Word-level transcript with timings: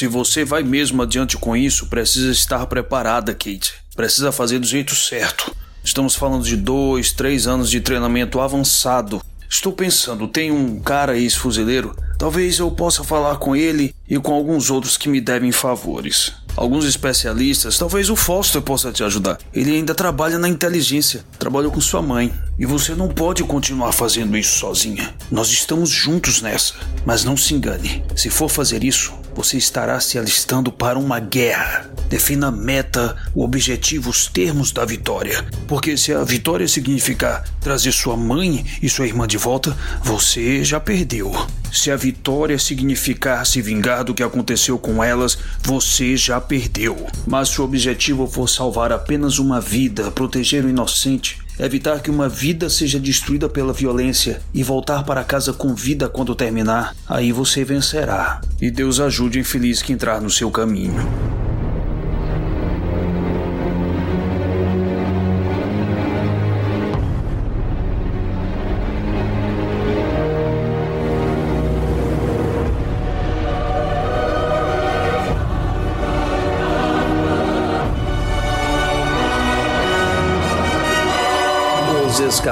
Se 0.00 0.06
você 0.06 0.46
vai 0.46 0.62
mesmo 0.62 1.02
adiante 1.02 1.36
com 1.36 1.54
isso, 1.54 1.88
precisa 1.88 2.32
estar 2.32 2.64
preparada, 2.64 3.34
Kate. 3.34 3.74
Precisa 3.94 4.32
fazer 4.32 4.58
do 4.58 4.66
jeito 4.66 4.96
certo. 4.96 5.54
Estamos 5.84 6.14
falando 6.14 6.42
de 6.42 6.56
dois, 6.56 7.12
três 7.12 7.46
anos 7.46 7.70
de 7.70 7.82
treinamento 7.82 8.40
avançado. 8.40 9.20
Estou 9.46 9.74
pensando, 9.74 10.26
tem 10.26 10.50
um 10.50 10.80
cara 10.80 11.18
ex-fuzileiro? 11.18 11.94
Talvez 12.16 12.58
eu 12.58 12.70
possa 12.70 13.04
falar 13.04 13.36
com 13.36 13.54
ele 13.54 13.94
e 14.08 14.18
com 14.18 14.32
alguns 14.32 14.70
outros 14.70 14.96
que 14.96 15.06
me 15.06 15.20
devem 15.20 15.52
favores. 15.52 16.32
Alguns 16.56 16.84
especialistas, 16.84 17.78
talvez 17.78 18.10
o 18.10 18.16
Foster 18.16 18.60
possa 18.60 18.92
te 18.92 19.02
ajudar. 19.02 19.38
Ele 19.52 19.74
ainda 19.74 19.94
trabalha 19.94 20.38
na 20.38 20.48
inteligência, 20.48 21.24
trabalhou 21.38 21.70
com 21.70 21.80
sua 21.80 22.02
mãe. 22.02 22.32
E 22.58 22.66
você 22.66 22.94
não 22.94 23.08
pode 23.08 23.42
continuar 23.44 23.92
fazendo 23.92 24.36
isso 24.36 24.58
sozinha. 24.58 25.14
Nós 25.30 25.50
estamos 25.50 25.88
juntos 25.88 26.42
nessa. 26.42 26.74
Mas 27.06 27.24
não 27.24 27.36
se 27.36 27.54
engane: 27.54 28.04
se 28.14 28.28
for 28.28 28.48
fazer 28.48 28.84
isso, 28.84 29.12
você 29.34 29.56
estará 29.56 29.98
se 30.00 30.18
alistando 30.18 30.70
para 30.70 30.98
uma 30.98 31.18
guerra. 31.18 31.90
Defina 32.08 32.48
a 32.48 32.50
meta, 32.50 33.16
o 33.34 33.44
objetivo, 33.44 34.10
os 34.10 34.26
termos 34.26 34.72
da 34.72 34.84
vitória. 34.84 35.44
Porque 35.68 35.96
se 35.96 36.12
a 36.12 36.24
vitória 36.24 36.66
significar 36.66 37.44
trazer 37.60 37.92
sua 37.92 38.16
mãe 38.16 38.66
e 38.82 38.88
sua 38.88 39.06
irmã 39.06 39.26
de 39.26 39.38
volta, 39.38 39.76
você 40.02 40.64
já 40.64 40.80
perdeu. 40.80 41.32
Se 41.72 41.90
a 41.90 41.96
vitória 41.96 42.58
significar 42.58 43.46
se 43.46 43.62
vingar 43.62 44.04
do 44.04 44.14
que 44.14 44.22
aconteceu 44.22 44.78
com 44.78 45.02
elas, 45.02 45.38
você 45.62 46.16
já 46.16 46.40
perdeu. 46.40 47.06
Mas 47.26 47.50
se 47.50 47.60
o 47.60 47.64
objetivo 47.64 48.26
for 48.26 48.48
salvar 48.48 48.92
apenas 48.92 49.38
uma 49.38 49.60
vida, 49.60 50.10
proteger 50.10 50.64
o 50.64 50.68
inocente, 50.68 51.38
evitar 51.58 52.00
que 52.00 52.10
uma 52.10 52.28
vida 52.28 52.70
seja 52.70 52.98
destruída 52.98 53.48
pela 53.48 53.72
violência 53.72 54.40
e 54.52 54.62
voltar 54.62 55.04
para 55.04 55.24
casa 55.24 55.52
com 55.52 55.74
vida 55.74 56.08
quando 56.08 56.34
terminar, 56.34 56.94
aí 57.06 57.32
você 57.32 57.64
vencerá. 57.64 58.40
E 58.60 58.70
Deus 58.70 58.98
ajude 58.98 59.38
o 59.38 59.40
infeliz 59.40 59.82
que 59.82 59.92
entrar 59.92 60.20
no 60.20 60.30
seu 60.30 60.50
caminho. 60.50 61.00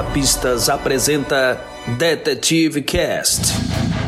Escapistas 0.09 0.69
apresenta 0.69 1.63
Detetive 1.99 2.81
Cast. 2.81 3.98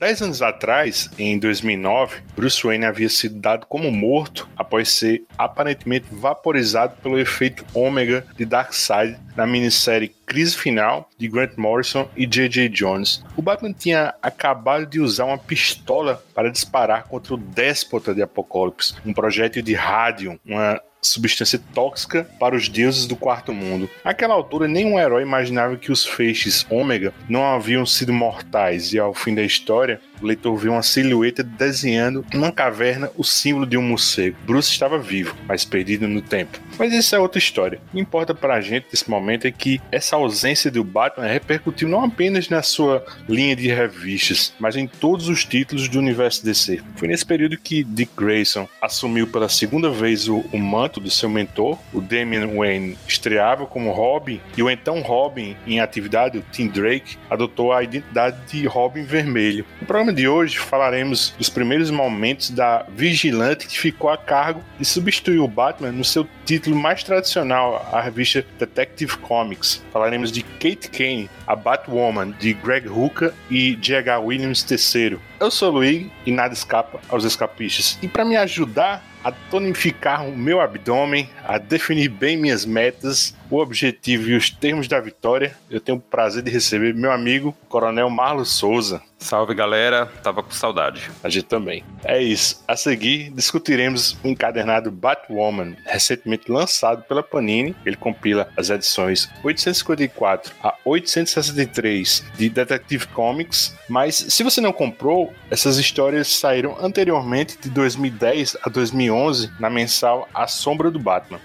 Dez 0.00 0.22
anos 0.22 0.40
atrás, 0.40 1.10
em 1.18 1.38
2009, 1.38 2.22
Bruce 2.34 2.66
Wayne 2.66 2.86
havia 2.86 3.10
sido 3.10 3.38
dado 3.38 3.66
como 3.66 3.90
morto 3.90 4.48
após 4.56 4.88
ser 4.88 5.24
aparentemente 5.36 6.06
vaporizado 6.10 6.96
pelo 7.02 7.18
efeito 7.18 7.66
ômega 7.74 8.26
de 8.34 8.46
Darkseid 8.46 9.18
na 9.36 9.46
minissérie 9.46 10.10
Crise 10.24 10.56
Final 10.56 11.06
de 11.18 11.28
Grant 11.28 11.54
Morrison 11.58 12.08
e 12.16 12.24
J.J. 12.24 12.70
Jones. 12.70 13.22
O 13.36 13.42
Batman 13.42 13.74
tinha 13.74 14.14
acabado 14.22 14.86
de 14.86 15.00
usar 15.00 15.26
uma 15.26 15.36
pistola 15.36 16.24
para 16.34 16.50
disparar 16.50 17.04
contra 17.04 17.34
o 17.34 17.36
déspota 17.36 18.14
de 18.14 18.22
Apocalipse, 18.22 18.94
um 19.04 19.12
projétil 19.12 19.60
de 19.60 19.74
rádio, 19.74 20.40
uma 20.46 20.80
substância 21.02 21.60
tóxica 21.74 22.28
para 22.38 22.54
os 22.54 22.68
deuses 22.68 23.06
do 23.06 23.16
quarto 23.16 23.52
mundo. 23.52 23.88
Naquela 24.04 24.34
altura, 24.34 24.68
nenhum 24.68 24.98
herói 24.98 25.22
imaginava 25.22 25.76
que 25.76 25.90
os 25.90 26.04
feixes 26.06 26.66
ômega 26.70 27.12
não 27.28 27.44
haviam 27.44 27.86
sido 27.86 28.12
mortais 28.12 28.92
e 28.92 28.98
ao 28.98 29.14
fim 29.14 29.34
da 29.34 29.42
história, 29.42 30.00
o 30.20 30.26
leitor 30.26 30.56
vê 30.56 30.68
uma 30.68 30.82
silhueta 30.82 31.42
desenhando 31.42 32.24
numa 32.32 32.52
caverna 32.52 33.10
o 33.16 33.24
símbolo 33.24 33.66
de 33.66 33.76
um 33.76 33.82
morcego. 33.82 34.36
Bruce 34.44 34.70
estava 34.70 34.98
vivo, 34.98 35.34
mas 35.46 35.64
perdido 35.64 36.06
no 36.06 36.20
tempo. 36.22 36.58
Mas 36.78 36.92
isso 36.92 37.14
é 37.14 37.18
outra 37.18 37.38
história. 37.38 37.80
O 37.88 37.92
que 37.92 38.00
importa 38.00 38.34
para 38.34 38.54
a 38.54 38.60
gente 38.60 38.86
nesse 38.90 39.08
momento 39.08 39.46
é 39.46 39.50
que 39.50 39.80
essa 39.90 40.16
ausência 40.16 40.70
do 40.70 40.82
Batman 40.84 41.26
repercutiu 41.26 41.88
não 41.88 42.04
apenas 42.04 42.48
na 42.48 42.62
sua 42.62 43.04
linha 43.28 43.54
de 43.54 43.68
revistas, 43.68 44.52
mas 44.58 44.76
em 44.76 44.86
todos 44.86 45.28
os 45.28 45.44
títulos 45.44 45.88
do 45.88 45.98
universo 45.98 46.44
DC. 46.44 46.80
Foi 46.96 47.08
nesse 47.08 47.24
período 47.24 47.58
que 47.58 47.84
Dick 47.84 48.12
Grayson 48.16 48.68
assumiu 48.80 49.26
pela 49.26 49.48
segunda 49.48 49.90
vez 49.90 50.28
o, 50.28 50.38
o 50.52 50.58
manto 50.58 51.00
do 51.00 51.10
seu 51.10 51.28
mentor, 51.28 51.78
o 51.92 52.00
Damian 52.00 52.48
Wayne 52.48 52.96
estreava 53.06 53.66
como 53.66 53.92
Robin 53.92 54.40
e 54.56 54.62
o 54.62 54.70
então 54.70 55.00
Robin 55.00 55.56
em 55.66 55.80
atividade, 55.80 56.38
o 56.38 56.44
Tim 56.50 56.68
Drake, 56.68 57.16
adotou 57.28 57.72
a 57.72 57.82
identidade 57.82 58.36
de 58.50 58.66
Robin 58.66 59.04
Vermelho. 59.04 59.64
O 59.80 59.86
programa 59.86 60.09
programa 60.10 60.12
de 60.12 60.28
hoje 60.28 60.58
falaremos 60.58 61.34
dos 61.38 61.48
primeiros 61.48 61.90
momentos 61.90 62.50
da 62.50 62.84
vigilante 62.88 63.66
que 63.66 63.78
ficou 63.78 64.10
a 64.10 64.16
cargo 64.16 64.62
de 64.78 64.84
substituir 64.84 65.38
o 65.38 65.48
Batman 65.48 65.92
no 65.92 66.04
seu 66.04 66.26
título 66.44 66.76
mais 66.76 67.02
tradicional, 67.02 67.88
a 67.92 68.00
revista 68.00 68.44
Detective 68.58 69.16
Comics. 69.18 69.82
Falaremos 69.92 70.32
de 70.32 70.42
Kate 70.42 70.90
Kane, 70.90 71.30
a 71.46 71.54
Batwoman 71.54 72.32
de 72.38 72.52
Greg 72.54 72.88
Hooker 72.88 73.32
e 73.50 73.76
J.H. 73.76 74.18
Williams 74.20 74.66
III. 74.68 75.18
Eu 75.38 75.50
sou 75.50 75.70
o 75.70 75.74
Luiz 75.74 76.06
e 76.26 76.32
nada 76.32 76.52
escapa 76.52 77.00
aos 77.08 77.24
escapistas. 77.24 77.98
E 78.02 78.08
para 78.08 78.24
me 78.24 78.36
ajudar 78.36 79.04
a 79.22 79.30
tonificar 79.30 80.26
o 80.26 80.36
meu 80.36 80.60
abdômen, 80.60 81.28
a 81.46 81.58
definir 81.58 82.08
bem 82.08 82.36
minhas 82.36 82.64
metas, 82.64 83.34
o 83.50 83.58
objetivo 83.58 84.30
e 84.30 84.36
os 84.36 84.48
termos 84.48 84.86
da 84.86 85.00
vitória, 85.00 85.56
eu 85.68 85.80
tenho 85.80 85.98
o 85.98 86.00
prazer 86.00 86.42
de 86.42 86.50
receber 86.50 86.94
meu 86.94 87.10
amigo, 87.10 87.54
Coronel 87.68 88.08
Marlos 88.08 88.50
Souza. 88.50 89.02
Salve 89.18 89.54
galera, 89.54 90.06
tava 90.22 90.42
com 90.42 90.50
saudade. 90.50 91.10
A 91.22 91.28
gente 91.28 91.44
também. 91.44 91.84
É 92.02 92.22
isso. 92.22 92.64
A 92.66 92.74
seguir, 92.74 93.30
discutiremos 93.30 94.16
o 94.24 94.28
encadernado 94.28 94.90
Batwoman, 94.90 95.76
recentemente 95.84 96.50
lançado 96.50 97.02
pela 97.02 97.22
Panini. 97.22 97.76
Ele 97.84 97.96
compila 97.96 98.48
as 98.56 98.70
edições 98.70 99.28
854 99.44 100.54
a 100.62 100.74
863 100.86 102.24
de 102.34 102.48
Detective 102.48 103.06
Comics. 103.08 103.76
Mas 103.88 104.14
se 104.14 104.42
você 104.42 104.60
não 104.60 104.72
comprou, 104.72 105.34
essas 105.50 105.76
histórias 105.76 106.28
saíram 106.28 106.76
anteriormente 106.80 107.58
de 107.60 107.68
2010 107.68 108.56
a 108.62 108.70
2011 108.70 109.50
na 109.60 109.68
mensal 109.68 110.26
A 110.32 110.46
Sombra 110.46 110.90
do 110.90 110.98
Batman. 110.98 111.40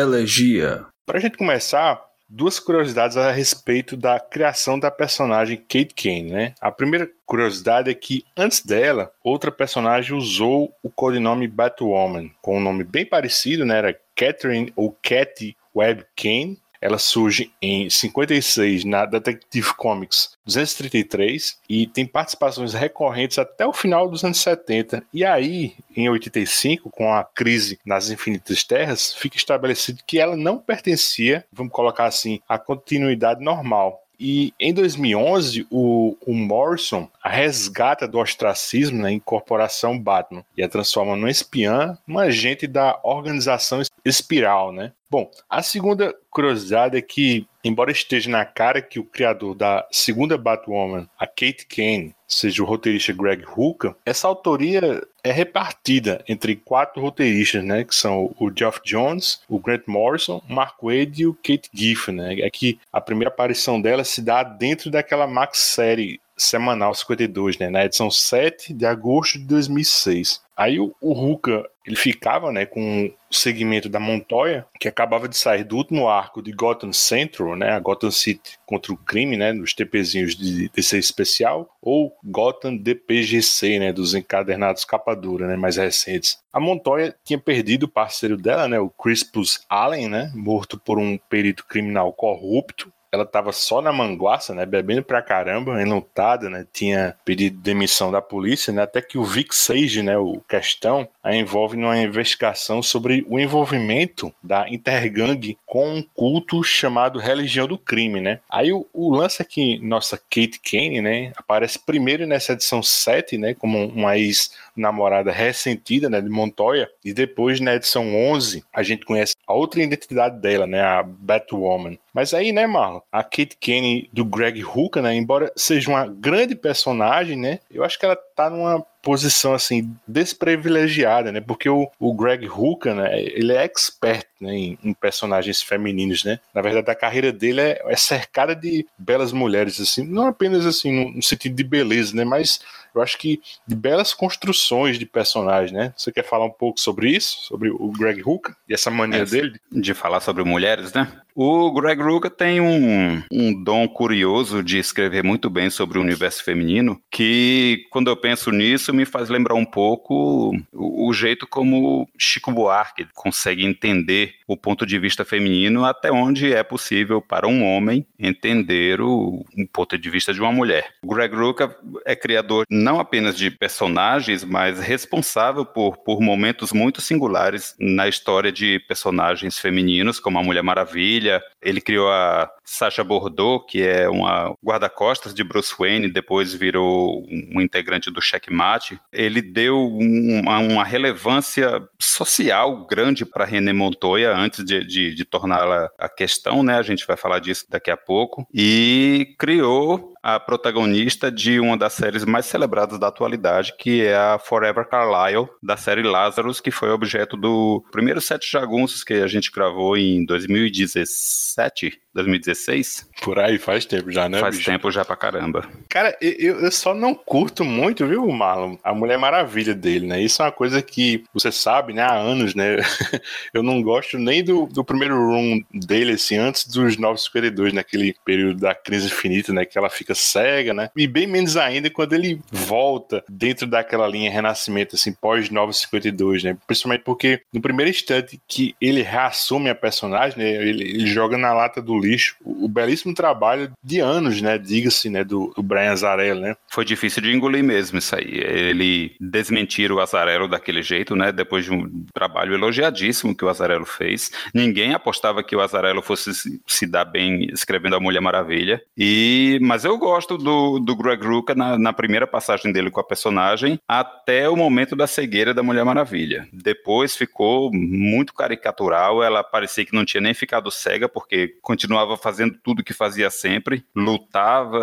Elegia. 0.00 0.86
Para 1.04 1.18
a 1.18 1.20
gente 1.20 1.36
começar, 1.36 2.00
duas 2.28 2.58
curiosidades 2.58 3.16
a 3.16 3.30
respeito 3.30 3.96
da 3.96 4.18
criação 4.18 4.78
da 4.78 4.90
personagem 4.90 5.56
Kate 5.56 5.94
Kane, 5.94 6.30
né? 6.30 6.54
A 6.60 6.70
primeira 6.70 7.10
curiosidade 7.26 7.90
é 7.90 7.94
que 7.94 8.24
antes 8.36 8.64
dela, 8.64 9.12
outra 9.22 9.50
personagem 9.50 10.16
usou 10.16 10.72
o 10.82 10.88
codinome 10.88 11.46
Batwoman, 11.46 12.30
com 12.40 12.56
um 12.56 12.60
nome 12.60 12.84
bem 12.84 13.04
parecido, 13.04 13.66
né? 13.66 13.78
Era 13.78 14.00
Catherine 14.16 14.72
ou 14.74 14.96
Cathy 15.02 15.56
Webb 15.74 16.04
Kane, 16.16 16.58
ela 16.80 16.98
surge 16.98 17.52
em 17.60 17.90
56 17.90 18.84
na 18.84 19.04
Detective 19.04 19.74
Comics 19.74 20.32
233 20.46 21.58
e 21.68 21.86
tem 21.86 22.06
participações 22.06 22.72
recorrentes 22.72 23.38
até 23.38 23.66
o 23.66 23.72
final 23.72 24.08
dos 24.08 24.24
anos 24.24 24.38
70. 24.38 25.02
E 25.12 25.24
aí, 25.24 25.74
em 25.94 26.08
85, 26.08 26.90
com 26.90 27.12
a 27.12 27.22
crise 27.22 27.78
nas 27.84 28.10
Infinitas 28.10 28.64
Terras, 28.64 29.14
fica 29.14 29.36
estabelecido 29.36 30.02
que 30.06 30.18
ela 30.18 30.36
não 30.36 30.58
pertencia, 30.58 31.44
vamos 31.52 31.72
colocar 31.72 32.06
assim, 32.06 32.40
à 32.48 32.58
continuidade 32.58 33.44
normal. 33.44 34.02
E 34.20 34.52
em 34.60 34.74
2011, 34.74 35.66
o, 35.70 36.14
o 36.26 36.34
Morrison 36.34 37.08
a 37.22 37.30
resgata 37.30 38.06
do 38.06 38.18
ostracismo 38.18 39.00
na 39.00 39.10
incorporação 39.10 39.98
Batman 39.98 40.44
e 40.54 40.62
a 40.62 40.68
transforma 40.68 41.16
numa 41.16 41.30
espiã, 41.30 41.96
uma 42.06 42.24
agente 42.24 42.66
da 42.66 43.00
organização 43.02 43.80
Espiral, 44.04 44.72
né? 44.72 44.92
Bom, 45.10 45.30
a 45.48 45.62
segunda 45.62 46.14
curiosidade 46.30 46.96
é 46.96 47.02
que, 47.02 47.46
embora 47.64 47.90
esteja 47.90 48.30
na 48.30 48.44
cara 48.44 48.82
que 48.82 48.98
o 48.98 49.04
criador 49.04 49.54
da 49.54 49.86
segunda 49.90 50.36
Batwoman, 50.36 51.08
a 51.18 51.26
Kate 51.26 51.66
Kane, 51.66 52.14
seja 52.26 52.62
o 52.62 52.66
roteirista 52.66 53.12
Greg 53.12 53.44
Hooker, 53.44 53.94
essa 54.06 54.28
autoria 54.28 55.02
é 55.22 55.32
repartida 55.32 56.24
entre 56.28 56.54
quatro 56.54 57.02
roteiristas, 57.02 57.64
né, 57.64 57.84
que 57.84 57.94
são 57.94 58.34
o 58.38 58.50
Geoff 58.56 58.80
Jones, 58.84 59.42
o 59.48 59.58
Grant 59.58 59.82
Morrison, 59.86 60.40
o 60.48 60.52
Mark 60.52 60.76
Wade 60.82 61.22
e 61.22 61.26
o 61.26 61.34
Kate 61.34 61.68
Giffen, 61.72 62.14
né? 62.14 62.40
É 62.40 62.48
que 62.48 62.78
a 62.92 63.00
primeira 63.00 63.30
aparição 63.30 63.80
dela 63.80 64.04
se 64.04 64.22
dá 64.22 64.42
dentro 64.42 64.90
daquela 64.90 65.26
max 65.26 65.58
série 65.58 66.20
semanal 66.42 66.94
52, 66.94 67.58
né, 67.58 67.70
na 67.70 67.84
edição 67.84 68.10
7 68.10 68.72
de 68.72 68.86
agosto 68.86 69.38
de 69.38 69.44
2006. 69.44 70.42
Aí 70.56 70.78
o, 70.78 70.94
o 71.00 71.12
Ruka, 71.14 71.66
ele 71.86 71.96
ficava, 71.96 72.52
né, 72.52 72.66
com 72.66 73.06
o 73.06 73.34
segmento 73.34 73.88
da 73.88 73.98
Montoya, 73.98 74.66
que 74.78 74.86
acabava 74.86 75.26
de 75.26 75.36
sair 75.36 75.64
do 75.64 75.76
último 75.76 76.06
arco 76.06 76.42
de 76.42 76.52
Gotham 76.52 76.92
Central, 76.92 77.56
né, 77.56 77.70
a 77.70 77.80
Gotham 77.80 78.10
City 78.10 78.58
contra 78.66 78.92
o 78.92 78.96
crime, 78.96 79.38
né, 79.38 79.52
nos 79.52 79.72
TPzinhos 79.72 80.36
de 80.36 80.68
DC 80.68 80.98
especial, 80.98 81.66
ou 81.80 82.14
Gotham 82.22 82.76
DPGC, 82.76 83.78
né, 83.78 83.90
dos 83.90 84.14
encadernados 84.14 84.84
capa 84.84 85.14
dura, 85.14 85.46
né, 85.46 85.56
mais 85.56 85.78
recentes. 85.78 86.38
A 86.52 86.60
Montoya 86.60 87.14
tinha 87.24 87.38
perdido 87.38 87.84
o 87.84 87.88
parceiro 87.88 88.36
dela, 88.36 88.68
né, 88.68 88.78
o 88.78 88.90
Crispus 88.90 89.64
Allen, 89.66 90.10
né, 90.10 90.30
morto 90.34 90.78
por 90.78 90.98
um 90.98 91.16
perito 91.16 91.64
criminal 91.66 92.12
corrupto, 92.12 92.92
ela 93.12 93.24
estava 93.24 93.52
só 93.52 93.82
na 93.82 93.92
manguaça, 93.92 94.54
né, 94.54 94.64
bebendo 94.64 95.02
pra 95.02 95.20
caramba, 95.22 95.82
enlutada, 95.82 96.48
né, 96.48 96.66
tinha 96.72 97.16
pedido 97.24 97.58
demissão 97.58 98.10
da 98.12 98.22
polícia, 98.22 98.72
né, 98.72 98.82
até 98.82 99.02
que 99.02 99.18
o 99.18 99.24
Vic 99.24 99.54
Sage, 99.54 100.02
né, 100.02 100.16
o 100.16 100.40
questão, 100.48 101.08
envolve 101.26 101.76
numa 101.76 101.98
investigação 101.98 102.82
sobre 102.82 103.24
o 103.28 103.38
envolvimento 103.38 104.32
da 104.42 104.68
Intergang 104.68 105.56
com 105.66 105.96
um 105.96 106.02
culto 106.02 106.62
chamado 106.62 107.18
Religião 107.18 107.66
do 107.66 107.78
Crime, 107.78 108.20
né. 108.20 108.40
Aí 108.48 108.72
o, 108.72 108.86
o 108.92 109.14
lance 109.14 109.42
é 109.42 109.44
que 109.44 109.78
nossa 109.80 110.16
Kate 110.16 110.60
Kane, 110.60 111.00
né, 111.00 111.32
aparece 111.36 111.78
primeiro 111.78 112.26
nessa 112.26 112.52
edição 112.52 112.82
7, 112.82 113.36
né, 113.36 113.54
como 113.54 113.86
uma 113.88 114.16
ex-namorada 114.16 115.30
ressentida, 115.30 116.08
né, 116.08 116.20
de 116.20 116.28
Montoya, 116.28 116.88
e 117.04 117.12
depois 117.12 117.60
na 117.60 117.74
edição 117.74 118.14
11 118.14 118.64
a 118.72 118.82
gente 118.82 119.04
conhece 119.04 119.34
a 119.46 119.52
outra 119.52 119.82
identidade 119.82 120.40
dela, 120.40 120.66
né, 120.66 120.80
a 120.80 121.02
Batwoman. 121.02 121.98
Mas 122.12 122.34
aí, 122.34 122.50
né, 122.50 122.66
Marlon, 122.66 123.00
a 123.12 123.22
Kate 123.22 123.56
Kane 123.60 124.08
do 124.12 124.24
Greg 124.24 124.64
Hooker, 124.64 125.02
né, 125.02 125.14
embora 125.14 125.52
seja 125.54 125.88
uma 125.88 126.06
grande 126.06 126.54
personagem, 126.54 127.36
né, 127.36 127.60
eu 127.70 127.84
acho 127.84 127.98
que 127.98 128.04
ela 128.04 128.18
tá 128.40 128.50
numa 128.50 128.84
posição 129.02 129.54
assim 129.54 129.94
desprivilegiada, 130.06 131.32
né? 131.32 131.40
Porque 131.40 131.68
o, 131.68 131.90
o 131.98 132.14
Greg 132.14 132.48
Hooker, 132.48 132.94
né, 132.94 133.22
ele 133.22 133.52
é 133.52 133.64
expert 133.64 134.26
né, 134.40 134.52
em, 134.52 134.78
em, 134.82 134.92
personagens 134.92 135.62
femininos, 135.62 136.24
né? 136.24 136.38
Na 136.54 136.60
verdade, 136.62 136.90
a 136.90 136.94
carreira 136.94 137.32
dele 137.32 137.60
é, 137.60 137.82
é 137.86 137.96
cercada 137.96 138.54
de 138.54 138.86
belas 138.98 139.32
mulheres, 139.32 139.80
assim, 139.80 140.04
não 140.04 140.26
apenas 140.26 140.66
assim 140.66 140.92
no, 140.92 141.16
no, 141.16 141.22
sentido 141.22 141.54
de 141.54 141.64
beleza, 141.64 142.14
né? 142.14 142.24
Mas 142.24 142.60
eu 142.94 143.02
acho 143.02 143.18
que 143.18 143.40
de 143.66 143.74
belas 143.74 144.14
construções 144.14 144.98
de 144.98 145.06
personagens, 145.06 145.72
né? 145.72 145.92
Você 145.96 146.12
quer 146.12 146.24
falar 146.24 146.44
um 146.44 146.50
pouco 146.50 146.80
sobre 146.80 147.10
isso, 147.10 147.38
sobre 147.42 147.70
o 147.70 147.90
Greg 147.90 148.22
Hooker 148.24 148.54
e 148.68 148.74
essa 148.74 148.90
mania 148.90 149.22
é, 149.22 149.24
dele 149.24 149.60
de 149.70 149.94
falar 149.94 150.20
sobre 150.20 150.44
mulheres, 150.44 150.92
né? 150.92 151.20
O 151.34 151.72
Greg 151.72 152.02
Rucka 152.02 152.28
tem 152.28 152.60
um, 152.60 153.22
um 153.32 153.64
dom 153.64 153.88
curioso 153.88 154.62
de 154.62 154.78
escrever 154.78 155.22
muito 155.22 155.48
bem 155.48 155.70
sobre 155.70 155.98
o 155.98 156.02
universo 156.02 156.44
feminino, 156.44 157.00
que 157.10 157.86
quando 157.90 158.10
eu 158.10 158.16
penso 158.16 158.50
nisso 158.50 158.92
me 158.92 159.04
faz 159.04 159.28
lembrar 159.28 159.54
um 159.54 159.64
pouco 159.64 160.54
o, 160.72 161.08
o 161.08 161.12
jeito 161.12 161.46
como 161.46 162.08
Chico 162.18 162.52
Buarque 162.52 163.06
consegue 163.14 163.64
entender 163.64 164.34
o 164.46 164.56
ponto 164.56 164.84
de 164.84 164.98
vista 164.98 165.24
feminino 165.24 165.84
até 165.84 166.10
onde 166.10 166.52
é 166.52 166.62
possível 166.62 167.22
para 167.22 167.46
um 167.46 167.64
homem 167.64 168.04
entender 168.18 169.00
o, 169.00 169.44
o 169.56 169.68
ponto 169.72 169.96
de 169.96 170.10
vista 170.10 170.34
de 170.34 170.40
uma 170.40 170.52
mulher. 170.52 170.88
O 171.02 171.14
Greg 171.14 171.34
Rucka 171.34 171.74
é 172.04 172.16
criador 172.16 172.66
não 172.80 172.98
apenas 172.98 173.36
de 173.36 173.50
personagens, 173.50 174.44
mas 174.44 174.80
responsável 174.80 175.64
por, 175.64 175.96
por 175.98 176.20
momentos 176.20 176.72
muito 176.72 177.00
singulares 177.00 177.74
na 177.78 178.08
história 178.08 178.50
de 178.50 178.80
personagens 178.80 179.58
femininos, 179.58 180.18
como 180.18 180.38
a 180.38 180.42
Mulher 180.42 180.62
Maravilha, 180.62 181.42
ele 181.62 181.80
criou 181.80 182.10
a 182.10 182.50
Sasha 182.64 183.04
Bordeaux, 183.04 183.64
que 183.68 183.82
é 183.82 184.08
uma 184.08 184.54
guarda-costas 184.64 185.34
de 185.34 185.44
Bruce 185.44 185.74
Wayne, 185.78 186.08
depois 186.08 186.54
virou 186.54 187.26
um 187.28 187.60
integrante 187.60 188.10
do 188.10 188.20
Checkmate. 188.20 189.00
Ele 189.12 189.42
deu 189.42 189.76
uma, 189.88 190.58
uma 190.58 190.84
relevância 190.84 191.82
social 191.98 192.86
grande 192.86 193.26
para 193.26 193.44
René 193.44 193.72
Montoya 193.72 194.34
antes 194.34 194.64
de, 194.64 194.84
de, 194.84 195.14
de 195.14 195.24
torná-la 195.24 195.90
a 195.98 196.08
questão, 196.08 196.62
né? 196.62 196.76
A 196.76 196.82
gente 196.82 197.06
vai 197.06 197.16
falar 197.16 197.40
disso 197.40 197.66
daqui 197.68 197.90
a 197.90 197.96
pouco. 197.96 198.46
E 198.54 199.34
criou 199.38 200.14
a 200.22 200.38
protagonista 200.38 201.30
de 201.30 201.58
uma 201.58 201.76
das 201.76 201.94
séries 201.94 202.24
mais 202.24 202.46
celebradas 202.46 202.98
da 202.98 203.08
atualidade, 203.08 203.74
que 203.78 204.04
é 204.04 204.16
a 204.16 204.38
Forever 204.38 204.86
Carlyle, 204.86 205.48
da 205.62 205.76
série 205.76 206.02
Lazarus, 206.02 206.60
que 206.60 206.70
foi 206.70 206.90
objeto 206.90 207.36
do 207.36 207.84
primeiro 207.90 208.20
sete 208.20 208.50
jagunços 208.50 209.02
que 209.02 209.14
a 209.14 209.26
gente 209.26 209.50
gravou 209.50 209.96
em 209.96 210.24
2017, 210.24 212.00
2016. 212.14 213.08
Por 213.22 213.38
aí, 213.38 213.58
faz 213.58 213.84
tempo 213.84 214.10
já, 214.10 214.28
né? 214.28 214.38
Faz 214.40 214.56
bicho? 214.56 214.70
tempo 214.70 214.90
já 214.90 215.04
pra 215.04 215.16
caramba. 215.16 215.68
Cara, 215.88 216.16
eu, 216.20 216.60
eu 216.60 216.70
só 216.70 216.94
não 216.94 217.14
curto 217.14 217.64
muito, 217.64 218.06
viu, 218.06 218.26
Marlon? 218.28 218.76
A 218.82 218.92
Mulher 218.92 219.18
Maravilha 219.18 219.74
dele, 219.74 220.06
né? 220.06 220.20
Isso 220.20 220.42
é 220.42 220.44
uma 220.44 220.52
coisa 220.52 220.82
que 220.82 221.24
você 221.32 221.50
sabe, 221.50 221.92
né? 221.92 222.02
Há 222.02 222.14
anos, 222.14 222.54
né? 222.54 222.76
eu 223.54 223.62
não 223.62 223.80
gosto 223.82 224.18
nem 224.18 224.42
do, 224.42 224.66
do 224.66 224.84
primeiro 224.84 225.16
room 225.16 225.62
dele, 225.72 226.12
assim, 226.12 226.36
antes 226.36 226.66
dos 226.66 226.96
952, 226.96 227.72
naquele 227.72 228.14
período 228.24 228.60
da 228.60 228.74
crise 228.74 229.06
infinita, 229.06 229.52
né? 229.52 229.64
Que 229.64 229.78
ela 229.78 229.88
fica 229.88 230.09
cega, 230.14 230.74
né? 230.74 230.90
E 230.96 231.06
bem 231.06 231.26
menos 231.26 231.56
ainda 231.56 231.90
quando 231.90 232.12
ele 232.12 232.40
volta 232.50 233.24
dentro 233.28 233.66
daquela 233.66 234.06
linha 234.06 234.30
Renascimento, 234.30 234.96
assim, 234.96 235.12
pós-952, 235.12 236.44
né? 236.44 236.56
Principalmente 236.66 237.02
porque 237.02 237.40
no 237.52 237.60
primeiro 237.60 237.90
instante 237.90 238.40
que 238.46 238.74
ele 238.80 239.02
reassume 239.02 239.70
a 239.70 239.74
personagem, 239.74 240.38
né? 240.38 240.50
Ele, 240.50 240.82
ele 240.82 241.06
joga 241.06 241.36
na 241.36 241.52
lata 241.52 241.80
do 241.80 241.98
lixo 241.98 242.36
o, 242.44 242.64
o 242.64 242.68
belíssimo 242.68 243.14
trabalho 243.14 243.72
de 243.82 244.00
anos, 244.00 244.40
né? 244.40 244.58
Diga-se, 244.58 245.08
né? 245.10 245.24
Do, 245.24 245.52
do 245.54 245.62
Brian 245.62 245.92
Azarello, 245.92 246.40
né? 246.40 246.56
Foi 246.68 246.84
difícil 246.84 247.22
de 247.22 247.32
engolir 247.32 247.64
mesmo 247.64 247.98
isso 247.98 248.14
aí. 248.14 248.30
Ele 248.30 249.12
desmentir 249.20 249.92
o 249.92 250.00
Azarello 250.00 250.48
daquele 250.48 250.82
jeito, 250.82 251.14
né? 251.16 251.32
Depois 251.32 251.64
de 251.64 251.72
um 251.72 252.04
trabalho 252.12 252.54
elogiadíssimo 252.54 253.34
que 253.34 253.44
o 253.44 253.48
Azarello 253.48 253.84
fez. 253.84 254.30
Ninguém 254.54 254.94
apostava 254.94 255.42
que 255.42 255.54
o 255.54 255.60
Azarello 255.60 256.02
fosse 256.02 256.32
se, 256.66 256.86
dar 256.86 257.04
bem 257.04 257.44
escrevendo 257.52 257.96
a 257.96 258.00
Mulher 258.00 258.20
Maravilha. 258.20 258.82
E, 258.96 259.58
mas 259.62 259.84
eu 259.84 259.98
gosto 260.00 260.36
do, 260.36 260.80
do 260.80 260.96
Greg 260.96 261.24
Rucka 261.24 261.54
na, 261.54 261.78
na 261.78 261.92
primeira 261.92 262.26
passagem 262.26 262.72
dele 262.72 262.90
com 262.90 263.00
a 263.00 263.04
personagem 263.04 263.78
até 263.86 264.48
o 264.48 264.56
momento 264.56 264.96
da 264.96 265.06
cegueira 265.06 265.54
da 265.54 265.62
Mulher 265.62 265.84
Maravilha. 265.84 266.48
Depois 266.52 267.14
ficou 267.14 267.70
muito 267.72 268.34
caricatural. 268.34 269.22
Ela 269.22 269.44
parecia 269.44 269.84
que 269.84 269.94
não 269.94 270.04
tinha 270.04 270.20
nem 270.20 270.34
ficado 270.34 270.70
cega 270.70 271.08
porque 271.08 271.58
continuava 271.60 272.16
fazendo 272.16 272.56
tudo 272.62 272.82
que 272.82 272.94
fazia 272.94 273.30
sempre, 273.30 273.84
lutava, 273.94 274.80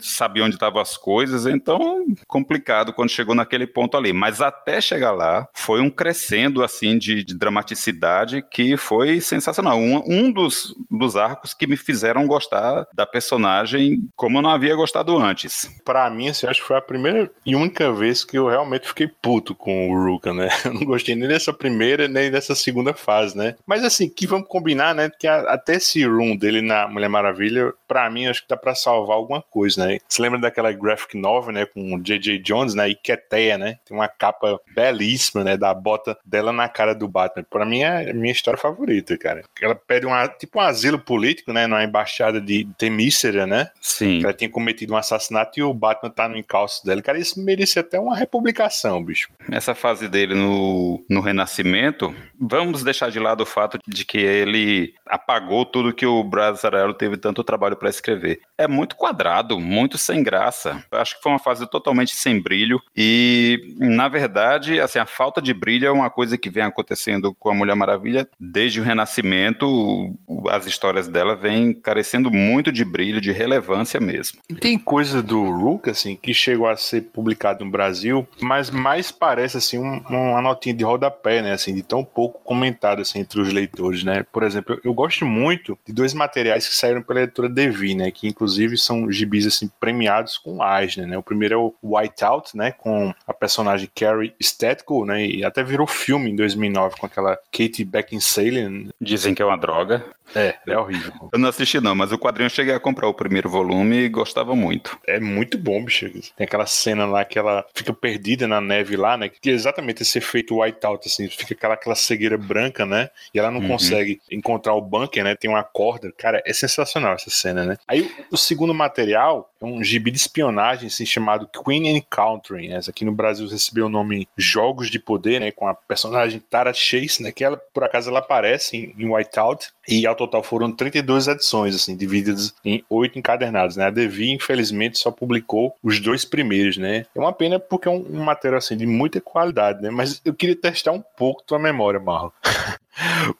sabia 0.00 0.44
onde 0.44 0.56
estavam 0.56 0.80
as 0.80 0.96
coisas, 0.96 1.46
então 1.46 2.04
complicado 2.26 2.92
quando 2.92 3.10
chegou 3.10 3.34
naquele 3.34 3.66
ponto 3.66 3.96
ali. 3.96 4.12
Mas 4.12 4.40
até 4.40 4.80
chegar 4.80 5.12
lá, 5.12 5.48
foi 5.54 5.80
um 5.80 5.90
crescendo 5.90 6.62
assim 6.62 6.98
de, 6.98 7.24
de 7.24 7.34
dramaticidade 7.34 8.44
que 8.50 8.76
foi 8.76 9.20
sensacional. 9.20 9.78
Um, 9.78 10.02
um 10.06 10.30
dos, 10.30 10.74
dos 10.90 11.16
arcos 11.16 11.54
que 11.54 11.66
me 11.66 11.76
fizeram 11.76 12.26
gostar 12.26 12.86
da 12.94 13.06
personagem 13.06 14.09
como 14.16 14.38
eu 14.38 14.42
não 14.42 14.50
havia 14.50 14.74
gostado 14.74 15.16
antes. 15.16 15.70
Para 15.84 16.08
mim, 16.10 16.28
assim, 16.28 16.46
acho 16.46 16.60
que 16.60 16.66
foi 16.66 16.76
a 16.76 16.82
primeira 16.82 17.30
e 17.44 17.54
única 17.54 17.92
vez 17.92 18.24
que 18.24 18.38
eu 18.38 18.48
realmente 18.48 18.88
fiquei 18.88 19.08
puto 19.08 19.54
com 19.54 19.90
o 19.90 20.04
Ruka, 20.04 20.32
né? 20.32 20.48
Eu 20.64 20.74
não 20.74 20.84
gostei 20.84 21.14
nem 21.14 21.28
dessa 21.28 21.52
primeira, 21.52 22.06
nem 22.06 22.30
dessa 22.30 22.54
segunda 22.54 22.94
fase, 22.94 23.36
né? 23.36 23.56
Mas 23.66 23.82
assim, 23.82 24.08
que 24.08 24.26
vamos 24.26 24.46
combinar, 24.46 24.94
né? 24.94 25.10
Que 25.18 25.26
até 25.26 25.74
esse 25.74 26.04
room 26.04 26.36
dele 26.36 26.62
na 26.62 26.86
Mulher 26.86 27.08
Maravilha, 27.08 27.72
para 27.88 28.08
mim, 28.08 28.26
acho 28.26 28.42
que 28.42 28.48
dá 28.48 28.56
para 28.56 28.74
salvar 28.74 29.16
alguma 29.16 29.42
coisa, 29.42 29.86
né? 29.86 29.98
Você 30.08 30.22
lembra 30.22 30.38
daquela 30.38 30.72
graphic 30.72 31.16
novel, 31.16 31.52
né, 31.52 31.66
com 31.66 31.94
o 31.94 32.00
J.J. 32.00 32.38
Jones, 32.38 32.74
né, 32.74 32.88
Iketeia, 32.88 33.58
né? 33.58 33.78
Tem 33.84 33.96
uma 33.96 34.08
capa 34.08 34.60
belíssima, 34.74 35.42
né, 35.42 35.56
da 35.56 35.74
bota 35.74 36.16
dela 36.24 36.52
na 36.52 36.68
cara 36.68 36.94
do 36.94 37.08
Batman. 37.08 37.44
Para 37.48 37.66
mim 37.66 37.82
é 37.82 38.10
a 38.10 38.14
minha 38.14 38.32
história 38.32 38.58
favorita, 38.58 39.16
cara. 39.18 39.42
Ela 39.60 39.74
pede 39.74 40.06
uma, 40.06 40.28
tipo 40.28 40.58
um 40.58 40.62
asilo 40.62 40.98
político, 40.98 41.52
né, 41.52 41.66
numa 41.66 41.82
embaixada 41.82 42.40
de 42.40 42.66
Temícera, 42.78 43.46
né? 43.46 43.70
Sim. 44.00 44.20
Ela 44.22 44.32
tinha 44.32 44.48
cometido 44.48 44.94
um 44.94 44.96
assassinato 44.96 45.60
e 45.60 45.62
o 45.62 45.74
Batman 45.74 46.08
tá 46.08 46.26
no 46.26 46.38
encalço 46.38 46.84
dela. 46.86 47.02
Cara, 47.02 47.18
isso 47.18 47.38
merecia 47.38 47.80
até 47.80 48.00
uma 48.00 48.16
republicação, 48.16 49.04
bicho. 49.04 49.28
Essa 49.50 49.74
fase 49.74 50.08
dele 50.08 50.34
no, 50.34 51.04
no 51.08 51.20
Renascimento, 51.20 52.14
vamos 52.40 52.82
deixar 52.82 53.10
de 53.10 53.18
lado 53.18 53.42
o 53.42 53.46
fato 53.46 53.78
de 53.86 54.06
que 54.06 54.16
ele 54.16 54.94
apagou 55.06 55.66
tudo 55.66 55.92
que 55.92 56.06
o 56.06 56.24
Brazzarello 56.24 56.94
teve 56.94 57.18
tanto 57.18 57.44
trabalho 57.44 57.76
para 57.76 57.90
escrever. 57.90 58.40
É 58.56 58.66
muito 58.66 58.96
quadrado, 58.96 59.60
muito 59.60 59.98
sem 59.98 60.22
graça. 60.22 60.82
Acho 60.92 61.16
que 61.16 61.22
foi 61.22 61.32
uma 61.32 61.38
fase 61.38 61.68
totalmente 61.68 62.14
sem 62.14 62.40
brilho 62.40 62.80
e, 62.96 63.74
na 63.78 64.08
verdade, 64.08 64.80
assim, 64.80 64.98
a 64.98 65.04
falta 65.04 65.42
de 65.42 65.52
brilho 65.52 65.86
é 65.86 65.90
uma 65.90 66.08
coisa 66.08 66.38
que 66.38 66.48
vem 66.48 66.62
acontecendo 66.62 67.34
com 67.34 67.50
a 67.50 67.54
Mulher 67.54 67.76
Maravilha 67.76 68.26
desde 68.40 68.80
o 68.80 68.84
Renascimento. 68.84 70.16
As 70.48 70.64
histórias 70.64 71.06
dela 71.06 71.36
vêm 71.36 71.74
carecendo 71.74 72.30
muito 72.30 72.72
de 72.72 72.82
brilho, 72.82 73.20
de 73.20 73.30
relevância 73.30 73.89
infância 73.90 74.00
mesmo. 74.00 74.38
E 74.48 74.54
tem 74.54 74.78
coisa 74.78 75.22
do 75.22 75.42
Rook, 75.50 75.90
assim, 75.90 76.16
que 76.16 76.32
chegou 76.32 76.68
a 76.68 76.76
ser 76.76 77.02
publicado 77.02 77.64
no 77.64 77.70
Brasil, 77.70 78.26
mas 78.40 78.70
mais 78.70 79.10
parece, 79.10 79.56
assim, 79.56 79.78
um, 79.78 79.98
uma 80.08 80.40
notinha 80.40 80.74
de 80.74 80.84
rodapé, 80.84 81.42
né, 81.42 81.52
assim, 81.52 81.74
de 81.74 81.82
tão 81.82 82.04
pouco 82.04 82.40
comentado, 82.44 83.02
assim, 83.02 83.20
entre 83.20 83.40
os 83.40 83.52
leitores, 83.52 84.04
né. 84.04 84.24
Por 84.32 84.42
exemplo, 84.42 84.80
eu, 84.84 84.94
gosto 84.94 85.24
muito 85.24 85.78
de 85.86 85.92
dois 85.92 86.14
materiais 86.14 86.68
que 86.68 86.74
saíram 86.74 87.02
pela 87.02 87.22
editora 87.22 87.48
Devi, 87.48 87.94
né, 87.94 88.10
que 88.10 88.28
inclusive 88.28 88.76
são 88.76 89.10
gibis, 89.10 89.46
assim, 89.46 89.70
premiados 89.80 90.38
com 90.38 90.58
Eisner, 90.64 91.06
né. 91.06 91.18
O 91.18 91.22
primeiro 91.22 91.54
é 91.54 91.58
o 91.58 91.74
Whiteout, 91.82 92.56
né, 92.56 92.72
com 92.72 93.12
personagem 93.40 93.88
Carrie 93.94 94.34
Statical, 94.40 95.06
né, 95.06 95.26
e 95.26 95.44
até 95.44 95.64
virou 95.64 95.86
filme 95.86 96.30
em 96.30 96.36
2009 96.36 96.96
com 96.98 97.06
aquela 97.06 97.36
Katie 97.50 97.84
Beckinsale. 97.84 98.90
Dizem 99.00 99.34
que 99.34 99.40
é 99.40 99.44
uma 99.44 99.56
droga. 99.56 100.04
É, 100.34 100.54
é 100.66 100.78
horrível. 100.78 101.12
Eu 101.32 101.38
não 101.38 101.48
assisti 101.48 101.80
não, 101.80 101.94
mas 101.94 102.12
o 102.12 102.18
quadrinho 102.18 102.46
eu 102.46 102.50
cheguei 102.50 102.74
a 102.74 102.80
comprar 102.80 103.08
o 103.08 103.14
primeiro 103.14 103.48
volume 103.48 103.96
e 103.96 104.08
gostava 104.08 104.54
muito. 104.54 104.98
É 105.06 105.18
muito 105.18 105.58
bom, 105.58 105.84
bicho. 105.84 106.08
Tem 106.36 106.44
aquela 106.44 106.66
cena 106.66 107.04
lá 107.04 107.24
que 107.24 107.38
ela 107.38 107.64
fica 107.74 107.92
perdida 107.92 108.46
na 108.46 108.60
neve 108.60 108.96
lá, 108.96 109.16
né? 109.16 109.28
Que 109.28 109.50
é 109.50 109.52
exatamente 109.52 110.02
esse 110.02 110.18
efeito 110.18 110.60
whiteout, 110.60 111.06
assim. 111.08 111.28
Fica 111.28 111.54
aquela, 111.54 111.74
aquela 111.74 111.94
cegueira 111.94 112.38
branca, 112.38 112.86
né? 112.86 113.10
E 113.34 113.38
ela 113.38 113.50
não 113.50 113.60
uhum. 113.60 113.68
consegue 113.68 114.20
encontrar 114.30 114.74
o 114.74 114.80
bunker, 114.80 115.24
né? 115.24 115.34
Tem 115.34 115.50
uma 115.50 115.64
corda. 115.64 116.12
Cara, 116.16 116.42
é 116.46 116.52
sensacional 116.52 117.14
essa 117.14 117.30
cena, 117.30 117.64
né? 117.64 117.76
Aí 117.88 118.10
o, 118.30 118.36
segundo 118.36 118.72
material 118.72 119.50
é 119.60 119.64
um 119.64 119.82
gibi 119.82 120.10
de 120.10 120.18
espionagem, 120.18 120.86
assim, 120.86 121.04
chamado 121.04 121.48
Queen 121.64 121.88
Encountering. 121.88 122.68
Né? 122.68 122.76
Essa 122.76 122.90
aqui 122.90 123.04
no 123.04 123.12
Brasil 123.12 123.29
recebeu 123.38 123.86
o 123.86 123.90
nome 123.90 124.28
Jogos 124.36 124.90
de 124.90 124.98
Poder, 124.98 125.40
né? 125.40 125.50
Com 125.50 125.68
a 125.68 125.74
personagem 125.74 126.40
Tara 126.40 126.72
Chase, 126.72 127.22
né? 127.22 127.30
Que 127.32 127.44
ela, 127.44 127.56
por 127.72 127.84
acaso, 127.84 128.10
ela 128.10 128.18
aparece 128.18 128.76
em, 128.76 129.04
em 129.04 129.08
Whiteout. 129.08 129.68
E 129.88 130.06
ao 130.06 130.14
total 130.14 130.42
foram 130.42 130.72
32 130.72 131.28
edições, 131.28 131.74
assim, 131.74 131.96
divididas 131.96 132.54
em 132.64 132.84
oito 132.88 133.18
encadernados, 133.18 133.76
né? 133.76 133.86
A 133.86 133.90
Devi, 133.90 134.30
infelizmente, 134.30 134.98
só 134.98 135.10
publicou 135.10 135.74
os 135.82 136.00
dois 136.00 136.24
primeiros, 136.24 136.76
né? 136.76 137.06
É 137.14 137.18
uma 137.18 137.32
pena 137.32 137.58
porque 137.58 137.88
é 137.88 137.90
um, 137.90 138.04
um 138.08 138.24
material, 138.24 138.58
assim, 138.58 138.76
de 138.76 138.86
muita 138.86 139.20
qualidade, 139.20 139.82
né? 139.82 139.90
Mas 139.90 140.20
eu 140.24 140.34
queria 140.34 140.56
testar 140.56 140.92
um 140.92 141.02
pouco 141.16 141.42
tua 141.42 141.58
memória, 141.58 142.00
Marlon. 142.00 142.30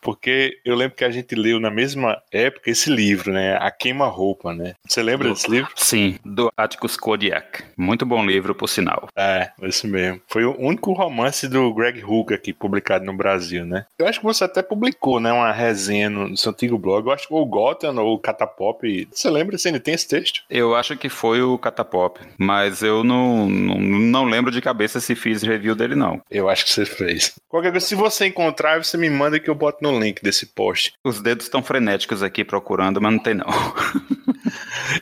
Porque 0.01 0.59
eu 0.65 0.75
lembro 0.75 0.97
que 0.97 1.05
a 1.05 1.11
gente 1.11 1.35
leu 1.35 1.61
na 1.61 1.71
mesma 1.71 2.21
época 2.33 2.71
esse 2.71 2.91
livro, 2.91 3.33
né? 3.33 3.57
A 3.57 3.71
Queima-Roupa, 3.71 4.53
né? 4.55 4.75
Você 4.87 5.03
lembra 5.03 5.29
do, 5.29 5.35
desse 5.35 5.51
livro? 5.51 5.71
Sim, 5.77 6.19
do 6.25 6.53
Atticus 6.57 6.97
Kodiak. 6.97 7.65
Muito 7.77 8.07
bom 8.07 8.25
livro, 8.25 8.55
por 8.55 8.69
sinal. 8.69 9.09
É, 9.17 9.51
esse 9.63 9.87
mesmo. 9.87 10.21
Foi 10.29 10.45
o 10.45 10.57
único 10.59 10.93
romance 10.93 11.49
do 11.49 11.73
Greg 11.75 12.03
Hooker 12.05 12.37
aqui 12.37 12.53
publicado 12.53 13.05
no 13.05 13.13
Brasil, 13.13 13.65
né? 13.65 13.87
Eu 13.99 14.07
acho 14.07 14.21
que 14.21 14.27
você 14.27 14.45
até 14.45 14.63
publicou, 14.63 15.21
né? 15.21 15.33
Uma 15.33 15.53
resenha 15.53 16.09
no 16.09 16.37
seu 16.37 16.53
antigo 16.53 16.79
blog. 16.79 17.07
Eu 17.07 17.13
acho 17.13 17.29
que 17.29 17.35
o 17.35 17.45
Gotham 17.45 17.97
ou 17.97 18.15
o 18.15 18.19
Catapop. 18.19 19.09
Você 19.11 19.31
lembra 19.31 19.59
se 19.59 19.69
ainda 19.69 19.81
tem 19.81 19.95
esse 19.95 20.09
texto? 20.09 20.43
Eu 20.49 20.75
acho 20.75 20.97
que 20.97 21.09
foi 21.09 21.43
o 21.43 21.59
Catapop, 21.59 22.21
mas 22.39 22.83
eu 22.83 23.03
não, 23.03 23.49
não, 23.49 23.79
não 23.81 24.25
lembro 24.25 24.51
de 24.51 24.61
cabeça 24.61 25.01
se 25.01 25.15
fiz 25.15 25.43
review 25.43 25.75
dele, 25.75 25.95
não. 25.95 26.21
Eu 26.31 26.49
acho 26.49 26.65
que 26.65 26.73
você 26.73 26.85
fez. 26.85 27.35
Qualquer 27.49 27.71
coisa, 27.73 27.87
se 27.87 27.95
você 27.95 28.27
encontrar, 28.27 28.83
você 28.83 28.97
me 28.97 29.11
manda 29.11 29.40
que 29.41 29.51
eu 29.51 29.55
boto 29.55 29.79
no 29.83 29.99
link 29.99 30.23
desse 30.23 30.47
post. 30.47 30.93
Os 31.05 31.21
dedos 31.21 31.47
estão 31.47 31.63
frenéticos 31.63 32.23
aqui 32.23 32.45
procurando, 32.45 33.01
mas 33.01 33.13
não 33.13 33.23
tem 33.23 33.35
não. 33.35 33.47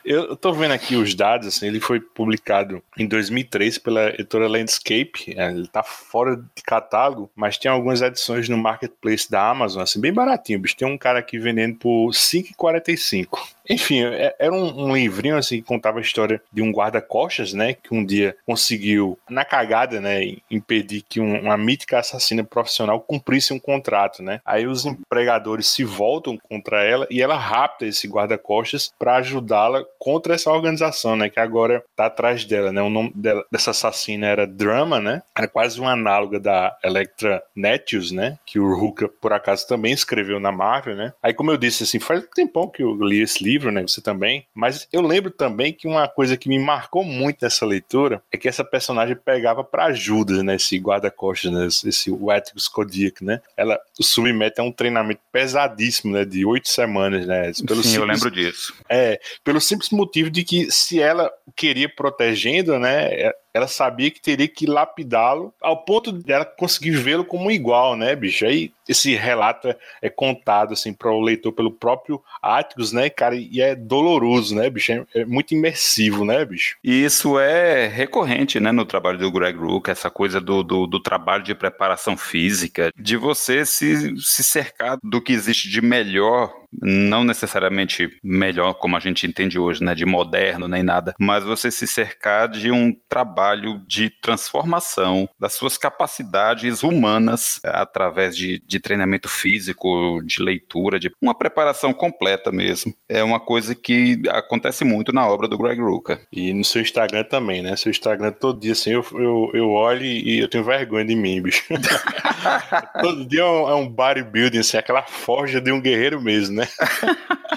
Eu 0.05 0.37
tô 0.37 0.53
vendo 0.53 0.73
aqui 0.73 0.97
os 0.97 1.15
dados, 1.15 1.49
assim, 1.49 1.67
ele 1.67 1.81
foi 1.81 2.01
publicado 2.01 2.83
em 2.97 3.07
2003 3.07 3.79
pela 3.79 4.11
editora 4.11 4.49
Landscape, 4.49 5.35
é, 5.37 5.51
ele 5.51 5.69
tá 5.69 5.83
fora 5.83 6.37
de 6.37 6.63
catálogo, 6.63 7.31
mas 7.35 7.59
tem 7.59 7.71
algumas 7.71 8.03
edições 8.03 8.49
no 8.49 8.57
marketplace 8.57 9.31
da 9.31 9.49
Amazon, 9.49 9.83
assim, 9.83 10.01
bem 10.01 10.13
baratinho, 10.13 10.59
bicho. 10.59 10.77
Tem 10.77 10.89
um 10.89 10.99
cara 10.99 11.19
aqui 11.19 11.39
vendendo 11.39 11.77
por 11.77 12.11
5,45. 12.11 13.39
Enfim, 13.69 14.03
é, 14.03 14.35
era 14.39 14.53
um, 14.53 14.87
um, 14.87 14.97
livrinho 14.97 15.37
assim 15.37 15.57
que 15.57 15.67
contava 15.67 15.99
a 15.99 16.03
história 16.03 16.41
de 16.51 16.63
um 16.63 16.73
guarda-costas, 16.73 17.53
né, 17.53 17.75
que 17.75 17.95
um 17.95 18.05
dia 18.05 18.35
conseguiu, 18.47 19.19
na 19.29 19.45
cagada, 19.45 20.01
né, 20.01 20.37
impedir 20.51 21.03
que 21.07 21.21
um, 21.21 21.43
uma 21.43 21.57
mítica 21.57 21.99
assassina 21.99 22.43
profissional 22.43 23.01
cumprisse 23.01 23.53
um 23.53 23.59
contrato, 23.59 24.23
né. 24.23 24.41
Aí 24.45 24.67
os 24.67 24.87
empregadores 24.87 25.67
se 25.69 25.85
voltam 25.85 26.39
contra 26.39 26.83
ela 26.83 27.07
e 27.11 27.21
ela 27.21 27.37
rapta 27.37 27.85
esse 27.85 28.09
guarda-costas 28.09 28.93
para 28.99 29.21
ajudá-la 29.29 29.85
contra 29.99 30.35
essa 30.35 30.51
organização, 30.51 31.17
né, 31.17 31.29
que 31.29 31.39
agora 31.41 31.85
tá 31.95 32.07
atrás 32.07 32.45
dela, 32.45 32.73
né. 32.73 32.83
O 32.83 32.91
nome 32.91 33.13
dela, 33.15 33.45
dessa 33.51 33.71
assassina 33.71 34.27
era 34.27 34.47
Drama, 34.47 35.01
né. 35.01 35.23
Era 35.37 35.47
quase 35.47 35.81
uma 35.81 35.93
análoga 35.93 36.41
da 36.41 36.77
Electra 36.83 37.43
Netius, 37.55 38.11
né, 38.11 38.39
que 38.45 38.59
o 38.59 38.73
Hooker 38.73 39.09
por 39.09 39.33
acaso 39.33 39.67
também 39.67 39.93
escreveu 39.93 40.41
na 40.41 40.51
Marvel, 40.51 40.97
né. 40.97 41.13
Aí 41.23 41.33
como 41.33 41.51
eu 41.51 41.57
disse 41.57 41.85
assim, 41.85 42.01
faz 42.01 42.25
um 42.25 42.35
tempão 42.35 42.69
que 42.69 42.83
eu 42.83 42.95
li 42.95 43.23
esse 43.23 43.43
livro 43.45 43.69
né? 43.71 43.83
Você 43.83 44.01
também. 44.01 44.47
Mas 44.55 44.89
eu 44.93 45.01
lembro 45.01 45.31
também 45.31 45.73
que 45.73 45.87
uma 45.87 46.09
coisa 46.09 46.37
que 46.37 46.49
me 46.49 46.59
marcou 46.59 47.05
muito 47.05 47.39
nessa 47.43 47.67
leitura 47.67 48.23
é 48.33 48.37
que 48.37 48.49
essa 48.49 48.65
personagem 48.65 49.17
pegava 49.17 49.63
para 49.65 49.87
ajuda, 49.87 50.43
né? 50.43 50.57
Esse 50.57 50.79
guarda-costas, 50.79 51.53
né? 51.53 51.67
Esse 51.67 52.11
Wetkus 52.11 52.69
Kodiak, 52.69 53.25
né? 53.25 53.41
Ela 53.57 53.79
o 53.99 54.03
submete 54.03 54.61
a 54.61 54.65
um 54.65 54.73
treinamento 54.73 55.21
pesadíssimo, 55.33 56.13
né? 56.13 56.25
De 56.25 56.45
oito 56.45 56.69
semanas, 56.69 57.27
né? 57.27 57.53
Pelo 57.67 57.83
Sim, 57.83 57.91
simples, 57.91 57.95
eu 57.95 58.05
lembro 58.05 58.31
disso. 58.31 58.75
É, 58.89 59.18
pelo 59.45 59.61
simples 59.61 59.91
motivo 59.91 60.31
de 60.31 60.45
que 60.45 60.71
se 60.71 61.01
ela 61.01 61.31
queria 61.57 61.89
protegendo, 61.89 62.79
né? 62.79 63.31
Ela 63.59 63.69
sabia 63.69 64.11
que 64.11 64.21
teria 64.21 64.49
que 64.49 64.67
lapidá-lo 64.67 65.53
ao 65.61 65.85
ponto 65.85 66.13
dela 66.13 66.45
conseguir 66.45 66.93
vê-lo 66.93 67.25
como 67.25 67.51
igual, 67.51 67.97
né, 67.97 68.15
bicho? 68.17 68.47
Aí 68.47 68.73
esse 68.89 69.15
relato 69.15 69.69
é, 69.69 69.77
é 70.01 70.09
contado 70.09 70.73
assim 70.73 70.95
para 70.95 71.11
o 71.11 71.21
leitor 71.21 71.53
pelo 71.53 71.71
próprio 71.71 72.23
Atticus, 72.43 72.93
né, 72.93 73.11
cara, 73.11 73.35
e 73.37 73.61
é 73.61 73.75
doloroso, 73.75 74.55
né, 74.55 74.71
bicho? 74.71 74.93
É, 74.93 75.05
é, 75.15 75.25
muito 75.25 75.53
imersivo, 75.53 76.25
né, 76.25 76.45
bicho? 76.45 76.77
E 76.83 77.05
isso 77.05 77.39
é 77.39 77.87
recorrente, 77.87 78.59
né, 78.59 78.73
no 78.73 78.85
trabalho 78.85 79.19
do 79.19 79.31
Greg 79.31 79.59
Rook, 79.59 79.91
essa 79.91 80.11
coisa 80.11 80.41
do, 80.41 80.63
do, 80.63 80.87
do, 80.87 81.01
trabalho 81.01 81.43
de 81.43 81.55
preparação 81.55 82.17
física, 82.17 82.91
de 82.97 83.17
você 83.17 83.67
se, 83.67 84.17
se 84.19 84.43
cercar 84.43 84.99
do 85.03 85.21
que 85.21 85.33
existe 85.33 85.69
de 85.69 85.81
melhor 85.81 86.53
não 86.71 87.25
necessariamente 87.25 88.11
melhor 88.23 88.75
como 88.75 88.97
a 88.97 89.01
gente 89.01 89.27
entende 89.27 89.59
hoje, 89.59 89.83
né, 89.83 89.95
de 89.95 90.05
moderno 90.05 90.69
nem 90.69 90.83
nada, 90.83 91.15
mas 91.19 91.43
você 91.43 91.71
se 91.71 91.87
cercar 91.87 92.49
de 92.49 92.71
um 92.71 92.95
trabalho 93.09 93.48
de 93.87 94.11
transformação 94.11 95.29
das 95.39 95.55
suas 95.55 95.77
capacidades 95.77 96.83
humanas 96.83 97.61
é, 97.65 97.71
através 97.71 98.37
de, 98.37 98.63
de 98.67 98.81
treinamento 98.81 99.29
físico, 99.29 100.21
de 100.25 100.43
leitura, 100.43 100.99
de 100.99 101.11
uma 101.21 101.35
preparação 101.35 101.93
completa 101.93 102.51
mesmo. 102.51 102.95
É 103.09 103.23
uma 103.23 103.41
coisa 103.41 103.75
que 103.75 104.21
acontece 104.29 104.85
muito 104.85 105.13
na 105.13 105.27
obra 105.27 105.49
do 105.49 105.59
Greg 105.59 105.81
Rucka. 105.81 106.21
E 106.33 106.53
no 106.53 106.65
seu 106.65 106.83
Instagram 106.83 107.25
também, 107.25 107.63
né? 107.63 107.77
Seu 107.77 107.91
Instagram 107.91 108.33
todo 108.33 108.61
dia 108.61 108.73
assim, 108.73 108.91
eu, 108.91 109.05
eu, 109.13 109.51
eu 109.55 109.71
olho 109.71 110.05
e 110.05 110.39
eu 110.39 110.49
tenho 110.49 110.65
vergonha 110.65 111.05
de 111.05 111.15
mim, 111.15 111.41
bicho. 111.41 111.65
todo 113.03 113.27
dia 113.27 113.41
é 113.41 113.45
um, 113.45 113.71
é 113.71 113.75
um 113.75 113.89
bodybuilding, 113.89 114.59
assim, 114.59 114.77
aquela 114.77 115.03
forja 115.03 115.61
de 115.61 115.73
um 115.73 115.81
guerreiro 115.81 116.21
mesmo, 116.21 116.57
né? 116.57 116.69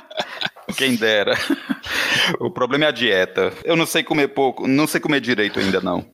Quem 0.74 0.96
dera. 0.98 1.34
O 2.40 2.50
problema 2.50 2.86
é 2.86 2.88
a 2.88 2.92
dieta. 2.92 3.54
Eu 3.64 3.76
não 3.76 3.86
sei 3.86 4.04
comer 4.04 4.30
pouco, 4.30 4.68
não 4.68 4.88
sei 4.88 5.00
comer 5.00 5.20
direito 5.20 5.60
ainda 5.60 5.82
não. 5.82 6.06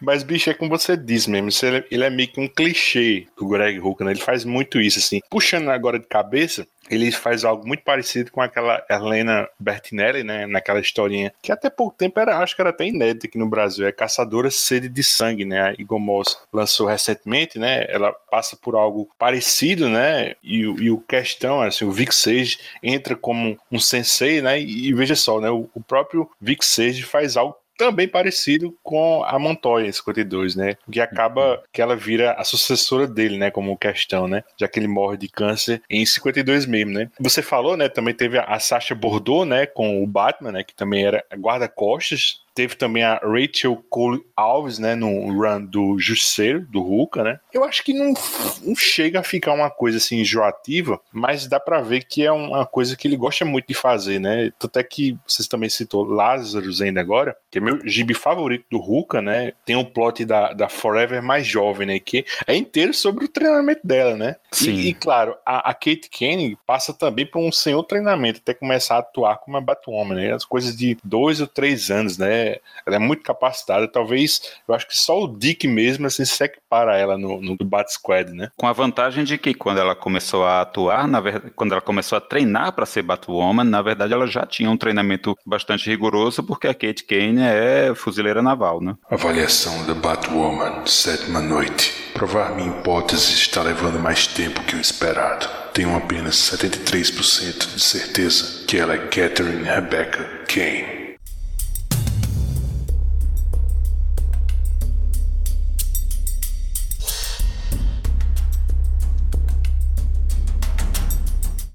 Mas, 0.00 0.22
bicho, 0.22 0.50
é 0.50 0.54
como 0.54 0.70
você 0.70 0.96
diz 0.96 1.26
mesmo. 1.26 1.50
Ele 1.90 2.04
é 2.04 2.10
meio 2.10 2.28
que 2.28 2.40
um 2.40 2.48
clichê 2.48 3.26
do 3.36 3.48
Greg 3.48 3.78
Hooker, 3.78 4.06
né? 4.06 4.12
Ele 4.12 4.20
faz 4.20 4.44
muito 4.44 4.80
isso, 4.80 4.98
assim. 4.98 5.20
Puxando 5.30 5.68
agora 5.70 5.98
de 5.98 6.06
cabeça, 6.06 6.66
ele 6.90 7.10
faz 7.10 7.44
algo 7.44 7.66
muito 7.66 7.82
parecido 7.82 8.30
com 8.30 8.40
aquela 8.40 8.84
Helena 8.88 9.48
Bertinelli, 9.58 10.22
né, 10.22 10.46
naquela 10.46 10.80
historinha, 10.80 11.32
que 11.42 11.52
até 11.52 11.70
pouco 11.70 11.96
tempo 11.96 12.18
era, 12.20 12.38
acho 12.38 12.54
que 12.54 12.62
era 12.62 12.70
até 12.70 12.86
inédita 12.86 13.26
aqui 13.26 13.38
no 13.38 13.48
Brasil, 13.48 13.86
é 13.86 13.92
Caçadora 13.92 14.50
Sede 14.50 14.88
de 14.88 15.02
Sangue, 15.02 15.44
né, 15.44 15.60
a 15.60 15.72
Igor 15.78 15.98
Moss 15.98 16.38
lançou 16.52 16.86
recentemente, 16.86 17.58
né, 17.58 17.86
ela 17.88 18.12
passa 18.30 18.56
por 18.56 18.74
algo 18.74 19.08
parecido, 19.18 19.88
né, 19.88 20.34
e, 20.42 20.60
e 20.60 20.90
o 20.90 20.98
questão, 20.98 21.60
assim, 21.60 21.84
o 21.84 21.92
Vic 21.92 22.14
Sage 22.14 22.58
entra 22.82 23.16
como 23.16 23.58
um 23.70 23.78
sensei, 23.78 24.42
né, 24.42 24.60
e, 24.60 24.88
e 24.88 24.94
veja 24.94 25.14
só, 25.14 25.40
né, 25.40 25.50
o, 25.50 25.68
o 25.74 25.82
próprio 25.82 26.30
Vic 26.40 26.64
Sage 26.64 27.02
faz 27.02 27.36
algo 27.36 27.56
também 27.76 28.08
parecido 28.08 28.76
com 28.82 29.24
a 29.24 29.38
Montoya 29.38 29.86
em 29.86 29.92
52, 29.92 30.56
né? 30.56 30.76
Que 30.90 31.00
acaba 31.00 31.62
que 31.72 31.82
ela 31.82 31.96
vira 31.96 32.32
a 32.32 32.44
sucessora 32.44 33.06
dele, 33.06 33.38
né? 33.38 33.50
Como 33.50 33.76
questão, 33.76 34.28
né? 34.28 34.42
Já 34.58 34.68
que 34.68 34.78
ele 34.78 34.88
morre 34.88 35.16
de 35.16 35.28
câncer 35.28 35.82
em 35.88 36.04
52 36.04 36.66
mesmo, 36.66 36.92
né? 36.92 37.10
Você 37.20 37.42
falou, 37.42 37.76
né? 37.76 37.88
Também 37.88 38.14
teve 38.14 38.38
a 38.38 38.58
Sasha 38.58 38.94
Bordeaux, 38.94 39.46
né? 39.46 39.66
Com 39.66 40.02
o 40.02 40.06
Batman, 40.06 40.52
né? 40.52 40.64
Que 40.64 40.74
também 40.74 41.04
era 41.04 41.24
guarda-costas 41.36 42.43
Teve 42.54 42.76
também 42.76 43.02
a 43.02 43.20
Rachel 43.22 43.84
Cole 43.90 44.24
Alves, 44.36 44.78
né, 44.78 44.94
no 44.94 45.08
run 45.32 45.64
do 45.64 45.98
Justiceiro, 45.98 46.66
do 46.66 46.80
Hulk, 46.80 47.22
né? 47.22 47.40
Eu 47.52 47.64
acho 47.64 47.82
que 47.82 47.92
não, 47.92 48.14
não 48.62 48.76
chega 48.76 49.20
a 49.20 49.24
ficar 49.24 49.52
uma 49.52 49.70
coisa 49.70 49.98
assim 49.98 50.20
enjoativa, 50.20 51.00
mas 51.12 51.46
dá 51.46 51.58
para 51.58 51.80
ver 51.80 52.04
que 52.04 52.24
é 52.24 52.30
uma 52.30 52.64
coisa 52.64 52.96
que 52.96 53.08
ele 53.08 53.16
gosta 53.16 53.44
muito 53.44 53.66
de 53.66 53.74
fazer, 53.74 54.20
né? 54.20 54.52
Tanto 54.58 54.78
é 54.78 54.82
que 54.82 55.16
vocês 55.26 55.48
também 55.48 55.68
citou 55.68 56.04
Lazarus 56.04 56.80
ainda 56.80 57.00
agora, 57.00 57.36
que 57.50 57.58
é 57.58 57.60
meu 57.60 57.80
gibi 57.86 58.14
favorito 58.14 58.64
do 58.70 58.78
Hulk, 58.78 59.20
né? 59.20 59.52
Tem 59.64 59.76
um 59.76 59.84
plot 59.84 60.24
da, 60.24 60.52
da 60.52 60.68
Forever 60.68 61.22
mais 61.22 61.46
jovem, 61.46 61.86
né? 61.86 61.98
Que 61.98 62.24
é 62.46 62.54
inteiro 62.54 62.94
sobre 62.94 63.24
o 63.24 63.28
treinamento 63.28 63.84
dela, 63.84 64.16
né? 64.16 64.36
Sim. 64.54 64.74
E, 64.74 64.88
e 64.88 64.94
claro, 64.94 65.36
a, 65.44 65.70
a 65.70 65.74
Kate 65.74 66.08
Kenny 66.10 66.56
passa 66.66 66.92
também 66.92 67.26
por 67.26 67.40
um 67.40 67.52
senhor 67.52 67.82
treinamento 67.84 68.40
até 68.42 68.54
começar 68.54 68.96
a 68.96 68.98
atuar 68.98 69.38
como 69.38 69.56
uma 69.56 69.62
Batwoman, 69.62 70.14
né? 70.14 70.32
As 70.32 70.44
coisas 70.44 70.76
de 70.76 70.96
dois 71.02 71.40
ou 71.40 71.46
três 71.46 71.90
anos, 71.90 72.18
né? 72.18 72.56
Ela 72.86 72.96
é 72.96 72.98
muito 72.98 73.22
capacitada. 73.22 73.88
Talvez, 73.88 74.40
eu 74.66 74.74
acho 74.74 74.86
que 74.86 74.96
só 74.96 75.22
o 75.22 75.28
Dick 75.28 75.66
mesmo 75.66 76.06
assim, 76.06 76.24
se 76.24 76.44
equipara 76.44 76.92
a 76.92 76.96
ela 76.96 77.18
no, 77.18 77.40
no 77.40 77.56
Bat 77.64 77.92
Squad, 77.92 78.32
né? 78.32 78.50
Com 78.56 78.66
a 78.66 78.72
vantagem 78.72 79.24
de 79.24 79.38
que 79.38 79.54
quando 79.54 79.78
ela 79.78 79.94
começou 79.94 80.44
a 80.44 80.60
atuar, 80.60 81.08
na 81.08 81.20
verdade, 81.20 81.52
quando 81.54 81.72
ela 81.72 81.80
começou 81.80 82.16
a 82.18 82.20
treinar 82.20 82.72
para 82.72 82.86
ser 82.86 83.02
Batwoman, 83.02 83.64
na 83.64 83.82
verdade 83.82 84.12
ela 84.12 84.26
já 84.26 84.46
tinha 84.46 84.70
um 84.70 84.76
treinamento 84.76 85.36
bastante 85.44 85.88
rigoroso, 85.88 86.42
porque 86.42 86.68
a 86.68 86.74
Kate 86.74 87.04
Kane 87.04 87.40
é 87.40 87.94
fuzileira 87.94 88.42
naval, 88.42 88.80
né? 88.80 88.94
Avaliação 89.10 89.86
da 89.86 89.94
Batwoman, 89.94 90.86
sétima 90.86 91.40
noite. 91.40 92.03
Provar 92.14 92.54
minha 92.54 92.68
hipótese 92.68 93.34
está 93.34 93.60
levando 93.60 93.98
mais 93.98 94.28
tempo 94.28 94.62
que 94.62 94.76
o 94.76 94.80
esperado. 94.80 95.48
Tenho 95.72 95.96
apenas 95.96 96.36
73% 96.36 97.74
de 97.74 97.80
certeza 97.82 98.64
que 98.66 98.78
ela 98.78 98.94
é 98.94 98.98
Catherine 99.08 99.64
Rebecca 99.64 100.22
Kane. 100.46 101.16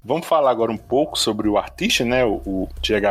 Vamos 0.02 0.26
falar 0.26 0.50
agora 0.50 0.72
um 0.72 0.78
pouco 0.78 1.18
sobre 1.18 1.50
o 1.50 1.58
artista, 1.58 2.02
né? 2.02 2.24
O, 2.24 2.40
o. 2.46 2.68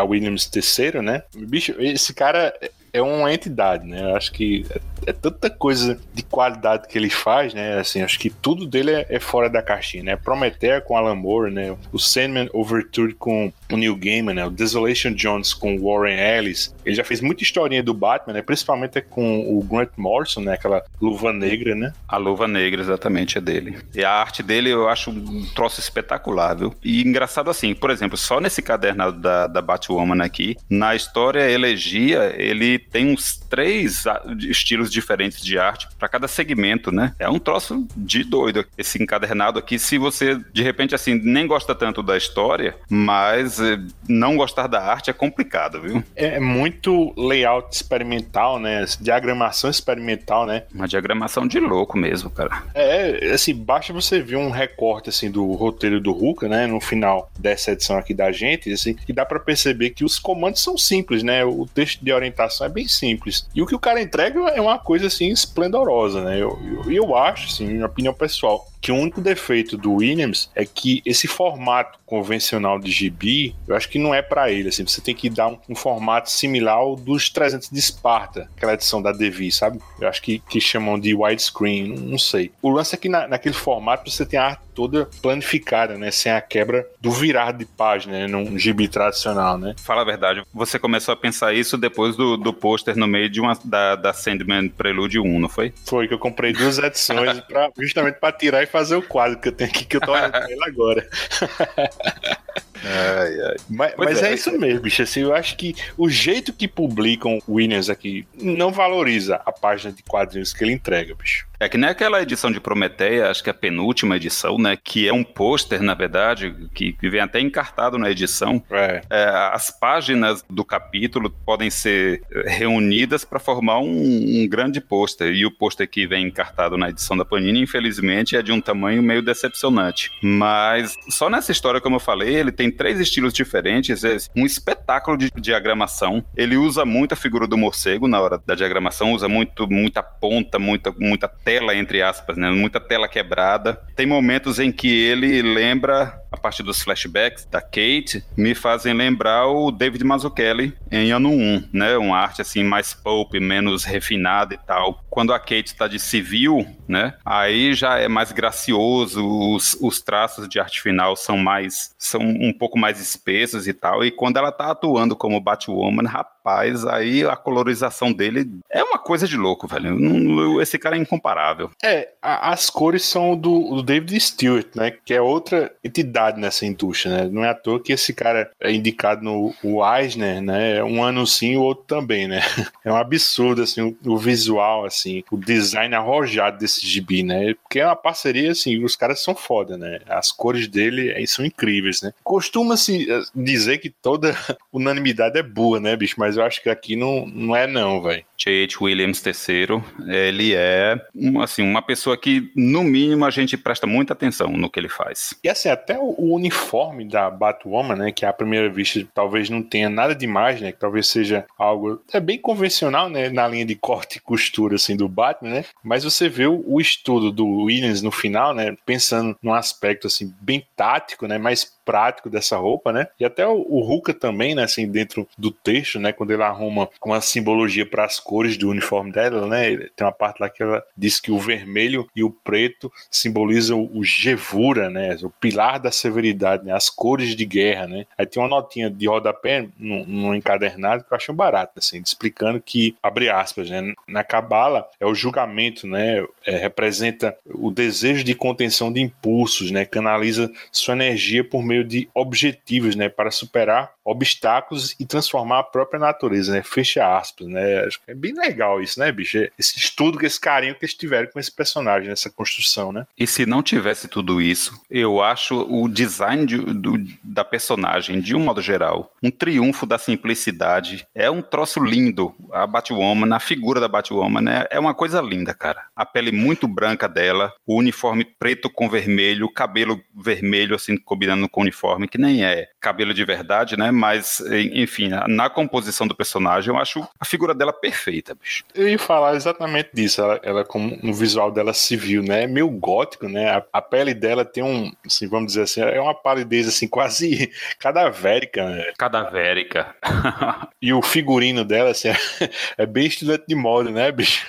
Williams 0.08 0.50
III, 0.52 1.04
né? 1.04 1.22
Bicho, 1.36 1.76
esse 1.78 2.12
cara 2.12 2.52
é 2.94 3.02
uma 3.02 3.34
entidade, 3.34 3.88
né? 3.88 4.02
Eu 4.02 4.16
acho 4.16 4.32
que 4.32 4.66
é, 4.70 5.10
é, 5.10 5.14
tanta 5.14 5.50
coisa 5.50 6.00
de 6.14 6.24
qualidade 6.24 6.88
que 6.88 6.98
ele 6.98 7.10
faz, 7.10 7.54
né? 7.54 7.80
Assim, 7.80 8.02
acho 8.02 8.20
que 8.20 8.30
tudo 8.30 8.66
dele 8.66 8.92
é, 8.92 9.06
é 9.10 9.20
fora 9.20 9.50
da 9.50 9.62
caixinha, 9.62 10.04
né? 10.04 10.16
Prometheus 10.16 10.84
com 10.84 10.96
Alan 10.98 11.16
Moore, 11.16 11.52
né? 11.52 11.76
O 11.92 12.00
Sandman 12.00 12.50
Overture 12.54 13.14
com 13.14 13.52
o 13.72 13.78
Neil 13.78 13.96
Gaiman, 13.96 14.34
né? 14.34 14.46
O 14.46 14.50
Desolation 14.50 15.12
Jones 15.12 15.54
com 15.54 15.78
Warren 15.80 16.18
Ellis. 16.18 16.74
Ele 16.86 16.96
já 16.96 17.04
fez 17.04 17.22
muita 17.22 17.44
historinha 17.44 17.84
do 17.84 17.94
Batman, 17.94 18.34
né? 18.34 18.42
Principalmente 18.42 19.02
com 19.02 19.42
o 19.42 19.64
Grant 19.64 19.90
Morrison, 19.98 20.42
né? 20.42 20.54
Aquela 20.54 20.84
luva 21.02 21.32
negra, 21.32 21.76
né? 21.76 21.94
A 22.08 22.18
luva 22.18 22.48
negra, 22.48 22.82
exatamente, 22.82 23.38
é 23.38 23.42
dele. 23.42 23.78
E 23.94 24.04
a 24.04 24.12
arte 24.12 24.42
dele 24.42 24.70
eu 24.70 24.88
acho 24.88 25.12
um 25.12 25.46
troço 25.54 25.80
espetacular, 25.80 26.56
viu? 26.56 26.74
E 26.84 27.02
engraçado 27.02 27.50
assim, 27.50 27.74
por 27.74 27.90
exemplo, 27.90 28.18
só 28.18 28.40
nesse 28.40 28.62
cadernado 28.62 29.20
da, 29.20 29.48
da 29.48 29.62
Batwoman 29.62 30.24
aqui, 30.24 30.56
na 30.70 30.96
história 30.96 31.50
Elegia, 31.50 32.34
ele 32.38 32.80
tem 32.80 33.12
uns 33.12 33.38
três 33.38 34.06
estilos 34.40 34.92
diferentes 34.92 35.42
de 35.44 35.58
arte 35.58 35.88
para 35.98 36.10
cada 36.10 36.28
segmento, 36.28 36.92
né? 36.92 37.14
É 37.20 37.30
um 37.30 37.40
troço 37.40 37.88
de 37.96 38.24
doido 38.24 38.66
esse 38.78 39.02
encadernado 39.02 39.60
aqui. 39.60 39.78
Se 39.78 39.98
você, 39.98 40.40
de 40.54 40.64
repente, 40.64 40.96
assim, 40.96 41.16
nem 41.16 41.48
gosta 41.48 41.76
tanto 41.76 42.02
da 42.02 42.18
história, 42.18 42.76
mas 42.90 43.59
eh, 43.62 43.80
não 44.08 44.36
gostar 44.36 44.68
da 44.68 44.82
arte 44.82 45.10
é 45.10 45.14
complicado, 45.14 45.82
viu? 45.82 46.04
É 46.16 46.40
muito 46.40 47.14
layout 47.18 47.74
experimental, 47.74 48.60
né? 48.60 48.86
Diagramação 49.00 49.70
experimental, 49.70 50.46
né? 50.46 50.64
Uma 50.74 50.88
diagramação 50.88 51.48
de 51.48 51.60
louco 51.60 51.98
mesmo, 51.98 52.30
cara. 52.30 52.64
É, 52.74 53.32
assim, 53.34 53.54
basta 53.54 53.94
você 53.94 54.22
ver 54.22 54.38
um 54.38 54.50
recorte, 54.50 55.10
assim, 55.10 55.30
do 55.30 55.52
roteiro 55.54 56.00
do 56.00 56.12
Hulk, 56.12 56.48
né? 56.48 56.68
No 56.68 56.80
final 56.80 57.32
dessa 57.38 57.72
edição 57.72 57.98
aqui 57.98 58.14
da 58.14 58.32
gente, 58.32 58.72
assim, 58.72 58.94
que 58.94 59.14
dá 59.14 59.26
para 59.26 59.40
perceber 59.40 59.92
que 59.92 60.04
os 60.04 60.20
comandos 60.20 60.62
são 60.62 60.78
simples, 60.78 61.24
né? 61.24 61.44
O 61.44 61.66
texto 61.66 62.04
de 62.04 62.12
orientação 62.12 62.66
é 62.66 62.70
bem 62.70 62.88
simples. 62.88 63.48
E 63.54 63.62
o 63.62 63.66
que 63.66 63.76
o 63.76 63.80
cara 63.80 64.02
entrega 64.02 64.40
é 64.50 64.62
uma 64.62 64.80
coisa 64.80 65.08
assim 65.08 65.30
esplendorosa, 65.30 66.22
né? 66.24 66.42
Eu, 66.42 66.60
eu, 66.86 66.92
eu 66.92 67.16
acho, 67.16 67.48
assim, 67.48 67.68
minha 67.68 67.86
opinião 67.86 68.14
pessoal, 68.14 68.69
que 68.82 68.92
o 68.92 68.96
único 68.96 69.22
defeito 69.22 69.78
do 69.78 69.94
Williams 69.94 70.50
é 70.56 70.66
que 70.66 71.02
esse 71.06 71.28
formato 71.28 72.00
convencional 72.06 72.80
de 72.80 72.92
gibi, 72.92 73.56
eu 73.68 73.76
acho 73.76 73.88
que 73.88 74.00
não 74.00 74.14
é 74.14 74.22
para 74.22 74.52
ele, 74.52 74.70
assim, 74.70 74.86
você 74.86 75.00
tem 75.00 75.14
que 75.14 75.30
dar 75.30 75.48
um, 75.48 75.60
um, 75.70 75.76
formato 75.76 76.32
similar 76.32 76.76
ao 76.76 76.96
dos 76.96 77.30
300 77.30 77.70
de 77.70 77.78
Esparta, 77.78 78.50
aquela 78.58 78.74
edição 78.74 79.00
da 79.00 79.12
Devi, 79.12 79.52
sabe? 79.52 79.80
Eu 80.02 80.08
acho 80.08 80.22
que, 80.22 80.40
que 80.40 80.60
chamam 80.60 81.00
de 81.00 81.14
widescreen, 81.14 81.96
não, 81.96 82.18
sei. 82.18 82.52
O 82.62 82.70
lance 82.72 82.96
é 82.96 82.98
que 82.98 83.08
na, 83.08 83.28
naquele 83.28 83.54
formato 83.54 84.10
você 84.10 84.26
tem 84.26 84.40
a 84.40 84.46
arte 84.46 84.70
toda 84.74 85.10
planificada, 85.22 85.98
né, 85.98 86.10
sem 86.10 86.32
a 86.32 86.40
quebra 86.40 86.88
do 87.02 87.12
virar 87.12 87.52
de 87.52 87.66
página, 87.66 88.20
né, 88.20 88.28
num 88.28 88.58
gibi 88.58 88.88
tradicional, 88.88 89.58
né? 89.58 89.76
Fala 89.78 90.02
a 90.02 90.06
verdade, 90.06 90.42
você 90.54 90.80
começou 90.80 91.14
a 91.14 91.18
pensar 91.18 91.54
isso 91.54 91.78
depois 91.78 92.16
do, 92.16 92.38
do 92.38 92.54
pôster 92.54 92.96
no 92.96 93.06
meio 93.06 93.30
de 93.30 93.42
uma 93.42 93.60
da, 93.64 93.96
da 93.96 94.14
Sandman 94.14 94.70
Prelude 94.70 95.20
1, 95.20 95.40
não 95.40 95.50
foi? 95.50 95.74
Foi 95.86 96.08
que 96.08 96.14
eu 96.14 96.20
comprei 96.20 96.54
duas 96.54 96.78
edições 96.80 97.42
pra, 97.42 97.70
justamente 97.78 98.16
para 98.16 98.32
tirar 98.32 98.64
e 98.64 98.68
fazer 98.70 98.96
o 98.96 99.02
quadro 99.02 99.40
que 99.40 99.48
eu 99.48 99.52
tenho 99.52 99.70
aqui, 99.70 99.86
que 99.86 99.98
eu 99.98 100.02
tô 100.02 100.12
olhando 100.12 100.36
ele 100.50 100.64
agora. 100.64 101.08
Ai, 102.82 103.42
ai. 103.42 103.56
Mas, 103.70 103.94
mas 103.98 104.24
é, 104.24 104.32
é, 104.32 104.34
isso 104.34 104.58
mesmo, 104.58 104.80
bicho. 104.80 105.02
Assim, 105.02 105.22
eu 105.22 105.36
acho 105.36 105.58
que 105.58 105.76
o 105.98 106.10
jeito 106.10 106.54
que 106.54 106.66
publicam 106.66 107.40
Williams 107.48 107.90
aqui 107.90 108.26
não 108.34 108.72
valoriza 108.72 109.36
a 109.46 109.52
página 109.52 109.92
de 109.92 110.02
quadrinhos 110.04 110.54
que 110.54 110.64
ele 110.64 110.72
entrega, 110.72 111.14
bicho. 111.14 111.49
É 111.60 111.68
que 111.68 111.78
nem 111.78 111.90
aquela 111.90 112.22
edição 112.22 112.50
de 112.50 112.60
Prometeia, 112.62 113.30
acho 113.30 113.44
que 113.44 113.50
é 113.50 113.52
a 113.52 113.54
penúltima 113.54 114.16
edição, 114.16 114.58
né? 114.58 114.78
Que 114.82 115.10
é 115.10 115.14
um 115.14 115.26
pôster, 115.26 115.82
na 115.82 115.94
verdade, 115.94 116.56
que, 116.74 116.94
que 116.94 117.10
vem 117.10 117.20
até 117.20 117.42
encartado 117.42 117.98
na 117.98 118.10
edição. 118.10 118.64
É. 118.72 119.02
É, 119.10 119.26
as 119.52 119.70
páginas 119.70 120.42
do 120.50 120.64
capítulo 120.64 121.30
podem 121.30 121.70
ser 121.70 122.22
reunidas 122.46 123.26
para 123.26 123.40
formar 123.40 123.80
um, 123.80 123.90
um 123.90 124.48
grande 124.48 124.80
pôster. 124.80 125.34
E 125.34 125.46
o 125.46 125.52
pôster 125.52 125.90
que 125.90 126.08
vem 126.08 126.28
encartado 126.28 126.78
na 126.78 126.90
edição 126.90 127.18
da 127.18 127.26
Panini, 127.26 127.62
infelizmente, 127.62 128.38
é 128.38 128.42
de 128.42 128.54
um 128.54 128.62
tamanho 128.62 129.04
meio 129.04 129.22
decepcionante. 129.22 130.12
Mas 130.24 130.96
só 131.10 131.30
nessa 131.30 131.52
história, 131.52 131.82
como 131.82 131.98
eu 131.98 132.00
falei, 132.00 132.36
ele 132.36 132.54
tem 132.54 132.72
três 132.72 133.02
estilos 133.02 133.34
diferentes, 133.34 134.06
é 134.06 134.16
um 134.34 134.46
espetáculo 134.46 135.18
de 135.18 135.30
diagramação. 135.36 136.24
Ele 136.38 136.56
usa 136.56 136.86
muito 136.86 137.12
a 137.12 137.18
figura 137.18 137.46
do 137.46 137.58
morcego 137.58 138.08
na 138.08 138.22
hora 138.22 138.42
da 138.46 138.56
diagramação, 138.56 139.12
usa 139.12 139.28
muito, 139.28 139.70
muita 139.70 140.02
ponta, 140.02 140.58
muita, 140.58 140.94
muita 140.98 141.28
tela, 141.50 141.76
entre 141.76 142.00
aspas, 142.04 142.38
né? 142.38 142.52
Muita 142.52 142.80
tela 142.80 143.08
quebrada. 143.08 143.82
Tem 143.96 144.06
momentos 144.06 144.60
em 144.60 144.72
que 144.72 144.88
ele 144.88 145.42
lembra, 145.42 146.19
a 146.32 146.38
partir 146.38 146.64
dos 146.64 146.82
flashbacks 146.82 147.46
da 147.46 147.62
Kate, 147.62 148.24
me 148.38 148.54
fazem 148.54 148.94
lembrar 148.94 149.48
o 149.48 149.72
David 149.72 150.04
Mazzucchelli 150.04 150.76
em 150.92 151.12
ano 151.12 151.30
1, 151.30 151.70
né? 151.74 151.98
Uma 151.98 152.18
arte 152.18 152.42
assim 152.42 152.64
mais 152.64 152.94
pulp, 152.94 153.34
menos 153.36 153.84
refinada 153.84 154.54
e 154.54 154.58
tal. 154.58 155.04
Quando 155.10 155.34
a 155.34 155.40
Kate 155.40 155.66
está 155.66 155.88
de 155.88 156.00
civil, 156.00 156.66
né? 156.88 157.16
Aí 157.26 157.74
já 157.74 157.98
é 157.98 158.08
mais 158.08 158.32
gracioso, 158.32 159.26
os, 159.26 159.78
os 159.82 160.02
traços 160.02 160.48
de 160.48 160.60
arte 160.60 160.82
final 160.82 161.16
são 161.16 161.38
mais 161.38 161.92
são 161.98 162.22
um 162.22 162.54
pouco 162.54 162.78
mais 162.78 163.00
espessos 163.00 163.68
e 163.68 163.74
tal. 163.74 164.04
E 164.04 164.12
quando 164.12 164.38
ela 164.38 164.52
tá 164.52 164.72
atuando 164.72 165.16
como 165.16 165.42
Batwoman, 165.42 166.08
rapaz, 166.08 166.86
aí 166.86 167.24
a 167.24 167.36
colorização 167.36 168.12
dele 168.12 168.50
é 168.70 168.84
uma 168.84 168.98
coisa 168.98 169.28
de 169.28 169.38
louco, 169.38 169.68
velho. 169.68 170.62
Esse 170.62 170.78
cara 170.78 170.96
é 170.96 171.00
incomparável. 171.00 171.72
É, 171.84 172.10
as 172.22 172.70
cores 172.70 173.04
são 173.04 173.36
do, 173.36 173.76
do, 173.76 173.84
David 173.84 174.20
Stewart, 174.20 174.68
né? 174.76 174.92
Que 174.92 175.14
é 175.14 175.22
outra 175.22 175.72
entidade 175.84 176.19
nessa 176.38 176.66
indústria, 176.66 177.16
né? 177.16 177.30
Não 177.32 177.44
é 177.44 177.50
à 177.50 177.54
toa 177.54 177.82
que 177.82 177.94
esse 177.94 178.14
cara 178.14 178.52
é 178.60 178.72
indicado 178.72 179.24
no 179.24 179.54
o 179.64 179.84
Eisner, 179.86 180.42
né? 180.42 180.84
Um 180.84 181.04
ano 181.04 181.26
sim, 181.26 181.56
o 181.56 181.62
outro 181.62 181.86
também, 181.86 182.28
né? 182.28 182.42
É 182.84 182.92
um 182.92 182.96
absurdo, 182.96 183.62
assim, 183.62 183.82
o, 183.82 183.98
o 184.06 184.18
visual, 184.18 184.86
assim, 184.86 185.24
o 185.32 185.38
design 185.38 185.94
arrojado 185.94 186.58
desse 186.58 186.86
gibi, 186.86 187.24
né? 187.24 187.54
Porque 187.62 187.80
é 187.80 187.86
uma 187.86 187.96
parceria, 187.96 188.52
assim, 188.52 188.84
os 188.84 188.96
caras 188.96 189.22
são 189.22 189.36
foda, 189.36 189.78
né? 189.78 190.00
As 190.08 190.32
cores 190.32 190.68
dele 190.68 191.12
é, 191.12 191.26
são 191.26 191.46
incríveis, 191.46 192.02
né? 192.02 192.14
Costuma-se 192.24 193.12
eh, 193.12 193.22
dizer 193.36 193.80
que 193.80 193.90
toda 193.90 194.36
unanimidade 194.72 195.38
é 195.38 195.44
boa, 195.44 195.80
né, 195.80 195.96
bicho? 195.96 196.16
Mas 196.18 196.38
eu 196.38 196.44
acho 196.44 196.64
que 196.64 196.70
aqui 196.70 196.96
não, 196.96 197.26
não 197.28 197.56
é 197.56 197.68
não, 197.68 198.02
velho. 198.02 198.24
J.H. 198.38 198.78
Williams 198.82 199.22
III, 199.26 199.84
ele 200.08 200.54
é 200.56 200.96
assim, 201.44 201.62
uma 201.62 201.82
pessoa 201.82 202.18
que, 202.18 202.50
no 202.56 202.84
mínimo, 202.84 203.26
a 203.26 203.30
gente 203.30 203.58
presta 203.58 203.86
muita 203.86 204.14
atenção 204.14 204.48
no 204.50 204.70
que 204.70 204.80
ele 204.80 204.88
faz. 204.88 205.34
E 205.44 205.50
assim, 205.50 205.68
até 205.68 206.00
o, 206.00 206.09
uniforme 206.18 207.06
da 207.06 207.30
Batwoman, 207.30 207.96
né, 207.96 208.12
que 208.12 208.26
à 208.26 208.34
primeira 208.34 208.70
vista 208.70 209.06
talvez 209.14 209.50
não 209.50 209.62
tenha 209.62 209.90
nada 209.90 210.16
demais, 210.16 210.62
né, 210.62 210.72
que 210.72 210.80
talvez 210.80 211.08
seja 211.08 211.46
algo 211.58 212.02
é 212.14 212.20
bem 212.20 212.38
convencional, 212.38 213.10
né, 213.10 213.30
na 213.30 213.48
linha 213.48 213.66
de 213.66 213.76
corte 213.76 214.18
e 214.18 214.22
costura, 214.22 214.76
assim, 214.76 214.96
do 214.96 215.08
Batman, 215.08 215.50
né, 215.52 215.66
mas 215.84 216.04
você 216.04 216.30
vê 216.30 216.48
o, 216.48 216.80
estudo 216.80 217.32
do 217.32 217.46
Williams 217.46 218.02
no 218.02 218.12
final, 218.12 218.54
né, 218.54 218.76
pensando 218.86 219.36
num 219.42 219.54
aspecto, 219.54 220.08
assim, 220.08 220.34
bem 220.42 220.66
tático, 220.76 221.28
né, 221.28 221.38
mais 221.38 221.74
prático 221.90 222.30
dessa 222.30 222.56
roupa, 222.56 222.94
né? 222.94 223.08
E 223.20 223.26
até 223.26 223.48
o, 223.48 223.66
o 223.68 223.82
Ruka 223.82 224.14
também, 224.14 224.54
né? 224.54 224.62
Assim, 224.62 224.88
dentro 224.88 225.28
do 225.36 225.50
texto, 225.50 226.00
né? 226.00 226.14
Quando 226.14 226.30
ele 226.30 226.44
arruma 226.44 226.88
uma 227.04 227.20
simbologia 227.20 227.84
para 227.84 228.06
as 228.06 228.20
cores 228.20 228.58
do 228.58 228.70
uniforme 228.70 229.12
dela, 229.12 229.48
né? 229.48 229.76
Tem 229.96 230.06
uma 230.06 230.12
parte 230.12 230.40
lá 230.40 230.48
que 230.48 230.62
ela 230.62 230.84
diz 230.96 231.20
que 231.20 231.32
o 231.32 231.40
vermelho 231.40 232.08
e 232.16 232.24
o 232.24 232.30
preto 232.30 232.92
simbolizam 233.10 233.90
o 233.92 234.04
Gevura, 234.04 234.88
né? 234.88 235.18
O 235.24 235.32
pilar 235.32 235.80
da 235.80 235.92
severidade, 235.92 236.64
né? 236.64 236.74
As 236.74 236.92
cores 236.92 237.36
de 237.36 237.44
guerra, 237.44 237.88
né? 237.88 238.06
Aí 238.16 238.28
tem 238.28 238.40
uma 238.40 238.50
notinha 238.50 238.88
de 238.88 239.08
rodapé 239.08 239.68
no, 239.80 240.06
no 240.06 240.36
encadernado 240.36 241.04
que 241.04 241.12
eu 241.12 241.18
acho 241.18 241.34
barato, 241.34 241.80
assim, 241.80 242.00
explicando 242.00 242.62
que, 242.62 242.96
abre 243.02 243.30
aspas, 243.30 243.68
né? 243.68 243.94
Na 244.08 244.24
Cabala 244.24 244.88
é 245.00 245.08
o 245.08 245.16
julgamento, 245.16 245.88
né? 245.88 246.24
É, 246.46 246.56
representa 246.56 247.36
o 247.48 247.72
desejo 247.72 248.24
de 248.24 248.36
contenção 248.36 248.94
de 248.94 249.02
impulsos, 249.02 249.72
né? 249.72 249.86
Canaliza 249.86 250.52
sua 250.72 250.94
energia 250.94 251.44
por 251.44 251.64
meio 251.64 251.79
de 251.84 252.10
objetivos, 252.14 252.96
né? 252.96 253.10
Para 253.10 253.32
superar 253.32 253.94
obstáculos 254.10 254.96
e 255.00 255.06
transformar 255.06 255.60
a 255.60 255.64
própria 255.64 256.00
natureza, 256.00 256.54
né? 256.54 256.64
Fecha 256.64 257.18
aspas, 257.18 257.48
né? 257.48 257.86
Acho 257.86 258.00
que 258.04 258.12
é 258.12 258.16
bem 258.16 258.34
legal 258.34 258.82
isso, 258.82 259.00
né, 259.00 259.12
bicho? 259.12 259.38
Esse 259.58 259.78
estudo, 259.78 260.24
esse 260.26 260.40
carinho 260.40 260.76
que 260.76 260.86
eles 260.86 260.96
tiveram 260.96 261.30
com 261.32 261.40
esse 261.40 261.52
personagem, 261.52 262.12
essa 262.12 262.30
construção, 262.30 262.92
né? 262.92 263.06
E 263.18 263.28
se 263.28 263.46
não 263.46 263.62
tivesse 263.62 264.08
tudo 264.08 264.42
isso, 264.42 264.80
eu 264.90 265.22
acho 265.22 265.62
o 265.70 265.88
design 265.88 266.46
de, 266.46 266.58
do, 266.58 266.98
da 267.24 267.44
personagem, 267.44 268.20
de 268.20 268.36
um 268.36 268.40
modo 268.40 268.62
geral, 268.62 269.14
um 269.22 269.30
triunfo 269.30 269.86
da 269.86 269.98
simplicidade. 269.98 271.08
É 271.14 271.30
um 271.30 271.42
troço 271.42 271.80
lindo. 271.84 272.34
A 272.52 272.66
Batwoman, 272.66 273.36
a 273.36 273.40
figura 273.40 273.80
da 273.80 273.88
Batwoman, 273.88 274.42
né? 274.42 274.66
É 274.70 274.80
uma 274.80 274.94
coisa 274.94 275.22
linda, 275.22 275.54
cara. 275.54 275.84
A 275.96 276.06
pele 276.06 276.32
muito 276.32 276.68
branca 276.68 277.08
dela, 277.08 277.54
o 277.66 277.76
uniforme 277.76 278.26
preto 278.26 278.70
com 278.70 278.90
vermelho, 278.90 279.46
o 279.46 279.54
cabelo 279.54 280.02
vermelho, 280.16 280.76
assim, 280.76 280.98
combinando 280.98 281.48
com 281.48 281.62
o 281.62 281.64
uniforme, 281.64 282.08
que 282.08 282.18
nem 282.18 282.44
é 282.44 282.68
cabelo 282.80 283.14
de 283.14 283.24
verdade, 283.24 283.78
né? 283.78 283.92
Mas, 284.00 284.40
enfim, 284.74 285.10
na 285.28 285.50
composição 285.50 286.08
do 286.08 286.16
personagem, 286.16 286.74
eu 286.74 286.80
acho 286.80 287.06
a 287.20 287.26
figura 287.26 287.54
dela 287.54 287.74
perfeita, 287.74 288.34
bicho. 288.34 288.64
Eu 288.74 288.88
ia 288.88 288.98
falar 288.98 289.36
exatamente 289.36 289.90
disso. 289.94 290.22
Ela, 290.22 290.40
ela 290.42 290.64
como 290.64 290.98
no 291.04 291.14
visual 291.14 291.52
dela 291.52 291.74
civil, 291.74 292.24
né? 292.24 292.44
É 292.44 292.48
meio 292.48 292.70
gótico, 292.70 293.28
né? 293.28 293.50
A, 293.50 293.64
a, 293.74 293.82
pele 293.82 294.14
dela 294.14 294.46
tem 294.46 294.64
um, 294.64 294.90
assim, 295.06 295.28
vamos 295.28 295.48
dizer 295.48 295.64
assim, 295.64 295.82
é 295.82 296.00
uma 296.00 296.16
palidez 296.16 296.66
assim 296.68 296.88
quase 296.88 297.52
cadavérica. 297.78 298.70
Né? 298.70 298.94
Cadavérica. 298.98 299.94
e 300.82 300.94
o 300.94 301.02
figurino 301.02 301.66
dela, 301.66 301.92
assim, 301.92 302.08
é, 302.78 302.86
bem 302.86 303.08
estudante 303.08 303.44
de 303.50 303.56
moda, 303.56 303.92
né, 303.92 304.12
bicho? 304.14 304.46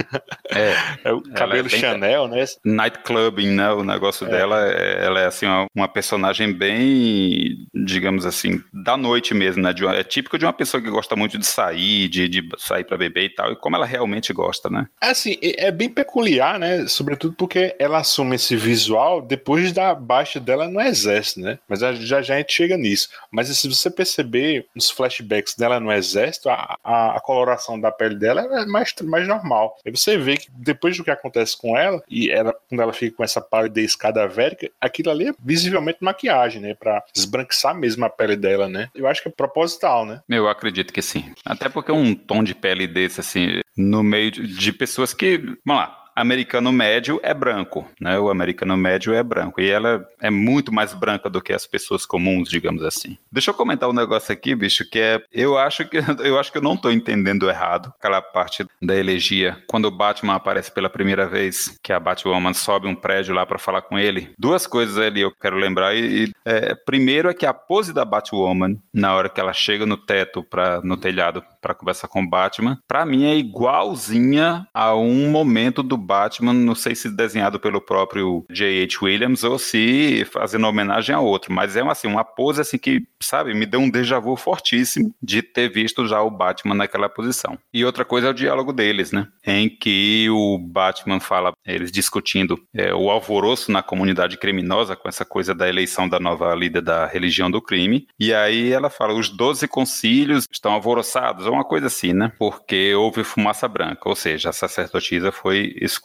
É. 0.48 0.74
é 1.02 1.12
o 1.12 1.22
cabelo 1.22 1.66
é 1.66 1.70
Chanel, 1.70 2.28
né? 2.28 2.44
Nightclubbing, 2.64 3.50
né? 3.50 3.72
O 3.72 3.82
negócio 3.82 4.28
é. 4.28 4.30
dela, 4.30 4.64
é, 4.64 5.04
ela 5.04 5.20
é 5.20 5.26
assim, 5.26 5.46
uma, 5.46 5.66
uma 5.74 5.88
personagem 5.88 6.52
bem, 6.52 7.66
digamos 7.74 8.24
assim, 8.24 8.62
da 8.72 8.96
noite 8.96 9.29
mesmo, 9.34 9.62
né? 9.62 9.74
Uma, 9.80 9.96
é 9.96 10.04
típico 10.04 10.38
de 10.38 10.44
uma 10.44 10.52
pessoa 10.52 10.82
que 10.82 10.90
gosta 10.90 11.16
muito 11.16 11.38
de 11.38 11.46
sair, 11.46 12.08
de, 12.08 12.28
de 12.28 12.48
sair 12.58 12.84
para 12.84 12.96
beber 12.96 13.24
e 13.24 13.34
tal, 13.34 13.52
e 13.52 13.56
como 13.56 13.76
ela 13.76 13.86
realmente 13.86 14.32
gosta, 14.32 14.68
né? 14.68 14.86
É 15.00 15.10
assim, 15.10 15.36
é 15.40 15.70
bem 15.70 15.88
peculiar, 15.88 16.58
né? 16.58 16.86
Sobretudo 16.86 17.34
porque 17.36 17.74
ela 17.78 17.98
assume 17.98 18.36
esse 18.36 18.56
visual 18.56 19.22
depois 19.22 19.72
da 19.72 19.94
baixa 19.94 20.38
dela 20.40 20.68
no 20.68 20.80
exército, 20.80 21.40
né? 21.40 21.58
Mas 21.68 21.80
já 21.80 22.20
já 22.20 22.34
a 22.34 22.38
gente 22.38 22.52
chega 22.52 22.76
nisso. 22.76 23.08
Mas 23.30 23.48
se 23.48 23.68
você 23.68 23.90
perceber 23.90 24.66
os 24.76 24.90
flashbacks 24.90 25.54
dela 25.54 25.80
no 25.80 25.92
exército, 25.92 26.48
a, 26.48 26.76
a, 26.82 27.16
a 27.16 27.20
coloração 27.20 27.80
da 27.80 27.90
pele 27.90 28.14
dela 28.14 28.42
é 28.42 28.66
mais, 28.66 28.94
mais 29.02 29.26
normal. 29.26 29.76
Aí 29.84 29.90
você 29.90 30.16
vê 30.16 30.36
que 30.36 30.48
depois 30.50 30.96
do 30.96 31.04
que 31.04 31.10
acontece 31.10 31.56
com 31.56 31.76
ela, 31.76 32.02
e 32.08 32.30
ela, 32.30 32.54
quando 32.68 32.80
ela 32.80 32.92
fica 32.92 33.16
com 33.16 33.24
essa 33.24 33.40
palidez 33.40 33.96
cadavérica, 33.96 34.70
aquilo 34.80 35.10
ali 35.10 35.28
é 35.28 35.34
visivelmente 35.38 35.98
maquiagem, 36.00 36.60
né? 36.60 36.74
Pra 36.74 37.02
esbranquiçar 37.14 37.74
mesmo 37.74 38.04
a 38.04 38.10
pele 38.10 38.36
dela, 38.36 38.68
né? 38.68 38.88
Eu 38.94 39.06
acho 39.06 39.19
que 39.22 39.28
é 39.28 39.32
proposital, 39.32 40.06
né? 40.06 40.20
Eu 40.28 40.48
acredito 40.48 40.92
que 40.92 41.02
sim. 41.02 41.32
Até 41.44 41.68
porque 41.68 41.92
um 41.92 42.14
tom 42.14 42.42
de 42.42 42.54
pele 42.54 42.86
desse, 42.86 43.20
assim, 43.20 43.60
no 43.76 44.02
meio 44.02 44.30
de 44.30 44.72
pessoas 44.72 45.14
que. 45.14 45.38
Vamos 45.64 45.82
lá, 45.82 45.99
americano 46.20 46.72
médio 46.72 47.20
é 47.22 47.32
branco, 47.32 47.88
né? 48.00 48.18
O 48.18 48.30
americano 48.30 48.76
médio 48.76 49.12
é 49.14 49.22
branco. 49.22 49.60
E 49.60 49.70
ela 49.70 50.06
é 50.20 50.30
muito 50.30 50.72
mais 50.72 50.92
branca 50.94 51.28
do 51.30 51.40
que 51.40 51.52
as 51.52 51.66
pessoas 51.66 52.04
comuns, 52.04 52.48
digamos 52.48 52.82
assim. 52.82 53.16
Deixa 53.30 53.50
eu 53.50 53.54
comentar 53.54 53.88
um 53.88 53.92
negócio 53.92 54.32
aqui, 54.32 54.54
bicho, 54.54 54.88
que 54.88 54.98
é. 54.98 55.22
Eu 55.32 55.58
acho 55.58 55.84
que 55.88 55.98
eu 56.22 56.38
acho 56.38 56.52
que 56.52 56.58
eu 56.58 56.62
não 56.62 56.76
tô 56.76 56.90
entendendo 56.90 57.48
errado 57.48 57.92
aquela 57.98 58.20
parte 58.20 58.64
da 58.80 58.94
elegia. 58.94 59.56
Quando 59.66 59.86
o 59.86 59.90
Batman 59.90 60.34
aparece 60.34 60.72
pela 60.72 60.90
primeira 60.90 61.26
vez, 61.26 61.78
que 61.82 61.92
a 61.92 62.00
Batwoman 62.00 62.52
sobe 62.54 62.86
um 62.86 62.94
prédio 62.94 63.34
lá 63.34 63.46
para 63.46 63.58
falar 63.58 63.82
com 63.82 63.98
ele. 63.98 64.32
Duas 64.38 64.66
coisas 64.66 64.98
ali 64.98 65.20
eu 65.20 65.32
quero 65.32 65.56
lembrar. 65.56 65.94
E, 65.96 66.30
é, 66.44 66.74
primeiro 66.74 67.28
é 67.28 67.34
que 67.34 67.46
a 67.46 67.54
pose 67.54 67.92
da 67.92 68.04
Batwoman, 68.04 68.76
na 68.92 69.14
hora 69.14 69.28
que 69.28 69.40
ela 69.40 69.52
chega 69.52 69.86
no 69.86 69.96
teto, 69.96 70.42
pra, 70.42 70.80
no 70.82 70.96
telhado, 70.96 71.42
para 71.60 71.74
conversar 71.74 72.08
com 72.08 72.22
o 72.22 72.28
Batman, 72.28 72.78
para 72.86 73.04
mim 73.04 73.24
é 73.24 73.36
igualzinha 73.36 74.66
a 74.72 74.94
um 74.94 75.30
momento 75.30 75.82
do 75.82 75.96
Batman, 76.10 76.52
não 76.52 76.74
sei 76.74 76.96
se 76.96 77.08
desenhado 77.08 77.60
pelo 77.60 77.80
próprio 77.80 78.44
J.H. 78.50 78.98
Williams 79.00 79.44
ou 79.44 79.60
se 79.60 80.26
fazendo 80.32 80.66
homenagem 80.66 81.14
a 81.14 81.20
outro, 81.20 81.52
mas 81.52 81.76
é 81.76 81.82
assim, 81.82 82.08
uma 82.08 82.24
pose 82.24 82.60
assim 82.60 82.78
que, 82.78 83.06
sabe, 83.22 83.54
me 83.54 83.64
deu 83.64 83.78
um 83.78 83.88
déjà 83.88 84.18
vu 84.18 84.34
fortíssimo 84.34 85.14
de 85.22 85.40
ter 85.40 85.68
visto 85.68 86.08
já 86.08 86.20
o 86.20 86.30
Batman 86.30 86.74
naquela 86.74 87.08
posição. 87.08 87.56
E 87.72 87.84
outra 87.84 88.04
coisa 88.04 88.26
é 88.26 88.30
o 88.30 88.34
diálogo 88.34 88.72
deles, 88.72 89.12
né? 89.12 89.28
Em 89.46 89.68
que 89.68 90.28
o 90.30 90.58
Batman 90.58 91.20
fala, 91.20 91.52
eles 91.64 91.92
discutindo 91.92 92.60
é, 92.74 92.92
o 92.92 93.08
alvoroço 93.08 93.70
na 93.70 93.82
comunidade 93.82 94.36
criminosa 94.36 94.96
com 94.96 95.08
essa 95.08 95.24
coisa 95.24 95.54
da 95.54 95.68
eleição 95.68 96.08
da 96.08 96.18
nova 96.18 96.52
líder 96.56 96.82
da 96.82 97.06
religião 97.06 97.48
do 97.48 97.62
crime, 97.62 98.08
e 98.18 98.34
aí 98.34 98.72
ela 98.72 98.90
fala, 98.90 99.14
os 99.14 99.28
12 99.28 99.68
concílios 99.68 100.44
estão 100.50 100.72
alvoroçados, 100.72 101.46
ou 101.46 101.52
uma 101.52 101.64
coisa 101.64 101.86
assim, 101.86 102.12
né? 102.12 102.32
Porque 102.36 102.94
houve 102.96 103.22
fumaça 103.22 103.68
branca, 103.68 104.08
ou 104.08 104.16
seja, 104.16 104.50
a 104.50 104.52
sacerdotisa 104.52 105.30
foi 105.30 105.72
escolhida. 105.80 105.99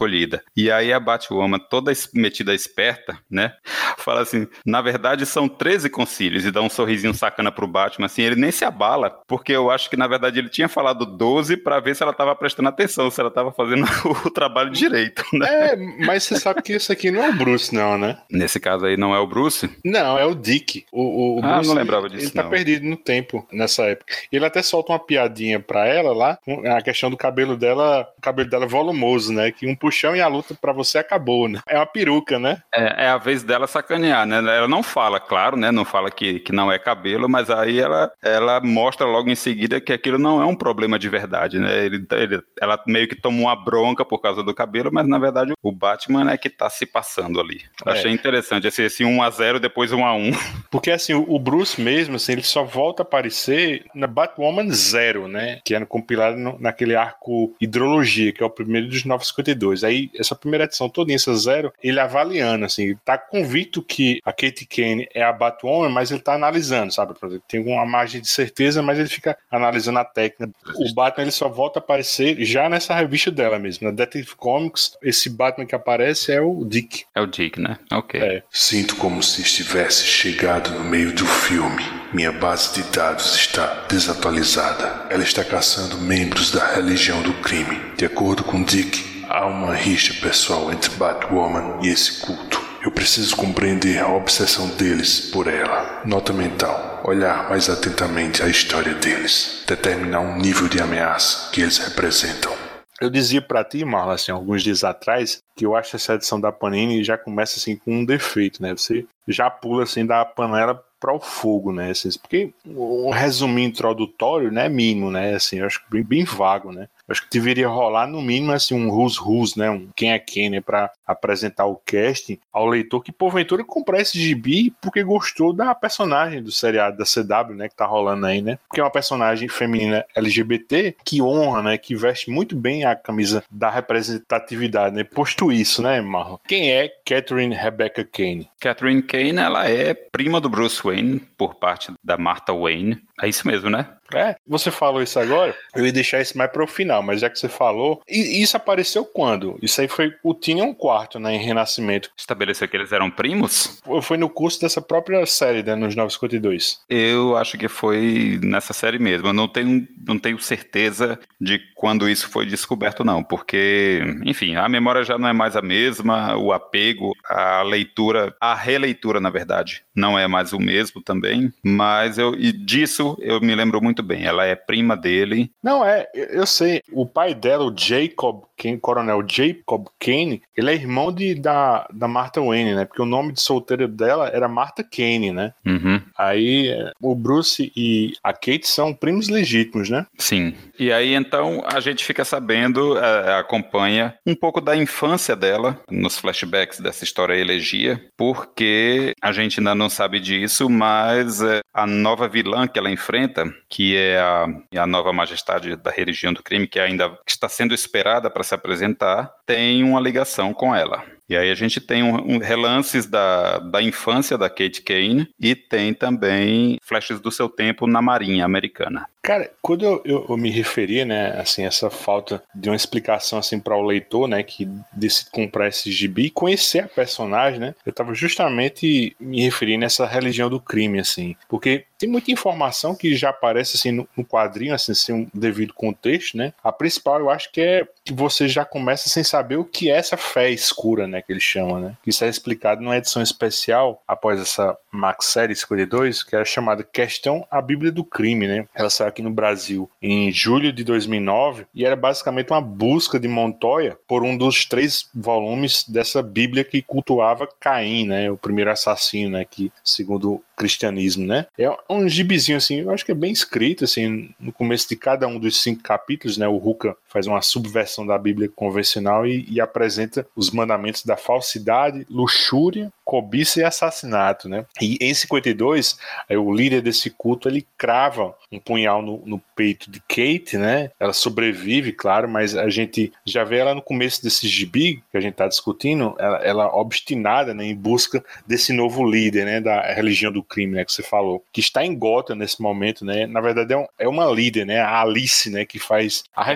E 0.56 0.72
aí 0.72 0.92
a 0.94 1.00
Batwoman, 1.00 1.60
toda 1.60 1.92
metida 2.14 2.54
esperta, 2.54 3.18
né? 3.30 3.54
Fala 3.98 4.22
assim: 4.22 4.48
na 4.66 4.82
verdade 4.82 5.26
são 5.26 5.48
13 5.48 5.90
concílios, 5.90 6.46
e 6.46 6.52
dá 6.52 6.62
um 6.62 6.70
sorrisinho 6.70 7.14
sacana 7.14 7.52
pro 7.52 7.68
Batman, 7.68 8.06
assim, 8.06 8.22
ele 8.22 8.36
nem 8.36 8.52
se 8.52 8.66
abala, 8.66 9.10
porque 9.28 9.52
eu 9.52 9.72
acho 9.72 9.90
que 9.90 9.98
na 9.98 10.08
verdade 10.08 10.40
ele 10.40 10.50
tinha 10.50 10.68
falado 10.68 11.06
12 11.06 11.58
para 11.58 11.80
ver 11.80 11.96
se 11.96 12.04
ela 12.04 12.14
tava 12.14 12.36
prestando 12.36 12.70
atenção, 12.70 13.10
se 13.10 13.20
ela 13.20 13.32
tava 13.32 13.52
fazendo 13.52 13.86
o 14.26 14.30
trabalho 14.30 14.72
direito, 14.72 15.24
né? 15.34 15.48
É, 15.50 15.76
mas 16.06 16.24
você 16.24 16.40
sabe 16.40 16.62
que 16.62 16.74
isso 16.74 16.92
aqui 16.92 17.12
não 17.12 17.24
é 17.24 17.30
o 17.30 17.34
Bruce, 17.34 17.74
não, 17.74 17.98
né? 17.98 18.18
Nesse 18.30 18.60
caso 18.60 18.86
aí 18.86 18.98
não 18.98 19.16
é 19.16 19.20
o 19.20 19.28
Bruce? 19.28 19.70
Não, 19.84 20.18
é 20.18 20.26
o 20.26 20.36
Dick. 20.36 20.86
O, 20.92 21.38
o, 21.38 21.44
ah, 21.44 21.56
Bruce, 21.56 21.70
não 21.70 21.76
lembrava 21.76 22.10
disso. 22.10 22.26
Ele 22.26 22.32
tá 22.32 22.44
não. 22.44 22.50
perdido 22.50 22.86
no 22.86 22.98
tempo 22.98 23.48
nessa 23.52 23.84
época. 23.84 24.14
Ele 24.32 24.46
até 24.46 24.62
solta 24.62 24.92
uma 24.92 25.00
piadinha 25.00 25.60
pra 25.60 25.86
ela 25.88 26.14
lá, 26.14 26.40
a 26.78 26.82
questão 26.82 27.10
do 27.10 27.18
cabelo 27.18 27.58
dela, 27.58 28.08
o 28.18 28.22
cabelo 28.22 28.50
dela 28.50 28.66
é 28.66 28.68
volumoso, 28.68 29.34
né? 29.34 29.52
Que 29.52 29.68
um 29.68 29.75
puxão 29.76 30.16
e 30.16 30.22
a 30.22 30.28
luta 30.28 30.56
para 30.60 30.74
você 30.74 30.98
acabou, 30.98 31.48
né? 31.48 31.60
É 31.68 31.78
uma 31.78 31.86
peruca, 31.86 32.40
né? 32.40 32.62
É, 32.74 33.06
é, 33.06 33.10
a 33.10 33.18
vez 33.18 33.44
dela 33.44 33.68
sacanear, 33.68 34.26
né? 34.26 34.38
Ela 34.38 34.68
não 34.68 34.84
fala, 34.84 35.20
claro, 35.20 35.58
né? 35.58 35.72
Não 35.72 35.86
fala 35.86 36.12
que, 36.12 36.40
que 36.40 36.52
não 36.52 36.72
é 36.72 36.80
cabelo, 36.80 37.30
mas 37.30 37.50
aí 37.50 37.80
ela, 37.80 38.12
ela 38.24 38.60
mostra 38.62 39.06
logo 39.06 39.30
em 39.30 39.36
seguida 39.36 39.82
que 39.82 39.94
aquilo 39.94 40.18
não 40.18 40.42
é 40.42 40.46
um 40.46 40.56
problema 40.56 40.98
de 40.98 41.10
verdade, 41.10 41.60
né? 41.60 41.86
Ele, 41.86 42.06
ele, 42.12 42.42
ela 42.62 42.82
meio 42.88 43.08
que 43.08 43.16
toma 43.16 43.40
uma 43.40 43.56
bronca 43.56 44.06
por 44.06 44.20
causa 44.20 44.44
do 44.44 44.54
cabelo, 44.54 44.90
mas 44.92 45.08
na 45.08 45.18
verdade 45.18 45.54
o 45.62 45.72
Batman 45.72 46.32
é 46.32 46.38
que 46.38 46.50
tá 46.50 46.70
se 46.70 46.86
passando 46.86 47.40
ali. 47.40 47.62
É. 47.86 47.92
Achei 47.92 48.12
interessante 48.12 48.68
esse, 48.68 48.84
esse 48.84 49.04
1x0, 49.04 49.60
depois 49.60 49.92
1x1. 49.92 50.36
Porque 50.70 50.92
assim, 50.92 51.14
o 51.14 51.40
Bruce 51.40 51.80
mesmo, 51.80 52.16
assim, 52.16 52.34
ele 52.34 52.44
só 52.44 52.64
volta 52.64 53.04
a 53.04 53.06
aparecer 53.06 53.86
na 53.94 54.08
Batwoman 54.08 54.70
Zero, 54.72 55.28
né? 55.28 55.60
Que 55.64 55.76
é 55.76 55.86
compilado 55.86 56.38
no, 56.38 56.58
naquele 56.60 56.96
arco 56.96 57.56
Hidrologia, 57.60 58.32
que 58.32 58.44
é 58.44 58.46
o 58.46 58.50
primeiro 58.50 58.88
dos 58.88 59.04
952. 59.06 59.65
Aí 59.84 60.10
essa 60.16 60.36
primeira 60.36 60.66
edição 60.66 60.90
toda 60.90 61.14
essa 61.14 61.36
zero, 61.36 61.72
ele 61.84 62.00
avaliando, 62.00 62.66
assim, 62.66 62.96
tá 63.04 63.18
convicto 63.18 63.82
que 63.82 64.20
a 64.26 64.32
Kate 64.32 64.66
Kane 64.66 65.08
é 65.14 65.24
a 65.24 65.32
Batwoman, 65.32 65.90
mas 65.90 66.12
ele 66.12 66.22
tá 66.22 66.34
analisando, 66.34 66.94
sabe? 66.94 67.14
Tem 67.48 67.60
uma 67.60 67.86
margem 67.86 68.22
de 68.22 68.28
certeza, 68.28 68.82
mas 68.82 69.00
ele 69.00 69.10
fica 69.10 69.38
analisando 69.50 70.00
a 70.00 70.06
técnica. 70.06 70.52
O 70.76 70.94
Batman 70.94 71.24
ele 71.24 71.32
só 71.32 71.50
volta 71.50 71.80
a 71.80 71.82
aparecer 71.82 72.44
já 72.44 72.70
nessa 72.70 72.96
revista 72.96 73.32
dela 73.32 73.60
mesmo, 73.60 73.88
na 73.88 73.94
Detective 73.94 74.36
Comics. 74.36 74.98
Esse 75.02 75.30
Batman 75.30 75.66
que 75.66 75.76
aparece 75.76 76.32
é 76.32 76.42
o 76.42 76.66
Dick. 76.66 77.06
É 77.14 77.22
o 77.22 77.28
Dick, 77.28 77.60
né? 77.60 77.78
Ok. 77.92 78.20
É. 78.20 78.44
Sinto 78.52 78.96
como 78.96 79.22
se 79.22 79.42
estivesse 79.42 80.06
chegado 80.06 80.72
no 80.72 80.84
meio 80.84 81.14
do 81.14 81.26
filme. 81.26 81.84
Minha 82.14 82.32
base 82.32 82.74
de 82.74 82.84
dados 82.92 83.36
está 83.36 83.86
desatualizada. 83.90 85.08
Ela 85.10 85.24
está 85.24 85.44
caçando 85.44 85.98
membros 85.98 86.52
da 86.52 86.74
religião 86.74 87.22
do 87.22 87.34
crime. 87.36 87.80
De 87.98 88.06
acordo 88.06 88.44
com 88.44 88.64
Dick, 88.64 89.15
Há 89.28 89.48
uma 89.48 89.74
rixa 89.74 90.14
pessoal 90.22 90.72
entre 90.72 90.92
Batwoman 90.96 91.80
e 91.82 91.88
esse 91.88 92.22
culto. 92.22 92.62
Eu 92.84 92.92
preciso 92.92 93.36
compreender 93.36 94.00
a 94.00 94.14
obsessão 94.14 94.68
deles 94.76 95.32
por 95.32 95.48
ela. 95.48 96.04
Nota 96.06 96.32
mental: 96.32 97.02
olhar 97.04 97.50
mais 97.50 97.68
atentamente 97.68 98.44
a 98.44 98.48
história 98.48 98.94
deles, 98.94 99.64
determinar 99.68 100.20
um 100.20 100.38
nível 100.38 100.68
de 100.68 100.80
ameaça 100.80 101.50
que 101.52 101.62
eles 101.62 101.80
representam. 101.80 102.54
Eu 103.02 103.10
dizia 103.10 103.42
para 103.42 103.64
ti, 103.64 103.84
Marla, 103.84 104.14
assim, 104.14 104.32
alguns 104.32 104.64
dias 104.64 104.84
atrás, 104.84 105.42
que 105.56 105.66
eu 105.66 105.76
acho 105.76 105.96
essa 105.96 106.14
edição 106.14 106.40
da 106.40 106.52
Panini 106.52 107.04
já 107.04 107.18
começa 107.18 107.60
assim 107.60 107.76
com 107.76 107.94
um 107.94 108.06
defeito, 108.06 108.62
né? 108.62 108.72
Você 108.72 109.06
já 109.28 109.50
pula 109.50 109.84
assim 109.84 110.06
da 110.06 110.24
panela 110.24 110.82
para 111.00 111.14
o 111.14 111.20
fogo, 111.20 111.74
né? 111.74 111.92
Assim, 111.92 112.10
porque 112.22 112.54
um 112.66 113.10
resuminho 113.10 113.70
introdutório, 113.70 114.52
né, 114.52 114.70
mínimo, 114.70 115.12
né? 115.12 115.36
Assim, 115.36 115.58
eu 115.58 115.66
acho 115.66 115.82
bem, 115.90 116.04
bem 116.04 116.24
vago, 116.24 116.72
né? 116.72 116.88
Acho 117.08 117.22
que 117.24 117.30
deveria 117.30 117.68
rolar 117.68 118.08
no 118.08 118.22
mínimo 118.22 118.52
assim 118.52 118.74
um 118.76 118.90
who's 118.90 119.18
who's, 119.20 119.56
né? 119.56 119.70
Um 119.70 119.90
quem 119.96 120.12
é 120.12 120.20
quem, 120.20 120.50
né? 120.50 120.62
Para 120.62 120.92
apresentar 121.06 121.66
o 121.66 121.82
casting 121.86 122.40
ao 122.52 122.66
leitor 122.66 123.04
que 123.04 123.12
porventura 123.12 123.64
comprar 123.64 124.02
esse 124.02 124.20
gibi 124.20 124.74
porque 124.82 125.04
gostou 125.04 125.54
da 125.54 125.74
personagem 125.76 126.42
do 126.42 126.52
seriado 126.52 126.98
da 126.98 127.06
CW, 127.06 127.56
né, 127.56 127.70
que 127.70 127.76
tá 127.76 127.86
rolando 127.86 128.26
aí, 128.26 128.42
né? 128.42 128.58
Porque 128.68 128.80
é 128.80 128.84
uma 128.84 128.92
personagem 128.92 129.48
feminina 129.48 130.06
LGBT 130.16 130.96
que 131.04 131.22
honra, 131.22 131.62
né, 131.62 131.78
que 131.78 131.96
veste 131.96 132.30
muito 132.30 132.56
bem 132.56 132.86
a 132.86 132.96
camisa 132.96 133.44
da 133.50 133.70
representatividade, 133.70 134.96
né? 134.96 135.04
Posto 135.04 135.52
isso, 135.52 135.82
né, 135.82 136.02
Marlon? 136.02 136.38
Quem 136.48 136.72
é 136.72 136.90
Catherine 137.06 137.56
Rebecca 137.56 138.04
Kane? 138.04 138.50
Catherine 138.60 139.02
Kane, 139.02 139.38
ela 139.38 139.70
é 139.70 139.94
prima 139.94 140.42
do 140.42 140.50
Bruce 140.50 140.82
Wayne 140.84 141.20
por 141.38 141.56
parte 141.56 141.92
da 142.04 142.18
Martha 142.18 142.54
Wayne. 142.54 143.02
É 143.22 143.30
isso 143.30 143.48
mesmo, 143.48 143.70
né? 143.70 143.88
É, 144.14 144.36
você 144.48 144.70
falou 144.70 145.02
isso 145.02 145.20
agora, 145.20 145.56
eu 145.76 145.86
ia 145.86 145.92
deixar 145.92 146.22
isso 146.22 146.38
mais 146.38 146.52
pro 146.52 146.68
final, 146.68 147.02
mas 147.02 147.22
já 147.22 147.30
que 147.30 147.40
você 147.40 147.50
falou, 147.50 148.02
e 148.08 148.42
isso 148.42 148.56
apareceu 148.56 149.04
quando? 149.04 149.58
Isso 149.62 149.82
aí 149.82 149.88
foi 149.88 150.14
o 150.24 150.34
Tinha 150.34 150.74
4 150.74 150.95
IV, 151.04 151.20
né, 151.20 151.36
em 151.36 151.44
Renascimento. 151.44 152.10
Estabeleceu 152.18 152.68
que 152.68 152.78
eles 152.78 152.92
eram 152.92 153.10
primos? 153.10 153.82
Foi 154.02 154.18
no 154.18 154.30
curso 154.30 154.62
dessa 154.62 154.82
própria 154.82 155.26
série, 155.26 155.64
né, 155.64 155.76
nos 155.76 155.96
952. 155.96 156.82
Eu 156.90 157.38
acho 157.38 157.58
que 157.58 157.68
foi 157.68 158.40
nessa 158.44 158.74
série 158.74 159.00
mesmo. 159.00 159.28
Eu 159.28 159.34
não 159.34 159.48
tenho, 159.48 159.88
não 160.06 160.18
tenho 160.18 160.40
certeza 160.40 161.20
de 161.40 161.60
quando 161.76 162.10
isso 162.10 162.30
foi 162.30 162.46
descoberto, 162.46 163.04
não, 163.04 163.24
porque, 163.24 164.02
enfim, 164.26 164.56
a 164.56 164.68
memória 164.68 165.04
já 165.04 165.18
não 165.18 165.28
é 165.28 165.34
mais 165.34 165.56
a 165.56 165.62
mesma, 165.62 166.36
o 166.36 166.52
apego, 166.52 167.12
a 167.26 167.62
leitura, 167.62 168.36
a 168.40 168.54
releitura, 168.56 169.20
na 169.20 169.30
verdade, 169.30 169.84
não 169.96 170.18
é 170.18 170.28
mais 170.28 170.54
o 170.54 170.60
mesmo 170.60 171.02
também, 171.02 171.54
mas 171.64 172.18
eu, 172.18 172.34
e 172.36 172.52
disso 172.52 173.18
eu 173.20 173.40
me 173.40 173.56
lembro 173.56 173.82
muito 173.82 174.02
bem. 174.02 174.26
Ela 174.26 174.46
é 174.46 174.56
prima 174.56 174.96
dele. 174.96 175.52
Não, 175.64 175.86
é, 175.86 176.08
eu 176.14 176.46
sei. 176.46 176.82
O 176.92 177.06
pai 177.06 177.34
dela, 177.34 177.66
o 177.66 177.74
Jacob 177.76 178.44
quem, 178.58 178.78
coronel 178.78 179.24
Jacob 179.28 179.88
Kane, 180.00 180.42
ele 180.56 180.72
é 180.72 180.74
irmão 180.74 181.12
de, 181.12 181.36
da, 181.36 181.88
da 181.92 182.08
Martha 182.08 182.42
Wayne, 182.42 182.76
né? 182.76 182.86
Porque 182.86 183.02
o 183.02 183.06
nome 183.06 183.34
de 183.34 183.42
solteira 183.42 183.88
dela 183.88 184.30
era 184.30 184.48
Martha 184.48 184.84
Kane, 184.84 185.32
né? 185.32 185.54
Uhum. 185.66 186.02
Aí 186.18 186.72
o 187.02 187.16
Bruce 187.16 187.72
e 187.76 188.14
a 188.24 188.32
Kate 188.34 188.68
são 188.68 188.94
primos 188.94 189.30
legítimos, 189.30 189.90
né? 189.90 190.06
Sim. 190.18 190.56
E 190.80 190.92
aí 190.92 191.14
então 191.14 191.64
a 191.66 191.80
gente 191.80 192.04
fica 192.04 192.24
sabendo, 192.24 192.98
é, 192.98 193.40
acompanha 193.40 194.16
um 194.26 194.36
pouco 194.36 194.62
da 194.62 194.76
infância 194.76 195.36
dela 195.36 195.80
nos 195.90 196.18
flashbacks 196.18 196.80
dessa 196.80 197.04
história 197.04 197.34
elegia, 197.34 198.02
porque 198.18 199.14
a 199.22 199.32
gente 199.32 199.60
ainda 199.60 199.76
não 199.76 199.90
sabe 199.90 200.20
disso, 200.20 200.70
mas 200.70 201.42
é, 201.42 201.60
a 201.74 201.86
nova 201.86 202.28
vilã 202.28 202.68
que 202.68 202.80
ela 202.80 202.90
enfrenta, 202.90 203.46
que 203.70 203.96
é 203.96 204.20
a, 204.20 204.48
a 204.78 204.88
nova 204.88 205.12
majestade 205.12 205.76
da 205.76 205.92
religião 205.92 206.34
do 206.34 206.44
crime, 206.44 206.68
que 206.68 206.80
ainda 206.80 207.18
está 207.28 207.50
sendo 207.50 207.74
esperada 207.74 208.30
para 208.30 208.44
se 208.46 208.56
apresentar, 208.56 209.32
tem 209.46 209.84
uma 209.84 210.00
ligação 210.00 210.54
com 210.54 210.74
ela. 210.74 211.04
E 211.28 211.36
aí 211.36 211.50
a 211.50 211.56
gente 211.56 211.82
tem 211.82 212.04
um, 212.04 212.36
um, 212.36 212.38
relances 212.38 213.08
da, 213.08 213.58
da 213.58 213.82
infância 213.82 214.38
da 214.38 214.48
Kate 214.48 214.82
Kane 214.84 215.28
e 215.40 215.56
tem 215.56 215.94
também 215.94 216.78
flashes 216.84 217.20
do 217.20 217.32
seu 217.32 217.50
tempo 217.50 217.88
na 217.88 218.02
Marinha 218.02 218.46
Americana. 218.46 219.08
Cara, 219.24 219.50
quando 219.60 219.84
eu, 219.84 220.02
eu, 220.06 220.26
eu 220.30 220.38
me 220.38 220.52
referia, 220.52 221.04
né, 221.04 221.32
assim, 221.40 221.66
essa 221.66 221.90
falta 221.90 222.44
de 222.54 222.70
uma 222.70 222.76
explicação, 222.76 223.40
assim, 223.40 223.60
para 223.60 223.76
o 223.76 223.82
leitor, 223.82 224.28
né, 224.28 224.44
que 224.44 224.70
decide 224.94 225.32
comprar 225.32 225.68
esse 225.68 225.92
gibi 225.92 226.26
e 226.26 226.30
conhecer 226.30 226.84
a 226.84 226.88
personagem, 226.88 227.60
né, 227.60 227.74
eu 227.84 227.92
tava 227.92 228.14
justamente 228.14 229.16
me 229.20 229.42
referindo 229.42 229.84
a 229.84 229.88
essa 229.88 230.06
religião 230.06 230.48
do 230.48 230.60
crime, 230.60 231.00
assim, 231.00 231.36
porque 231.50 231.86
tem 231.98 232.10
muita 232.10 232.32
informação 232.32 232.96
que 232.96 233.16
já 233.16 233.30
aparece, 233.30 233.78
assim, 233.78 233.92
no, 233.92 234.08
quadrinho, 234.26 234.74
assim, 234.74 234.94
sem 234.94 235.16
um 235.16 235.28
devido 235.34 235.74
contexto, 235.74 236.38
né, 236.38 236.54
a 236.64 236.72
principal 236.72 237.20
eu 237.20 237.30
acho 237.30 237.52
que 237.52 237.62
é 237.62 237.88
que 238.04 238.14
você 238.14 238.48
já 238.48 238.64
começa 238.66 239.10
sem 239.10 239.24
saber 239.24 239.58
o 239.58 239.66
que 239.66 239.90
é 239.90 239.96
essa 239.96 240.18
fé 240.18 240.50
escura, 240.50 241.08
né, 241.08 241.22
que 241.22 241.32
ele 241.32 241.40
chama, 241.40 241.80
né, 241.80 241.98
isso 242.06 242.24
é 242.24 242.30
explicado 242.30 242.82
numa 242.82 242.98
edição 242.98 243.22
especial 243.22 244.02
após 244.08 244.40
essa 244.40 244.78
Max 244.92 245.28
Série 245.28 245.56
52, 245.56 246.24
que 246.24 246.36
era 246.36 246.46
chamada 246.46 246.84
Questão 246.84 247.46
a 247.50 247.62
Bíblia 247.62 247.92
do 247.92 248.04
Crime, 248.04 248.48
né, 248.48 248.68
ela 248.74 248.90
saiu 248.90 249.10
aqui 249.10 249.22
no 249.22 249.32
Brasil 249.32 249.90
em 250.02 250.32
julho 250.32 250.72
de 250.72 250.84
2009 250.84 251.66
e 251.74 251.86
era 251.86 251.96
basicamente 251.96 252.52
uma 252.52 252.62
busca 252.62 253.20
de 253.20 253.28
Montoya 253.28 253.98
por 254.08 254.24
um 254.24 254.38
dos 254.38 254.66
três 254.66 255.10
volumes 255.14 255.86
dessa 255.88 256.22
Bíblia 256.22 256.64
que 256.64 256.82
cultuava 256.82 257.48
Caim, 257.60 258.08
né, 258.08 258.30
o 258.30 258.38
primeiro 258.38 258.72
assassino, 258.72 259.32
né, 259.32 259.46
que 259.46 259.72
segundo 259.84 260.44
cristianismo, 260.56 261.26
né? 261.26 261.48
É 261.58 261.70
um 261.90 262.08
gibizinho 262.08 262.58
assim, 262.58 262.82
eu 262.82 262.92
acho 262.92 263.06
que 263.06 263.12
é 263.12 263.16
bem 263.16 263.32
escrito 263.32 263.84
assim, 263.84 264.30
no 264.40 264.52
começo 264.52 264.88
de 264.88 264.96
cada 264.96 265.28
um 265.28 265.40
dos 265.40 265.62
cinco 265.62 265.84
capítulos, 265.84 266.38
né? 266.38 266.48
O 266.48 266.58
Ruka 266.58 266.96
faz 267.16 267.28
uma 267.28 267.42
subversão 267.42 268.06
da 268.06 268.18
Bíblia 268.18 268.52
convencional 268.54 269.26
e, 269.26 269.48
e 269.50 269.62
apresenta 269.62 270.28
os 270.36 270.52
mandamentos 270.52 271.06
da 271.06 271.16
falsidade, 271.16 272.06
luxúria, 272.10 272.92
cobiça 273.06 273.62
e 273.62 273.64
assassinato, 273.64 274.50
né? 274.50 274.66
E 274.82 274.98
em 275.00 275.14
52, 275.14 275.98
aí, 276.28 276.36
o 276.36 276.52
líder 276.52 276.82
desse 276.82 277.10
culto 277.10 277.48
ele 277.48 277.66
crava 277.78 278.36
um 278.52 278.60
punhal 278.60 279.02
no, 279.02 279.22
no, 279.26 279.42
peito 279.56 279.90
de 279.90 280.02
Kate, 280.02 280.58
né? 280.58 280.92
Ela 281.00 281.14
sobrevive, 281.14 281.94
claro, 281.94 282.28
mas 282.28 282.58
a 282.58 282.70
gente 282.70 283.14
já 283.26 283.46
vê 283.46 283.60
ela 283.60 283.74
no 283.74 283.82
começo 283.82 284.22
desse 284.22 284.50
gibi 284.50 285.02
que 285.10 285.18
a 285.18 285.22
gente 285.22 285.36
tá 285.36 285.48
discutindo, 285.48 286.14
ela, 286.20 286.38
ela 286.40 286.76
obstinada, 286.76 287.54
né, 287.54 287.64
em 287.64 287.76
busca 287.76 288.22
desse 288.46 288.74
novo 288.74 289.10
líder, 289.10 289.46
né, 289.46 289.62
da 289.62 289.94
religião 289.94 290.32
do 290.32 290.44
crime, 290.44 290.76
né, 290.76 290.84
que 290.84 290.92
você 290.92 291.04
falou, 291.04 291.42
que 291.54 291.62
está 291.62 291.86
em 291.86 291.98
Gotham 291.98 292.36
nesse 292.36 292.62
momento, 292.62 293.06
né, 293.06 293.26
na 293.26 293.40
verdade 293.40 293.74
é, 293.74 293.78
um, 293.78 293.86
é 293.98 294.08
uma 294.10 294.26
líder, 294.26 294.66
né, 294.66 294.82
a 294.82 295.02
Alice, 295.02 295.50
né, 295.50 295.64
que 295.64 295.80
faz 295.80 296.24
a 296.36 296.44
é, 296.52 296.54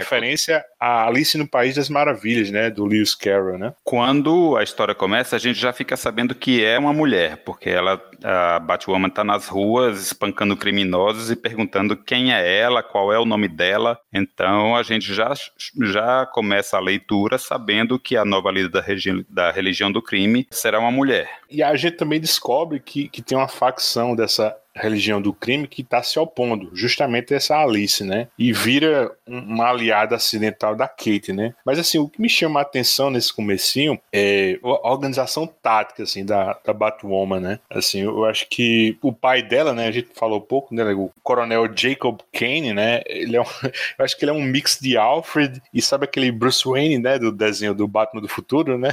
referência 0.50 0.66
a 0.80 1.08
Alice 1.08 1.38
no 1.38 1.48
País 1.48 1.76
das 1.76 1.90
Maravilhas, 1.90 2.50
né, 2.50 2.70
do 2.70 2.86
Lewis 2.86 3.14
Carroll, 3.14 3.58
né. 3.58 3.74
Quando 3.84 4.56
a 4.58 4.64
história 4.64 4.96
começa, 4.96 5.36
a 5.36 5.40
gente 5.40 5.60
já 5.60 5.72
fica 5.74 5.96
sabendo 5.96 6.34
que 6.34 6.64
é 6.64 6.80
uma 6.80 6.94
mulher, 6.94 7.38
porque 7.44 7.70
ela, 7.70 8.02
a 8.24 8.60
Batwoman 8.60 9.10
tá 9.10 9.24
nas 9.24 9.48
ruas 9.48 10.02
espancando 10.02 10.56
criminosos 10.56 11.30
e 11.30 11.36
perguntando 11.36 11.96
quem 11.96 12.34
é 12.34 12.60
ela, 12.60 12.82
qual 12.82 13.14
é 13.14 13.20
o 13.20 13.26
nome 13.26 13.48
dela, 13.48 14.00
então 14.14 14.76
a 14.76 14.84
gente 14.84 15.14
já, 15.14 15.34
já 15.82 16.26
começa 16.26 16.78
a 16.78 16.82
leitura 16.82 17.38
sabendo 17.38 18.00
que 18.00 18.16
a 18.16 18.26
nova 18.26 18.52
líder 18.52 18.70
da, 18.70 18.84
da 19.30 19.52
religião 19.52 19.92
do 19.92 20.02
crime 20.02 20.48
será 20.50 20.80
uma 20.80 20.92
mulher. 20.92 21.30
E 21.50 21.62
a 21.62 21.76
gente 21.76 21.98
também 21.98 22.20
descobre 22.20 22.80
que, 22.80 23.10
que 23.10 23.22
tem 23.22 23.38
uma 23.38 23.48
facção 23.48 24.16
dessa 24.16 24.56
religião 24.76 25.22
do 25.22 25.34
crime 25.34 25.68
que 25.68 25.82
está 25.82 26.02
se 26.02 26.18
opondo, 26.20 26.70
justamente 26.74 27.34
essa 27.34 27.58
Alice, 27.58 28.04
né? 28.04 28.28
E 28.38 28.54
vira 28.54 29.12
uma 29.28 29.70
aliada 29.70 30.16
acidental 30.16 30.76
da 30.76 30.88
Kate, 30.88 31.34
né? 31.34 31.54
Mas 31.66 31.80
assim, 31.80 31.98
o 31.98 32.08
que 32.08 32.22
me 32.22 32.30
chama 32.30 32.60
a 32.60 32.64
atenção 32.64 33.10
nesse 33.10 33.34
comecinho 33.34 34.00
é 34.12 34.60
a 34.64 34.92
organização 34.92 35.48
tática, 35.48 36.04
assim, 36.04 36.26
da, 36.26 36.58
da 36.66 36.74
Batwoman, 36.74 37.40
né? 37.40 37.60
Assim, 37.70 38.02
eu 38.02 38.26
acho 38.26 38.48
que 38.48 38.98
o 39.02 39.12
pai 39.12 39.42
dela, 39.42 39.74
né? 39.74 39.88
A 39.88 39.92
gente 39.92 40.10
falou 40.14 40.42
pouco, 40.42 40.74
né? 40.74 40.84
O 40.94 41.12
coronel 41.24 41.70
Jacob 41.76 42.20
Kane, 42.34 42.74
né? 42.74 43.02
Ele 43.06 43.36
é 43.36 43.42
um, 43.42 43.46
eu 43.98 44.06
acho 44.06 44.18
que 44.18 44.24
ele 44.24 44.32
é 44.32 44.34
um 44.34 44.44
mix 44.44 44.80
de 44.80 44.98
Alfred 44.98 45.62
e 45.74 45.82
sabe 45.82 46.06
aquele 46.06 46.32
Bruce 46.32 46.68
Wayne, 46.68 47.00
né? 47.00 47.20
Do 47.20 47.32
desenho 47.32 47.74
do 47.74 47.88
Batman 47.88 48.22
do 48.22 48.28
Futuro, 48.28 48.78
né? 48.78 48.90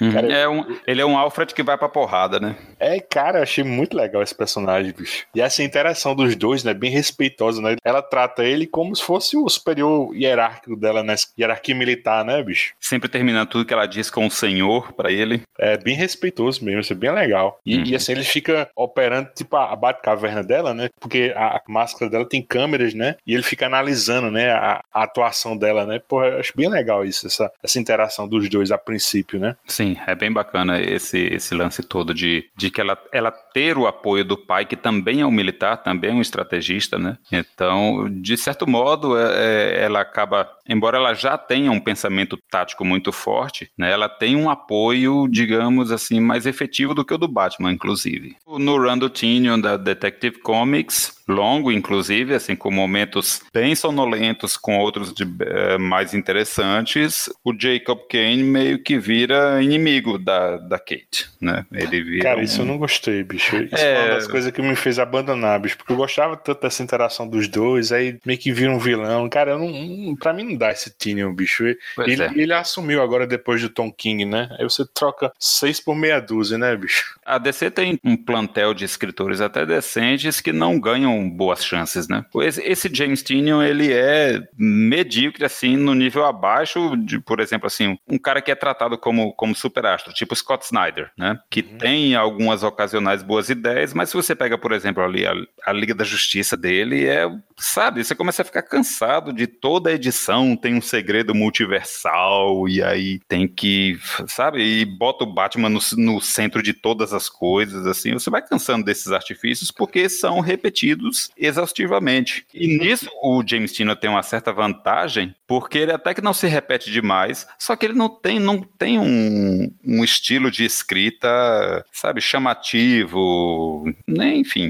Uhum. 0.00 0.12
Cara, 0.12 0.32
é 0.32 0.48
um, 0.48 0.78
ele 0.86 1.00
é 1.00 1.06
um 1.06 1.16
Alfred 1.16 1.54
que 1.54 1.62
vai 1.62 1.76
pra 1.76 1.88
porrada, 1.88 2.40
né? 2.40 2.56
É, 2.78 2.98
cara, 3.00 3.38
eu 3.38 3.42
achei 3.42 3.64
muito 3.64 3.96
legal 3.96 4.22
esse 4.22 4.34
personagem, 4.34 4.92
bicho. 4.92 5.19
E 5.34 5.40
essa 5.40 5.62
interação 5.62 6.14
dos 6.14 6.36
dois, 6.36 6.64
né, 6.64 6.74
bem 6.74 6.90
respeitosa, 6.90 7.60
né? 7.60 7.76
Ela 7.84 8.02
trata 8.02 8.44
ele 8.44 8.66
como 8.66 8.94
se 8.94 9.02
fosse 9.02 9.36
o 9.36 9.48
superior 9.48 10.14
hierárquico 10.14 10.76
dela 10.76 11.02
nessa 11.02 11.28
hierarquia 11.38 11.74
militar, 11.74 12.24
né, 12.24 12.42
bicho? 12.42 12.74
Sempre 12.80 13.08
terminando 13.08 13.48
tudo 13.48 13.64
que 13.64 13.74
ela 13.74 13.86
diz 13.86 14.10
com 14.10 14.26
o 14.26 14.30
senhor 14.30 14.92
para 14.92 15.10
ele. 15.10 15.42
É 15.58 15.76
bem 15.76 15.94
respeitoso 15.94 16.64
mesmo, 16.64 16.80
isso 16.80 16.92
é 16.92 16.96
bem 16.96 17.12
legal. 17.12 17.58
E, 17.64 17.76
uhum. 17.76 17.84
e 17.84 17.94
assim, 17.94 18.12
ele 18.12 18.24
fica 18.24 18.68
operando, 18.74 19.30
tipo, 19.34 19.56
a, 19.56 19.74
bate-caverna 19.76 20.42
dela, 20.42 20.74
né? 20.74 20.88
Porque 21.00 21.32
a, 21.36 21.56
a, 21.56 21.62
máscara 21.68 22.10
dela 22.10 22.28
tem 22.28 22.42
câmeras, 22.42 22.94
né? 22.94 23.16
E 23.26 23.34
ele 23.34 23.42
fica 23.42 23.66
analisando, 23.66 24.30
né, 24.30 24.50
a, 24.52 24.82
a 24.92 25.02
atuação 25.02 25.56
dela, 25.56 25.86
né? 25.86 26.00
Pô, 26.06 26.24
eu 26.24 26.38
acho 26.38 26.52
bem 26.56 26.68
legal 26.68 27.04
isso, 27.04 27.26
essa, 27.26 27.50
essa 27.62 27.78
interação 27.78 28.28
dos 28.28 28.48
dois 28.48 28.70
a 28.70 28.78
princípio, 28.78 29.38
né? 29.38 29.56
Sim, 29.66 29.96
é 30.06 30.14
bem 30.14 30.32
bacana 30.32 30.80
esse, 30.80 31.18
esse 31.18 31.54
lance 31.54 31.82
todo 31.82 32.14
de, 32.14 32.48
de 32.56 32.70
que 32.70 32.80
ela, 32.80 32.98
ela 33.12 33.30
ter 33.30 33.76
o 33.76 33.86
apoio 33.86 34.24
do 34.24 34.36
pai, 34.36 34.64
que 34.64 34.76
também 34.76 34.99
também 35.00 35.22
é 35.22 35.26
um 35.26 35.30
militar, 35.30 35.78
também 35.78 36.10
é 36.10 36.14
um 36.14 36.20
estrategista, 36.20 36.98
né? 36.98 37.16
Então, 37.32 38.06
de 38.10 38.36
certo 38.36 38.68
modo, 38.68 39.16
é, 39.16 39.32
é, 39.32 39.84
ela 39.84 40.00
acaba, 40.00 40.46
embora 40.68 40.98
ela 40.98 41.14
já 41.14 41.38
tenha 41.38 41.72
um 41.72 41.80
pensamento 41.80 42.38
tático 42.50 42.84
muito 42.84 43.10
forte, 43.10 43.70
né? 43.78 43.90
Ela 43.90 44.08
tem 44.10 44.36
um 44.36 44.50
apoio, 44.50 45.26
digamos 45.26 45.90
assim, 45.90 46.20
mais 46.20 46.44
efetivo 46.44 46.94
do 46.94 47.04
que 47.04 47.14
o 47.14 47.18
do 47.18 47.26
Batman, 47.26 47.72
inclusive. 47.72 48.36
No 48.46 48.76
run 48.76 48.98
do 48.98 49.08
Tinion 49.08 49.58
da 49.58 49.78
Detective 49.78 50.38
Comics, 50.40 51.18
longo, 51.30 51.72
inclusive, 51.72 52.34
assim, 52.34 52.54
com 52.54 52.70
momentos 52.70 53.40
bem 53.54 53.74
sonolentos, 53.74 54.56
com 54.56 54.78
outros 54.78 55.14
de, 55.14 55.24
é, 55.40 55.78
mais 55.78 56.12
interessantes, 56.12 57.30
o 57.44 57.54
Jacob 57.58 58.00
Kane 58.10 58.42
meio 58.42 58.82
que 58.82 58.98
vira 58.98 59.62
inimigo 59.62 60.18
da, 60.18 60.56
da 60.58 60.78
Kate, 60.78 61.28
né? 61.40 61.64
Ele 61.72 62.02
vira 62.02 62.22
Cara, 62.24 62.40
um... 62.40 62.42
isso 62.42 62.60
eu 62.60 62.66
não 62.66 62.76
gostei, 62.76 63.22
bicho. 63.22 63.56
Isso 63.56 63.76
é... 63.76 63.94
é 63.94 63.98
uma 63.98 64.14
das 64.16 64.26
coisas 64.26 64.50
que 64.50 64.60
me 64.60 64.76
fez 64.76 64.89
abandonar, 64.98 65.60
bicho, 65.60 65.76
porque 65.76 65.92
eu 65.92 65.96
gostava 65.96 66.36
tanto 66.36 66.62
dessa 66.62 66.82
interação 66.82 67.28
dos 67.28 67.48
dois, 67.48 67.92
aí 67.92 68.18
meio 68.24 68.38
que 68.38 68.52
vira 68.52 68.70
um 68.70 68.78
vilão. 68.78 69.28
Cara, 69.28 69.52
eu 69.52 69.58
não, 69.58 70.16
pra 70.16 70.32
mim 70.32 70.44
não 70.44 70.56
dá 70.56 70.70
esse 70.70 70.90
Tinion, 70.96 71.32
bicho. 71.32 71.64
Ele, 71.64 72.22
é. 72.22 72.30
ele 72.34 72.52
assumiu 72.52 73.02
agora 73.02 73.26
depois 73.26 73.60
do 73.62 73.68
Tom 73.68 73.92
King, 73.92 74.24
né? 74.24 74.48
Aí 74.58 74.64
você 74.64 74.84
troca 74.86 75.32
seis 75.38 75.80
por 75.80 75.94
meia 75.94 76.20
dúzia, 76.20 76.58
né, 76.58 76.74
bicho? 76.76 77.18
A 77.24 77.38
DC 77.38 77.70
tem 77.70 77.98
um 78.04 78.16
plantel 78.16 78.74
de 78.74 78.84
escritores 78.84 79.40
até 79.40 79.64
decentes 79.64 80.40
que 80.40 80.52
não 80.52 80.78
ganham 80.78 81.28
boas 81.28 81.64
chances, 81.64 82.08
né? 82.08 82.24
Esse, 82.42 82.62
esse 82.62 82.90
James 82.92 83.22
Tinion, 83.22 83.62
ele 83.62 83.92
é 83.92 84.42
medíocre, 84.56 85.44
assim, 85.44 85.76
no 85.76 85.94
nível 85.94 86.24
abaixo 86.24 86.96
de, 86.96 87.20
por 87.20 87.40
exemplo, 87.40 87.66
assim, 87.66 87.98
um 88.08 88.18
cara 88.18 88.42
que 88.42 88.50
é 88.50 88.54
tratado 88.54 88.98
como, 88.98 89.32
como 89.34 89.54
superastro, 89.54 90.12
tipo 90.12 90.34
Scott 90.34 90.64
Snyder, 90.64 91.10
né? 91.16 91.38
Que 91.48 91.60
uhum. 91.60 91.78
tem 91.78 92.14
algumas 92.14 92.62
ocasionais 92.62 93.22
boas 93.22 93.48
ideias, 93.48 93.94
mas 93.94 94.10
se 94.10 94.16
você 94.16 94.34
pega, 94.34 94.58
por 94.58 94.72
exemplo, 94.72 94.79
ali 94.86 95.26
a, 95.26 95.32
a 95.66 95.72
Liga 95.72 95.94
da 95.94 96.04
Justiça 96.04 96.56
dele, 96.56 97.06
é, 97.06 97.26
sabe, 97.56 98.02
você 98.04 98.14
começa 98.14 98.42
a 98.42 98.44
ficar 98.44 98.62
cansado 98.62 99.32
de 99.32 99.46
toda 99.46 99.92
edição, 99.92 100.56
tem 100.56 100.74
um 100.74 100.80
segredo 100.80 101.34
multiversal, 101.34 102.68
e 102.68 102.82
aí 102.82 103.20
tem 103.28 103.46
que, 103.46 103.98
sabe, 104.26 104.62
e 104.62 104.84
bota 104.84 105.24
o 105.24 105.32
Batman 105.32 105.68
no, 105.68 105.80
no 105.96 106.20
centro 106.20 106.62
de 106.62 106.72
todas 106.72 107.12
as 107.12 107.28
coisas, 107.28 107.86
assim, 107.86 108.12
você 108.12 108.30
vai 108.30 108.42
cansando 108.42 108.84
desses 108.84 109.12
artifícios 109.12 109.70
porque 109.70 110.08
são 110.08 110.40
repetidos 110.40 111.30
exaustivamente. 111.36 112.46
E 112.52 112.66
nisso 112.78 113.10
o 113.22 113.42
James 113.46 113.72
Tino 113.72 113.94
tem 113.94 114.10
uma 114.10 114.22
certa 114.22 114.52
vantagem, 114.52 115.34
porque 115.46 115.78
ele 115.78 115.92
até 115.92 116.14
que 116.14 116.22
não 116.22 116.34
se 116.34 116.46
repete 116.46 116.90
demais, 116.90 117.46
só 117.58 117.76
que 117.76 117.86
ele 117.86 117.94
não 117.94 118.08
tem, 118.08 118.38
não 118.38 118.62
tem 118.62 118.98
um, 118.98 119.70
um 119.84 120.04
estilo 120.04 120.50
de 120.50 120.64
escrita, 120.64 121.84
sabe, 121.92 122.20
chamativo, 122.20 123.84
né, 124.06 124.34
enfim. 124.34 124.69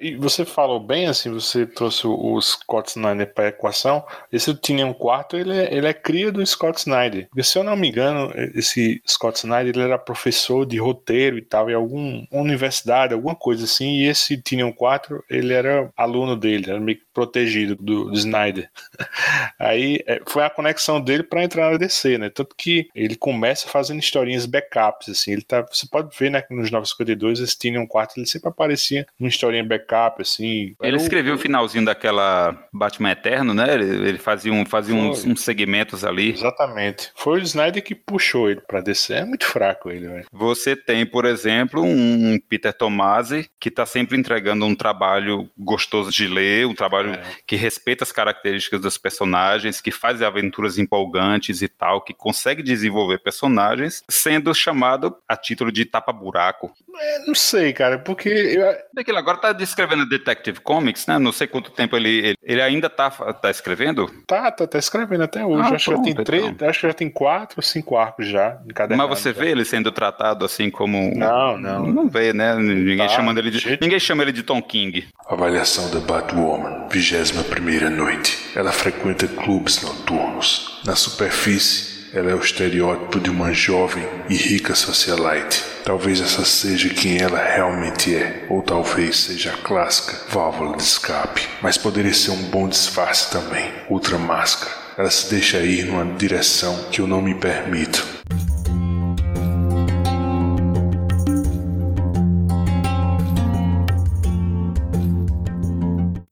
E 0.00 0.16
você 0.16 0.44
falou 0.44 0.78
bem, 0.78 1.06
assim, 1.06 1.30
você 1.30 1.66
trouxe 1.66 2.06
o 2.06 2.40
Scott 2.40 2.90
Snyder 2.90 3.32
para 3.32 3.46
a 3.46 3.48
equação, 3.48 4.04
esse 4.32 4.54
Tinian 4.54 4.92
quarto, 4.92 5.36
ele 5.36 5.52
é, 5.52 5.74
ele 5.74 5.86
é 5.86 5.92
cria 5.92 6.30
do 6.30 6.44
Scott 6.46 6.78
Snyder. 6.78 7.28
Se 7.42 7.58
eu 7.58 7.64
não 7.64 7.76
me 7.76 7.88
engano, 7.88 8.32
esse 8.54 9.02
Scott 9.06 9.38
Snyder, 9.38 9.74
ele 9.74 9.84
era 9.84 9.98
professor 9.98 10.64
de 10.64 10.78
roteiro 10.78 11.36
e 11.38 11.42
tal, 11.42 11.68
em 11.68 11.74
alguma 11.74 12.26
universidade, 12.30 13.14
alguma 13.14 13.34
coisa 13.34 13.64
assim, 13.64 13.98
e 13.98 14.06
esse 14.06 14.40
Tinian 14.40 14.72
4, 14.72 15.24
ele 15.28 15.52
era 15.52 15.90
aluno 15.96 16.36
dele, 16.36 16.70
era 16.70 16.80
meio 16.80 16.98
que 16.98 17.04
protegido 17.18 17.74
do, 17.74 18.04
do 18.04 18.14
Snyder. 18.14 18.70
Aí 19.58 20.02
é, 20.06 20.20
foi 20.24 20.44
a 20.44 20.50
conexão 20.50 21.00
dele 21.00 21.24
para 21.24 21.42
entrar 21.42 21.72
na 21.72 21.76
DC, 21.76 22.16
né? 22.16 22.30
Tanto 22.30 22.54
que 22.56 22.88
ele 22.94 23.16
começa 23.16 23.66
fazendo 23.68 23.98
historinhas 23.98 24.46
backups, 24.46 25.08
assim. 25.08 25.32
Ele 25.32 25.42
tá, 25.42 25.62
você 25.62 25.86
pode 25.88 26.16
ver, 26.16 26.30
né, 26.30 26.42
que 26.42 26.54
nos 26.54 26.70
952 26.70 27.40
esse 27.40 27.58
Tinion 27.58 27.86
4 27.86 28.20
ele 28.20 28.26
sempre 28.26 28.48
aparecia 28.48 29.04
numa 29.18 29.28
historinha 29.28 29.64
backup, 29.64 29.87
assim. 29.94 30.74
Ele 30.82 30.96
escreveu 30.96 31.34
o 31.34 31.38
finalzinho 31.38 31.84
daquela 31.84 32.56
Batman 32.72 33.12
Eterno, 33.12 33.54
né? 33.54 33.74
Ele, 33.74 34.08
ele 34.08 34.18
fazia, 34.18 34.52
um, 34.52 34.64
fazia 34.64 34.94
uns, 34.94 35.24
uns, 35.24 35.42
segmentos 35.42 36.04
ali. 36.04 36.32
Exatamente. 36.32 37.10
Foi 37.14 37.40
o 37.40 37.42
Snyder 37.42 37.82
que 37.82 37.94
puxou 37.94 38.50
ele 38.50 38.60
para 38.60 38.80
DC. 38.80 39.14
É 39.14 39.24
muito 39.24 39.46
fraco 39.46 39.90
ele, 39.90 40.08
velho. 40.08 40.26
Você 40.32 40.76
tem, 40.76 41.06
por 41.06 41.24
exemplo, 41.24 41.82
um 41.82 42.38
Peter 42.48 42.72
Tomasi 42.72 43.48
que 43.58 43.70
tá 43.70 43.86
sempre 43.86 44.16
entregando 44.16 44.64
um 44.64 44.74
trabalho 44.74 45.48
gostoso 45.58 46.10
de 46.10 46.26
ler, 46.26 46.66
um 46.66 46.74
trabalho 46.74 47.14
é. 47.14 47.22
que 47.46 47.56
respeita 47.56 48.04
as 48.04 48.12
características 48.12 48.80
dos 48.80 48.98
personagens, 48.98 49.80
que 49.80 49.90
faz 49.90 50.22
aventuras 50.22 50.78
empolgantes 50.78 51.62
e 51.62 51.68
tal, 51.68 52.00
que 52.00 52.14
consegue 52.14 52.62
desenvolver 52.62 53.18
personagens, 53.18 54.02
sendo 54.08 54.54
chamado 54.54 55.16
a 55.28 55.36
título 55.36 55.72
de 55.72 55.84
tapa-buraco. 55.84 56.72
É, 56.96 57.26
não 57.26 57.34
sei, 57.34 57.72
cara, 57.72 57.98
porque. 57.98 58.28
Eu... 58.28 58.76
Daquele 58.92 59.18
agora 59.18 59.38
tá 59.38 59.52
descrevendo 59.78 60.08
Detective 60.08 60.60
Comics, 60.60 61.06
né? 61.06 61.18
Não 61.18 61.30
sei 61.30 61.46
quanto 61.46 61.70
tempo 61.70 61.96
ele. 61.96 62.08
Ele, 62.08 62.34
ele 62.42 62.62
ainda 62.62 62.90
tá, 62.90 63.10
tá 63.10 63.50
escrevendo? 63.50 64.10
Tá, 64.26 64.50
tá, 64.50 64.66
tá 64.66 64.78
escrevendo 64.78 65.22
até 65.22 65.44
hoje. 65.44 65.68
Ah, 65.70 65.74
acho, 65.74 65.90
pronto, 65.90 66.02
que 66.02 66.10
já 66.10 66.16
tem 66.16 66.24
três, 66.24 66.46
então. 66.46 66.68
acho 66.68 66.80
que 66.80 66.86
já 66.88 66.94
tem 66.94 67.08
quatro 67.08 67.58
ou 67.58 67.62
cinco 67.62 67.96
arcos 67.96 68.26
já. 68.26 68.58
Mas 68.96 69.08
você 69.08 69.32
já. 69.32 69.40
vê 69.40 69.50
ele 69.50 69.64
sendo 69.64 69.92
tratado 69.92 70.44
assim 70.44 70.70
como. 70.70 71.14
Não, 71.14 71.56
não. 71.56 71.86
Não 71.86 72.08
vê, 72.08 72.32
né? 72.32 72.56
Ninguém, 72.56 72.98
tá, 72.98 73.08
chamando 73.08 73.38
ele 73.38 73.50
de, 73.50 73.78
ninguém 73.80 74.00
chama 74.00 74.22
ele 74.22 74.32
de 74.32 74.42
Tom 74.42 74.60
King. 74.60 75.06
Avaliação 75.28 75.90
da 75.90 76.00
Batwoman, 76.00 76.88
21 76.90 77.42
primeira 77.44 77.88
noite. 77.88 78.36
Ela 78.56 78.72
frequenta 78.72 79.28
clubes 79.28 79.82
noturnos. 79.82 80.80
Na 80.84 80.96
superfície, 80.96 81.97
ela 82.12 82.30
é 82.30 82.34
o 82.34 82.40
estereótipo 82.40 83.20
de 83.20 83.30
uma 83.30 83.52
jovem 83.52 84.06
e 84.28 84.34
rica 84.34 84.74
socialite. 84.74 85.64
Talvez 85.84 86.20
essa 86.20 86.44
seja 86.44 86.88
quem 86.88 87.18
ela 87.18 87.38
realmente 87.38 88.14
é, 88.14 88.46
ou 88.48 88.62
talvez 88.62 89.16
seja 89.16 89.52
a 89.52 89.56
clássica 89.56 90.18
válvula 90.30 90.76
de 90.76 90.82
escape, 90.82 91.48
mas 91.62 91.76
poderia 91.76 92.14
ser 92.14 92.30
um 92.30 92.42
bom 92.44 92.68
disfarce 92.68 93.30
também, 93.30 93.72
outra 93.88 94.18
máscara. 94.18 94.72
Ela 94.96 95.10
se 95.10 95.30
deixa 95.30 95.58
ir 95.58 95.86
numa 95.86 96.16
direção 96.16 96.88
que 96.90 97.00
eu 97.00 97.06
não 97.06 97.22
me 97.22 97.34
permito. 97.34 98.06